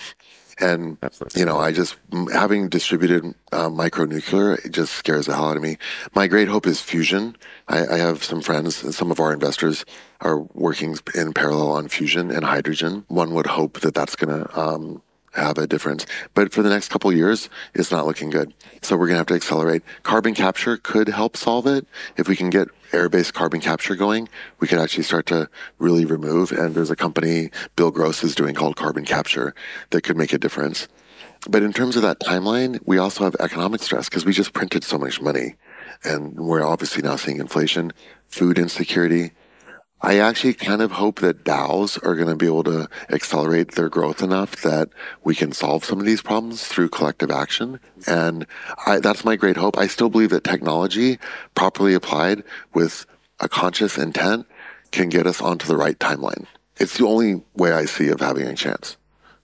and, 0.61 0.99
Absolutely. 1.03 1.41
you 1.41 1.47
know, 1.47 1.59
I 1.59 1.73
just, 1.73 1.97
having 2.33 2.69
distributed 2.69 3.25
uh, 3.51 3.69
micronuclear, 3.69 4.65
it 4.65 4.71
just 4.71 4.93
scares 4.93 5.27
the 5.27 5.35
hell 5.35 5.49
out 5.49 5.57
of 5.57 5.62
me. 5.62 5.79
My 6.15 6.29
great 6.29 6.47
hope 6.47 6.67
is 6.67 6.81
fusion. 6.81 7.37
I, 7.69 7.87
I 7.87 7.97
have 7.99 8.23
some 8.23 8.41
friends 8.41 8.85
and 8.85 8.95
some 8.95 9.11
of 9.11 9.19
our 9.19 9.33
investors 9.33 9.85
are 10.21 10.38
working 10.55 10.97
in 11.15 11.33
parallel 11.33 11.71
on 11.73 11.88
fusion 11.88 12.31
and 12.31 12.45
hydrogen. 12.45 13.05
One 13.09 13.35
would 13.35 13.47
hope 13.47 13.81
that 13.81 13.95
that's 13.95 14.15
going 14.15 14.45
to, 14.45 14.59
um, 14.61 15.03
have 15.35 15.59
a 15.59 15.66
difference. 15.66 16.07
But 16.35 16.53
for 16.53 16.62
the 16.62 16.68
next 16.68 16.88
couple 16.88 17.12
years, 17.12 17.49
it's 17.75 17.90
not 17.90 18.07
looking 18.07 18.31
good. 18.31 18.53
So 18.83 18.97
we're 18.97 19.07
going 19.07 19.14
to 19.14 19.18
have 19.18 19.27
to 19.29 19.35
accelerate. 19.35 19.83
Carbon 20.03 20.35
capture 20.35 20.77
could 20.77 21.09
help 21.09 21.37
solve 21.37 21.66
it. 21.66 21.87
If 22.16 22.29
we 22.29 22.37
can 22.37 22.51
get 22.51 22.68
air-based 22.92 23.33
carbon 23.33 23.61
capture 23.61 23.97
going, 23.97 24.29
we 24.61 24.68
could 24.68 24.79
actually 24.79 25.05
start 25.05 25.27
to 25.27 25.49
really 25.79 26.05
remove. 26.05 26.53
And 26.53 26.75
there's 26.75 26.90
a 26.90 26.97
company 26.97 27.51
Bill 27.77 27.90
Gross 27.90 28.23
is 28.23 28.35
doing 28.35 28.55
called 28.55 28.77
Carbon 28.77 29.05
Capture 29.05 29.55
that 29.90 30.03
could 30.03 30.16
make 30.16 30.33
a 30.33 30.38
difference. 30.38 30.88
But 31.49 31.62
in 31.62 31.73
terms 31.73 31.97
of 31.97 32.03
that 32.03 32.21
timeline, 32.21 32.79
we 32.87 32.99
also 32.99 33.25
have 33.25 33.35
economic 33.40 33.83
stress 33.83 34.09
because 34.09 34.25
we 34.25 34.33
just 34.33 34.53
printed 34.53 34.85
so 34.85 34.99
much 34.99 35.21
money. 35.21 35.57
And 36.05 36.38
we're 36.38 36.64
obviously 36.64 37.03
now 37.03 37.16
seeing 37.16 37.38
inflation, 37.38 37.92
food 38.29 38.59
insecurity, 38.59 39.33
I 40.05 40.19
actually 40.19 40.55
kind 40.55 40.83
of 40.83 40.91
hope 40.91 41.21
that 41.21 41.45
DAOs 41.45 41.97
are 42.05 42.17
going 42.17 42.29
to 42.29 42.35
be 42.35 42.47
able 42.47 42.65
to 42.65 42.88
accelerate 43.11 43.73
their 43.73 43.88
growth 43.88 44.21
enough 44.21 44.62
that 44.62 44.88
we 45.23 45.37
can 45.37 45.53
solve 45.53 45.85
some 45.85 46.01
of 46.01 46.07
these 46.07 46.21
problems 46.21 46.67
through 46.67 46.88
collective 46.88 47.31
action. 47.31 47.79
And 48.09 48.47
I, 48.85 48.99
that's 48.99 49.25
my 49.25 49.37
great 49.37 49.57
hope. 49.57 49.79
I 49.79 49.87
still 49.87 50.11
believe 50.11 50.31
that 50.31 50.43
technology 50.43 51.19
properly 51.55 51.95
applied 51.95 52.43
with 52.75 53.07
a 53.38 53.49
conscious 53.49 53.97
intent 53.97 54.47
can 54.91 55.09
get 55.09 55.27
us 55.27 55.41
onto 55.41 55.69
the 55.69 55.77
right 55.77 55.99
timeline. 55.99 56.47
It's 56.79 56.99
the 56.99 57.07
only 57.07 57.41
way 57.55 57.73
I 57.73 57.85
see 57.85 58.09
of 58.09 58.19
having 58.19 58.49
a 58.49 58.55
chance. 58.55 58.97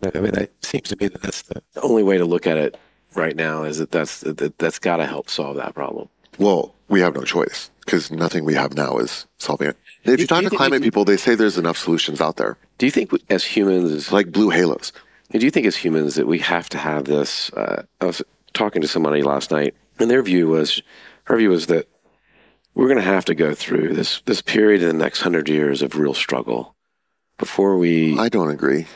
I 0.03 0.19
mean, 0.19 0.35
it 0.35 0.53
seems 0.65 0.89
to 0.89 0.97
me 1.01 1.07
that 1.09 1.23
that's 1.23 1.43
the 1.43 1.63
only 1.83 2.03
way 2.03 2.19
to 2.19 2.25
look 2.25 2.47
at 2.47 2.57
it 2.57 2.77
right 3.15 3.35
now. 3.37 3.63
Is 3.63 3.79
that 3.79 3.91
that's 3.91 4.21
that, 4.21 4.59
that's 4.59 4.79
got 4.79 4.97
to 4.97 5.07
help 5.07 5.29
solve 5.29 5.57
that 5.57 5.75
problem. 5.75 6.09
Well, 6.39 6.75
we 6.89 7.01
have 7.01 7.15
no 7.15 7.23
choice 7.23 7.71
because 7.85 8.11
nothing 8.11 8.45
we 8.45 8.55
have 8.55 8.75
now 8.75 8.99
is 8.99 9.27
solving 9.39 9.69
it. 9.69 9.77
If 10.15 10.21
you 10.21 10.27
talk 10.27 10.43
you 10.43 10.51
to 10.51 10.57
climate 10.57 10.83
people, 10.83 11.05
they 11.05 11.17
say 11.17 11.35
there's 11.35 11.59
enough 11.59 11.79
solutions 11.79 12.21
out 12.21 12.37
there, 12.37 12.57
Do 12.79 12.87
you 12.87 12.93
think 12.93 13.11
as 13.31 13.45
humans, 13.45 14.13
like 14.13 14.33
blue 14.33 14.51
halos. 14.51 14.93
do 15.33 15.39
you 15.45 15.51
think 15.51 15.67
as 15.67 15.77
humans 15.77 16.15
that 16.15 16.27
we 16.27 16.39
have 16.41 16.69
to 16.71 16.79
have 16.79 17.05
this? 17.05 17.53
Uh, 17.53 17.83
I 18.01 18.07
was 18.07 18.23
talking 18.55 18.83
to 18.83 18.89
somebody 18.89 19.23
last 19.23 19.51
night, 19.51 19.75
and 19.99 20.11
their 20.11 20.23
view 20.23 20.49
was, 20.49 20.83
her 21.25 21.37
view 21.37 21.51
was 21.51 21.67
that 21.67 21.89
we're 22.75 22.87
going 22.89 22.99
to 22.99 23.03
have 23.03 23.25
to 23.27 23.35
go 23.35 23.55
through 23.55 23.95
this 23.95 24.23
this 24.25 24.41
period 24.41 24.83
in 24.83 24.89
the 24.89 25.05
next 25.05 25.21
hundred 25.21 25.49
years 25.49 25.83
of 25.83 25.97
real 25.97 26.15
struggle 26.15 26.75
before 27.37 27.77
we. 27.77 28.17
I 28.19 28.29
don't 28.29 28.51
agree. 28.51 28.87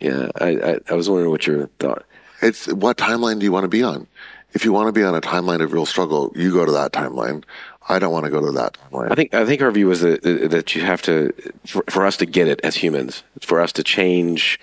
yeah, 0.00 0.28
I, 0.40 0.48
I 0.70 0.78
I 0.90 0.94
was 0.94 1.10
wondering 1.10 1.30
what 1.30 1.46
your 1.46 1.66
thought. 1.80 2.04
It's 2.42 2.66
what 2.72 2.96
timeline 2.96 3.40
do 3.40 3.44
you 3.44 3.52
want 3.52 3.64
to 3.64 3.68
be 3.68 3.82
on? 3.82 4.06
If 4.52 4.64
you 4.64 4.72
want 4.72 4.86
to 4.86 4.92
be 4.92 5.02
on 5.02 5.16
a 5.16 5.20
timeline 5.20 5.60
of 5.62 5.72
real 5.72 5.84
struggle, 5.86 6.32
you 6.36 6.52
go 6.52 6.64
to 6.64 6.70
that 6.72 6.92
timeline. 6.92 7.42
I 7.88 7.98
don't 7.98 8.12
want 8.12 8.24
to 8.24 8.30
go 8.30 8.40
to 8.40 8.52
that. 8.52 8.78
I 8.94 9.14
think 9.14 9.34
I 9.34 9.44
think 9.44 9.60
our 9.60 9.70
view 9.70 9.90
is 9.90 10.00
that 10.00 10.22
that 10.22 10.74
you 10.74 10.82
have 10.82 11.02
to 11.02 11.32
for, 11.66 11.84
for 11.88 12.06
us 12.06 12.16
to 12.18 12.26
get 12.26 12.48
it 12.48 12.60
as 12.64 12.76
humans, 12.76 13.22
for 13.40 13.60
us 13.60 13.72
to 13.72 13.82
change 13.82 14.58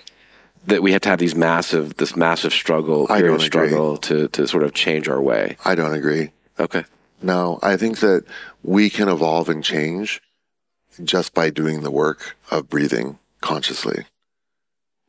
that 0.67 0.83
we 0.83 0.91
have 0.91 1.01
to 1.01 1.09
have 1.09 1.19
these 1.19 1.35
massive, 1.35 1.97
this 1.97 2.15
massive 2.15 2.53
struggle, 2.53 3.07
period 3.07 3.33
agree. 3.33 3.45
struggle 3.45 3.97
to, 3.97 4.27
to 4.29 4.47
sort 4.47 4.63
of 4.63 4.73
change 4.73 5.07
our 5.07 5.21
way. 5.21 5.57
I 5.65 5.75
don't 5.75 5.93
agree. 5.93 6.31
Okay. 6.59 6.83
No, 7.21 7.59
I 7.61 7.77
think 7.77 7.99
that 7.99 8.25
we 8.63 8.89
can 8.89 9.07
evolve 9.07 9.49
and 9.49 9.63
change 9.63 10.21
just 11.03 11.33
by 11.33 11.49
doing 11.49 11.81
the 11.81 11.91
work 11.91 12.35
of 12.49 12.69
breathing 12.69 13.17
consciously. 13.41 14.05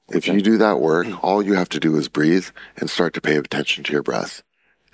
If 0.08 0.26
you 0.26 0.40
do 0.40 0.58
that 0.58 0.80
work, 0.80 1.06
all 1.22 1.42
you 1.42 1.54
have 1.54 1.68
to 1.70 1.80
do 1.80 1.96
is 1.96 2.08
breathe 2.08 2.48
and 2.76 2.88
start 2.88 3.14
to 3.14 3.20
pay 3.20 3.36
attention 3.36 3.84
to 3.84 3.92
your 3.92 4.02
breath. 4.02 4.42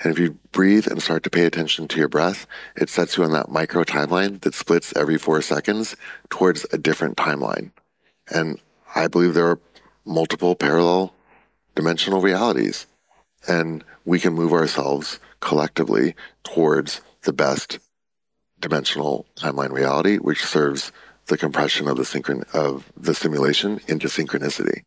And 0.03 0.13
if 0.13 0.19
you 0.19 0.39
breathe 0.53 0.87
and 0.87 1.03
start 1.03 1.25
to 1.25 1.31
pay 1.31 1.45
attention 1.45 1.89
to 1.89 1.99
your 1.99 2.09
breath, 2.09 2.47
it 2.77 2.89
sets 2.89 3.17
you 3.17 3.25
on 3.25 3.33
that 3.33 3.51
micro 3.51 3.83
timeline 3.83 4.41
that 4.43 4.55
splits 4.55 4.95
every 4.97 5.19
four 5.19 5.43
seconds 5.43 5.97
towards 6.31 6.67
a 6.73 6.79
different 6.79 7.17
timeline. 7.17 7.73
And 8.33 8.61
I 8.95 9.09
believe 9.09 9.35
there 9.35 9.49
are 9.49 9.61
multiple 10.05 10.55
parallel 10.55 11.15
dimensional 11.75 12.21
realities. 12.21 12.87
And 13.47 13.85
we 14.05 14.19
can 14.21 14.35
move 14.35 14.53
ourselves 14.53 15.21
collectively 15.41 16.15
towards 16.43 17.01
the 17.23 17.33
best 17.33 17.79
dimensional 18.61 19.27
timeline 19.37 19.71
reality, 19.71 20.17
which 20.17 20.45
serves 20.45 20.93
the 21.27 21.39
compression 21.39 21.89
of 21.89 21.97
the 21.97 22.03
synchron 22.03 22.43
of 22.55 22.91
the 22.97 23.15
simulation 23.15 23.81
into 23.87 24.09
synchronicity. 24.09 24.83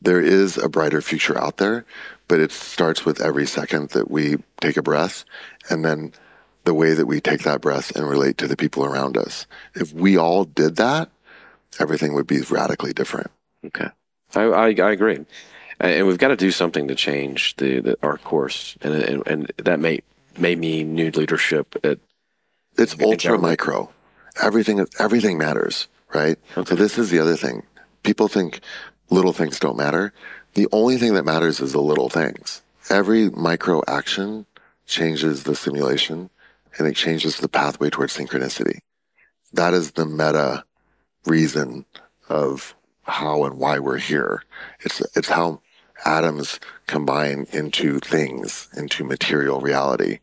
There 0.00 0.20
is 0.20 0.58
a 0.58 0.68
brighter 0.68 1.00
future 1.00 1.38
out 1.38 1.56
there, 1.56 1.84
but 2.28 2.40
it 2.40 2.52
starts 2.52 3.04
with 3.04 3.20
every 3.20 3.46
second 3.46 3.90
that 3.90 4.10
we 4.10 4.36
take 4.60 4.76
a 4.76 4.82
breath 4.82 5.24
and 5.70 5.84
then 5.84 6.12
the 6.64 6.74
way 6.74 6.94
that 6.94 7.06
we 7.06 7.20
take 7.20 7.42
that 7.42 7.60
breath 7.60 7.94
and 7.96 8.08
relate 8.08 8.36
to 8.38 8.48
the 8.48 8.56
people 8.56 8.84
around 8.84 9.16
us. 9.16 9.46
If 9.74 9.92
we 9.92 10.16
all 10.16 10.44
did 10.44 10.76
that, 10.76 11.10
everything 11.78 12.12
would 12.14 12.26
be 12.26 12.40
radically 12.42 12.92
different. 12.92 13.30
Okay. 13.64 13.88
I, 14.34 14.42
I, 14.42 14.66
I 14.66 14.90
agree. 14.92 15.24
And 15.78 16.06
we've 16.06 16.18
got 16.18 16.28
to 16.28 16.36
do 16.36 16.50
something 16.50 16.88
to 16.88 16.94
change 16.94 17.56
the, 17.56 17.80
the 17.80 17.98
our 18.02 18.18
course. 18.18 18.76
And, 18.80 18.94
and, 18.94 19.26
and 19.26 19.52
that 19.58 19.78
may, 19.78 20.00
may 20.38 20.56
mean 20.56 20.94
new 20.94 21.10
leadership 21.10 21.76
at 21.84 21.98
It's 22.76 22.96
ultra 23.00 23.38
micro. 23.38 23.90
Everything 24.42 24.84
everything 24.98 25.38
matters, 25.38 25.88
right? 26.12 26.38
Okay. 26.56 26.68
So 26.68 26.74
this 26.74 26.98
is 26.98 27.10
the 27.10 27.18
other 27.18 27.36
thing. 27.36 27.62
People 28.02 28.28
think 28.28 28.60
little 29.10 29.32
things 29.32 29.58
don't 29.58 29.76
matter. 29.76 30.12
The 30.54 30.68
only 30.72 30.96
thing 30.96 31.14
that 31.14 31.24
matters 31.24 31.60
is 31.60 31.72
the 31.72 31.80
little 31.80 32.08
things. 32.08 32.62
Every 32.88 33.30
micro 33.30 33.82
action 33.86 34.46
changes 34.86 35.42
the 35.42 35.54
simulation 35.54 36.30
and 36.78 36.86
it 36.86 36.94
changes 36.94 37.38
the 37.38 37.48
pathway 37.48 37.90
towards 37.90 38.16
synchronicity. 38.16 38.78
That 39.52 39.74
is 39.74 39.92
the 39.92 40.06
meta 40.06 40.64
reason 41.24 41.84
of 42.28 42.74
how 43.04 43.44
and 43.44 43.58
why 43.58 43.78
we're 43.78 43.98
here. 43.98 44.42
It's 44.80 45.00
it's 45.16 45.28
how 45.28 45.60
atoms 46.04 46.60
combine 46.86 47.46
into 47.52 47.98
things, 48.00 48.68
into 48.76 49.04
material 49.04 49.60
reality. 49.60 50.20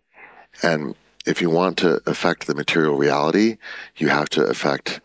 And 0.62 0.96
if 1.26 1.42
you 1.42 1.50
want 1.50 1.78
to 1.78 2.02
affect 2.06 2.48
the 2.48 2.56
material 2.56 2.96
reality, 2.96 3.58
you 3.98 4.10
have 4.10 4.30
to 4.30 4.46
affect 4.46 5.02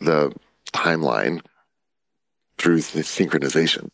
the 0.00 0.32
timeline 0.72 1.40
through 2.58 2.76
the 2.76 3.00
synchronization. 3.00 3.90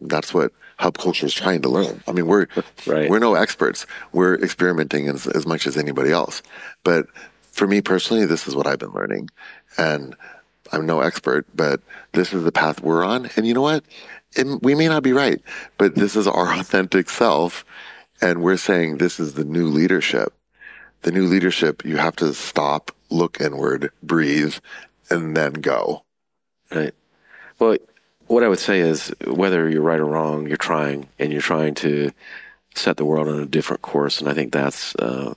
That's 0.00 0.34
what 0.34 0.52
hub 0.78 0.98
culture 0.98 1.26
is 1.26 1.34
trying 1.34 1.62
to 1.62 1.68
learn. 1.68 2.02
I 2.08 2.12
mean, 2.12 2.26
we're 2.26 2.46
Right. 2.86 3.08
we're 3.08 3.18
no 3.18 3.34
experts. 3.34 3.86
We're 4.12 4.34
experimenting 4.36 5.08
as, 5.08 5.26
as 5.28 5.46
much 5.46 5.66
as 5.66 5.76
anybody 5.76 6.10
else. 6.10 6.42
But 6.82 7.06
for 7.52 7.66
me 7.66 7.80
personally, 7.80 8.26
this 8.26 8.48
is 8.48 8.56
what 8.56 8.66
I've 8.66 8.78
been 8.78 8.92
learning, 8.92 9.28
and 9.76 10.16
I'm 10.72 10.86
no 10.86 11.00
expert, 11.00 11.46
but 11.54 11.80
this 12.12 12.32
is 12.32 12.44
the 12.44 12.52
path 12.52 12.82
we're 12.82 13.04
on. 13.04 13.30
And 13.36 13.46
you 13.46 13.54
know 13.54 13.62
what? 13.62 13.84
It, 14.34 14.46
we 14.62 14.74
may 14.74 14.88
not 14.88 15.02
be 15.02 15.12
right, 15.12 15.40
but 15.78 15.94
this 15.94 16.16
is 16.16 16.26
our 16.26 16.52
authentic 16.58 17.10
self, 17.10 17.64
and 18.20 18.42
we're 18.42 18.56
saying 18.56 18.96
this 18.96 19.20
is 19.20 19.34
the 19.34 19.44
new 19.44 19.66
leadership 19.68 20.32
the 21.02 21.12
new 21.12 21.26
leadership, 21.26 21.84
you 21.84 21.96
have 21.96 22.16
to 22.16 22.32
stop, 22.32 22.90
look 23.10 23.40
inward, 23.40 23.90
breathe, 24.02 24.54
and 25.10 25.36
then 25.36 25.52
go. 25.54 26.04
Right. 26.70 26.94
Well, 27.62 27.76
what 28.26 28.42
I 28.42 28.48
would 28.48 28.58
say 28.58 28.80
is 28.80 29.12
whether 29.26 29.68
you're 29.68 29.82
right 29.82 30.00
or 30.00 30.06
wrong, 30.06 30.46
you're 30.48 30.56
trying 30.56 31.08
and 31.18 31.32
you're 31.32 31.42
trying 31.42 31.74
to 31.76 32.10
set 32.74 32.96
the 32.96 33.04
world 33.04 33.28
on 33.28 33.38
a 33.40 33.46
different 33.46 33.82
course. 33.82 34.20
And 34.20 34.28
I 34.28 34.34
think 34.34 34.52
that's, 34.52 34.94
uh, 34.96 35.34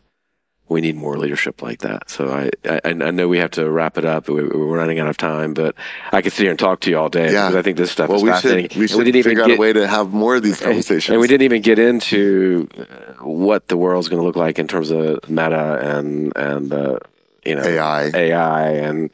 we 0.68 0.82
need 0.82 0.96
more 0.96 1.16
leadership 1.18 1.62
like 1.62 1.80
that. 1.82 2.10
So 2.10 2.30
I, 2.34 2.50
I, 2.68 2.82
I 2.86 2.94
know 3.12 3.28
we 3.28 3.38
have 3.38 3.52
to 3.52 3.70
wrap 3.70 4.00
it 4.00 4.06
up. 4.06 4.28
We- 4.30 4.42
We're 4.44 4.78
running 4.78 4.98
out 5.00 5.08
of 5.08 5.18
time, 5.18 5.54
but 5.54 5.76
I 6.12 6.24
could 6.24 6.32
sit 6.34 6.44
here 6.44 6.50
and 6.50 6.58
talk 6.58 6.80
to 6.82 6.90
you 6.90 6.98
all 6.98 7.10
day 7.10 7.32
Yeah. 7.32 7.44
because 7.50 7.56
I 7.58 7.62
think 7.62 7.78
this 7.78 7.92
stuff 7.92 8.10
Well, 8.10 8.18
is 8.18 8.24
we 8.24 8.30
fascinating. 8.30 8.70
should 8.70 8.80
we 8.80 8.88
should 8.88 9.04
didn't 9.04 9.24
figure 9.24 9.44
out 9.44 9.48
get, 9.50 9.58
a 9.58 9.62
way 9.62 9.74
to 9.74 9.88
have 9.88 10.12
more 10.12 10.36
of 10.36 10.42
these 10.42 10.60
conversations. 10.60 11.12
and 11.12 11.20
we 11.22 11.28
didn't 11.28 11.44
even 11.44 11.62
get 11.62 11.78
into 11.78 12.68
uh, 12.80 13.24
what 13.26 13.68
the 13.68 13.78
world's 13.78 14.10
going 14.10 14.22
to 14.22 14.26
look 14.26 14.36
like 14.36 14.58
in 14.58 14.68
terms 14.68 14.90
of 14.90 15.20
meta 15.30 15.80
and 15.98 16.34
and 16.36 16.74
uh, 16.74 16.98
you 17.46 17.54
know 17.56 17.62
AI. 17.64 18.10
AI, 18.16 18.70
and 18.72 19.12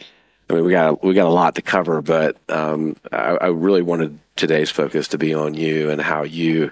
I 0.51 0.55
mean 0.55 0.65
we 0.65 0.71
got 0.71 1.03
we 1.03 1.13
got 1.13 1.27
a 1.27 1.29
lot 1.29 1.55
to 1.55 1.61
cover, 1.61 2.01
but 2.01 2.37
um, 2.49 2.97
I, 3.11 3.37
I 3.41 3.47
really 3.47 3.81
wanted 3.81 4.19
today's 4.35 4.69
focus 4.69 5.07
to 5.09 5.17
be 5.17 5.33
on 5.33 5.53
you 5.53 5.89
and 5.89 6.01
how 6.01 6.23
you 6.23 6.71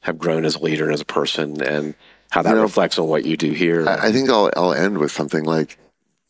have 0.00 0.18
grown 0.18 0.44
as 0.44 0.54
a 0.54 0.60
leader 0.60 0.84
and 0.84 0.94
as 0.94 1.00
a 1.02 1.04
person, 1.06 1.62
and 1.62 1.94
how 2.30 2.42
that 2.42 2.50
You 2.50 2.56
know, 2.56 2.62
reflects 2.62 2.98
on 2.98 3.08
what 3.08 3.26
you 3.26 3.36
do 3.36 3.50
here. 3.52 3.86
I 3.86 4.08
I 4.08 4.12
think 4.12 4.30
I'll 4.30 4.50
I'll 4.56 4.72
end 4.72 4.98
with 4.98 5.12
something 5.12 5.44
like, 5.44 5.76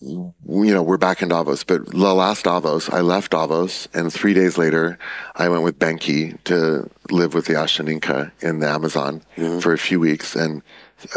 you 0.01 0.35
know, 0.45 0.83
we're 0.83 0.97
back 0.97 1.23
in 1.23 1.29
Davos, 1.29 1.63
but 1.63 1.87
the 1.87 2.15
last 2.15 2.45
Davos, 2.45 2.91
I 2.91 3.03
left 3.03 3.31
Davos, 3.31 3.87
and 3.95 4.13
three 4.13 4.35
days 4.35 4.59
later, 4.59 4.99
I 5.37 5.49
went 5.49 5.63
with 5.63 5.79
Benki 5.79 6.43
to 6.45 6.91
live 7.11 7.35
with 7.35 7.47
the 7.47 7.55
Ashaninka 7.55 8.33
in 8.41 8.59
the 8.59 8.69
Amazon 8.69 9.23
for 9.61 9.73
a 9.73 9.79
few 9.79 10.01
weeks. 10.01 10.35
And 10.35 10.63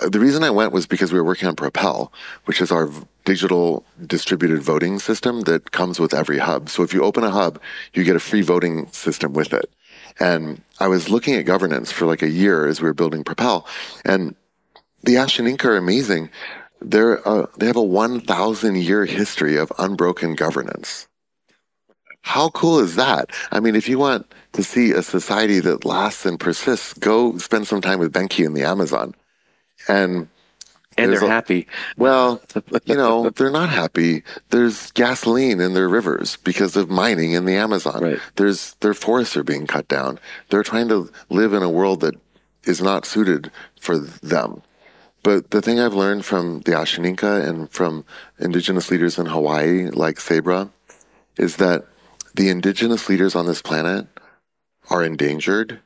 the 0.07 0.19
reason 0.19 0.43
I 0.43 0.49
went 0.49 0.73
was 0.73 0.85
because 0.85 1.11
we 1.11 1.19
were 1.19 1.25
working 1.25 1.47
on 1.47 1.55
Propel, 1.55 2.11
which 2.45 2.61
is 2.61 2.71
our 2.71 2.89
digital 3.25 3.85
distributed 4.05 4.61
voting 4.61 4.99
system 4.99 5.41
that 5.41 5.71
comes 5.71 5.99
with 5.99 6.13
every 6.13 6.37
hub. 6.37 6.69
So 6.69 6.83
if 6.83 6.93
you 6.93 7.03
open 7.03 7.23
a 7.23 7.29
hub, 7.29 7.59
you 7.93 8.03
get 8.03 8.15
a 8.15 8.19
free 8.19 8.41
voting 8.41 8.87
system 8.91 9.33
with 9.33 9.53
it. 9.53 9.69
And 10.19 10.61
I 10.79 10.87
was 10.87 11.09
looking 11.09 11.35
at 11.35 11.45
governance 11.45 11.91
for 11.91 12.05
like 12.05 12.21
a 12.21 12.29
year 12.29 12.67
as 12.67 12.81
we 12.81 12.87
were 12.87 12.93
building 12.93 13.23
Propel, 13.23 13.67
and 14.03 14.35
the 15.03 15.15
Ashaninka 15.15 15.65
are 15.65 15.77
amazing. 15.77 16.29
They're 16.81 17.25
uh, 17.27 17.47
they 17.57 17.67
have 17.67 17.75
a 17.75 17.83
one 17.83 18.21
thousand 18.21 18.77
year 18.77 19.05
history 19.05 19.57
of 19.57 19.71
unbroken 19.77 20.35
governance. 20.35 21.07
How 22.21 22.49
cool 22.49 22.79
is 22.79 22.95
that? 22.95 23.31
I 23.51 23.59
mean, 23.59 23.75
if 23.75 23.87
you 23.87 23.99
want 23.99 24.33
to 24.53 24.63
see 24.63 24.91
a 24.91 25.01
society 25.01 25.59
that 25.61 25.85
lasts 25.85 26.25
and 26.25 26.39
persists, 26.39 26.93
go 26.93 27.37
spend 27.37 27.67
some 27.67 27.79
time 27.79 27.99
with 27.99 28.11
Benki 28.11 28.45
in 28.45 28.53
the 28.53 28.63
Amazon. 28.63 29.13
And 29.87 30.27
and 30.97 31.13
they're 31.13 31.25
a- 31.25 31.29
happy. 31.29 31.67
well, 31.95 32.41
you 32.85 32.95
know, 32.95 33.29
they're 33.29 33.51
not 33.51 33.69
happy. 33.69 34.23
There's 34.49 34.91
gasoline 34.91 35.61
in 35.61 35.73
their 35.75 35.87
rivers 35.87 36.37
because 36.37 36.75
of 36.75 36.89
mining 36.89 37.33
in 37.33 37.45
the 37.45 37.55
Amazon. 37.55 38.01
Right. 38.01 38.19
There's 38.35 38.73
their 38.79 38.95
forests 38.95 39.37
are 39.37 39.43
being 39.43 39.67
cut 39.67 39.87
down. 39.87 40.19
They're 40.49 40.63
trying 40.63 40.89
to 40.89 41.11
live 41.29 41.53
in 41.53 41.61
a 41.61 41.69
world 41.69 42.01
that 42.01 42.15
is 42.63 42.81
not 42.81 43.05
suited 43.05 43.51
for 43.79 43.97
them. 43.97 44.61
But 45.23 45.51
the 45.51 45.61
thing 45.61 45.79
I've 45.79 45.93
learned 45.93 46.25
from 46.25 46.61
the 46.61 46.71
Ashaninka 46.71 47.47
and 47.47 47.69
from 47.69 48.05
indigenous 48.39 48.89
leaders 48.89 49.17
in 49.19 49.25
Hawaii, 49.25 49.89
like 49.89 50.19
Sabra, 50.19 50.69
is 51.37 51.57
that 51.57 51.85
the 52.33 52.49
indigenous 52.49 53.09
leaders 53.09 53.35
on 53.35 53.45
this 53.45 53.61
planet 53.61 54.07
are 54.89 55.03
endangered, 55.03 55.79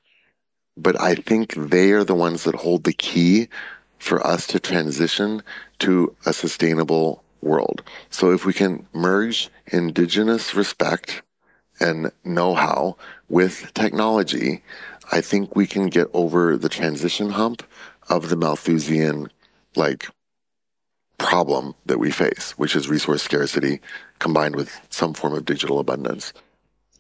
but 0.78 1.00
I 1.00 1.16
think 1.16 1.54
they 1.56 1.92
are 1.92 2.04
the 2.04 2.16
ones 2.16 2.44
that 2.44 2.56
hold 2.56 2.84
the 2.84 2.94
key 2.94 3.48
for 4.02 4.26
us 4.26 4.48
to 4.48 4.60
transition 4.60 5.44
to 5.78 6.16
a 6.26 6.34
sustainable 6.34 7.24
world. 7.42 7.84
So 8.10 8.32
if 8.32 8.46
we 8.46 8.52
can 8.52 8.88
merge 8.94 9.50
indigenous 9.68 10.56
respect 10.56 11.22
and 11.80 12.12
know-how 12.26 12.98
with 13.30 13.72
technology, 13.76 14.64
I 15.12 15.22
think 15.22 15.56
we 15.56 15.68
can 15.68 15.86
get 15.88 16.08
over 16.14 16.58
the 16.58 16.68
transition 16.68 17.30
hump 17.30 17.62
of 18.10 18.30
the 18.30 18.36
Malthusian 18.36 19.30
like 19.76 20.10
problem 21.20 21.76
that 21.86 22.00
we 22.00 22.10
face, 22.10 22.54
which 22.58 22.76
is 22.76 22.90
resource 22.90 23.22
scarcity 23.22 23.82
combined 24.18 24.56
with 24.56 24.82
some 24.90 25.14
form 25.14 25.34
of 25.34 25.46
digital 25.46 25.78
abundance. 25.78 26.34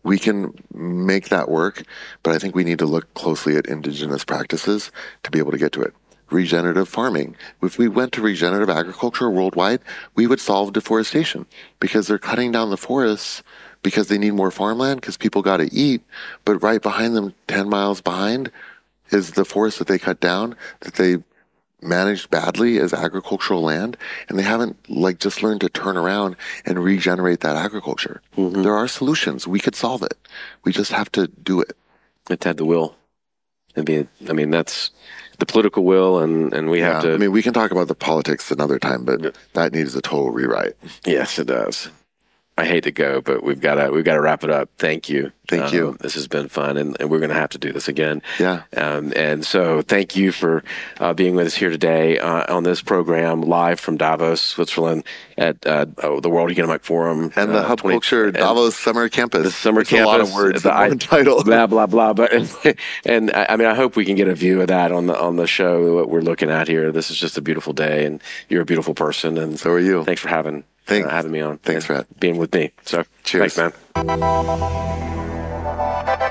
We 0.03 0.19
can 0.19 0.53
make 0.71 1.29
that 1.29 1.49
work, 1.49 1.83
but 2.21 2.35
I 2.35 2.37
think 2.37 2.53
we 2.53 2.63
need 2.63 2.79
to 2.79 2.85
look 2.85 3.11
closely 3.15 3.57
at 3.57 3.65
indigenous 3.65 4.23
practices 4.23 4.91
to 5.23 5.31
be 5.31 5.39
able 5.39 5.51
to 5.51 5.57
get 5.57 5.71
to 5.73 5.81
it. 5.81 5.95
Regenerative 6.31 6.87
farming. 6.87 7.35
If 7.61 7.77
we 7.77 7.87
went 7.87 8.13
to 8.13 8.21
regenerative 8.21 8.69
agriculture 8.69 9.29
worldwide, 9.29 9.81
we 10.15 10.27
would 10.27 10.39
solve 10.39 10.73
deforestation 10.73 11.45
because 11.79 12.07
they're 12.07 12.17
cutting 12.17 12.51
down 12.51 12.69
the 12.69 12.77
forests 12.77 13.43
because 13.83 14.07
they 14.07 14.17
need 14.17 14.31
more 14.31 14.51
farmland 14.51 15.01
because 15.01 15.17
people 15.17 15.41
got 15.41 15.57
to 15.57 15.73
eat. 15.73 16.01
But 16.45 16.63
right 16.63 16.81
behind 16.81 17.15
them, 17.15 17.33
10 17.47 17.69
miles 17.69 18.01
behind, 18.01 18.51
is 19.11 19.31
the 19.31 19.45
forest 19.45 19.79
that 19.79 19.87
they 19.87 19.99
cut 19.99 20.19
down 20.19 20.55
that 20.81 20.95
they 20.95 21.17
managed 21.81 22.29
badly 22.29 22.77
as 22.77 22.93
agricultural 22.93 23.61
land 23.61 23.97
and 24.29 24.37
they 24.37 24.43
haven't 24.43 24.77
like 24.89 25.19
just 25.19 25.41
learned 25.41 25.61
to 25.61 25.69
turn 25.69 25.97
around 25.97 26.35
and 26.65 26.83
regenerate 26.83 27.39
that 27.41 27.55
agriculture. 27.55 28.21
Mm-hmm. 28.37 28.61
There 28.61 28.75
are 28.75 28.87
solutions. 28.87 29.47
We 29.47 29.59
could 29.59 29.75
solve 29.75 30.03
it. 30.03 30.17
We 30.63 30.71
just 30.71 30.91
have 30.91 31.11
to 31.13 31.27
do 31.27 31.59
it. 31.61 31.75
It 32.29 32.43
had 32.43 32.57
the 32.57 32.65
will. 32.65 32.95
It'd 33.75 33.85
be, 33.85 34.07
I 34.29 34.33
mean, 34.33 34.51
that's 34.51 34.91
the 35.41 35.45
political 35.47 35.83
will, 35.83 36.19
and, 36.19 36.53
and 36.53 36.69
we 36.69 36.79
have 36.81 37.01
to. 37.01 37.15
I 37.15 37.17
mean, 37.17 37.31
we 37.31 37.41
can 37.41 37.51
talk 37.51 37.71
about 37.71 37.87
the 37.87 37.95
politics 37.95 38.51
another 38.51 38.77
time, 38.77 39.03
but 39.03 39.35
that 39.53 39.73
needs 39.73 39.95
a 39.95 40.01
total 40.01 40.29
rewrite. 40.29 40.73
yes, 41.03 41.39
it 41.39 41.47
does. 41.47 41.89
I 42.57 42.65
hate 42.65 42.83
to 42.83 42.91
go, 42.91 43.21
but 43.21 43.43
we've 43.43 43.61
got 43.61 43.75
to 43.75 43.91
we've 43.91 44.03
got 44.03 44.15
to 44.15 44.21
wrap 44.21 44.43
it 44.43 44.49
up. 44.49 44.69
Thank 44.77 45.09
you. 45.09 45.31
Thank 45.47 45.73
you. 45.73 45.89
Um, 45.89 45.97
This 45.99 46.13
has 46.13 46.27
been 46.27 46.47
fun, 46.47 46.77
and, 46.77 46.95
and 46.99 47.09
we're 47.09 47.19
going 47.19 47.29
to 47.29 47.35
have 47.35 47.49
to 47.49 47.57
do 47.57 47.73
this 47.73 47.87
again. 47.89 48.21
Yeah. 48.39 48.63
Um, 48.77 49.11
and 49.17 49.45
so, 49.45 49.81
thank 49.81 50.15
you 50.15 50.31
for 50.31 50.63
uh, 50.99 51.13
being 51.13 51.35
with 51.35 51.47
us 51.47 51.55
here 51.55 51.69
today 51.69 52.19
uh, 52.19 52.53
on 52.53 52.63
this 52.63 52.81
program, 52.81 53.41
live 53.41 53.79
from 53.79 53.97
Davos, 53.97 54.41
Switzerland, 54.41 55.03
at 55.37 55.65
uh, 55.65 55.87
oh, 56.03 56.19
the 56.21 56.29
World 56.29 56.51
Economic 56.51 56.83
Forum 56.83 57.33
And 57.35 57.51
the 57.51 57.59
uh, 57.59 57.63
Hub 57.63 57.79
20 57.79 57.95
Culture 57.95 58.31
Davos 58.31 58.77
Summer 58.77 59.09
Campus. 59.09 59.43
The 59.43 59.51
summer 59.51 59.81
It's 59.81 59.89
campus. 59.89 60.05
a 60.05 60.07
lot 60.07 60.21
of 60.21 60.33
words 60.33 60.63
the 60.63 60.69
one 60.69 60.99
title. 60.99 61.43
Blah 61.43 61.67
blah 61.67 61.87
blah. 61.87 62.13
But 62.13 62.31
and 63.05 63.31
I 63.31 63.47
I 63.49 63.55
mean, 63.57 63.67
I 63.67 63.75
hope 63.75 63.95
we 63.95 64.05
can 64.05 64.15
get 64.15 64.27
a 64.27 64.35
view 64.35 64.61
of 64.61 64.67
that 64.67 64.91
on 64.91 65.07
the 65.07 65.19
on 65.19 65.35
the 65.35 65.47
show. 65.47 65.95
What 65.95 66.09
we're 66.09 66.21
looking 66.21 66.49
at 66.49 66.67
here. 66.67 66.91
This 66.91 67.11
is 67.11 67.17
just 67.17 67.37
a 67.37 67.41
beautiful 67.41 67.73
day, 67.73 68.05
and 68.05 68.21
you're 68.47 68.61
a 68.61 68.65
beautiful 68.65 68.93
person. 68.93 69.37
And 69.37 69.59
So 69.59 69.71
are 69.71 69.79
you. 69.79 70.03
Thanks 70.05 70.21
for 70.21 70.29
having 70.29 70.63
thanks. 70.85 71.07
for 71.07 71.13
having 71.13 71.31
me 71.31 71.41
on. 71.41 71.57
Thanks 71.59 71.85
for 71.85 72.05
being 72.19 72.37
with 72.37 72.53
me. 72.53 72.71
So, 72.85 73.03
cheers. 73.23 73.55
Thanks, 73.55 73.77
man. 73.95 76.27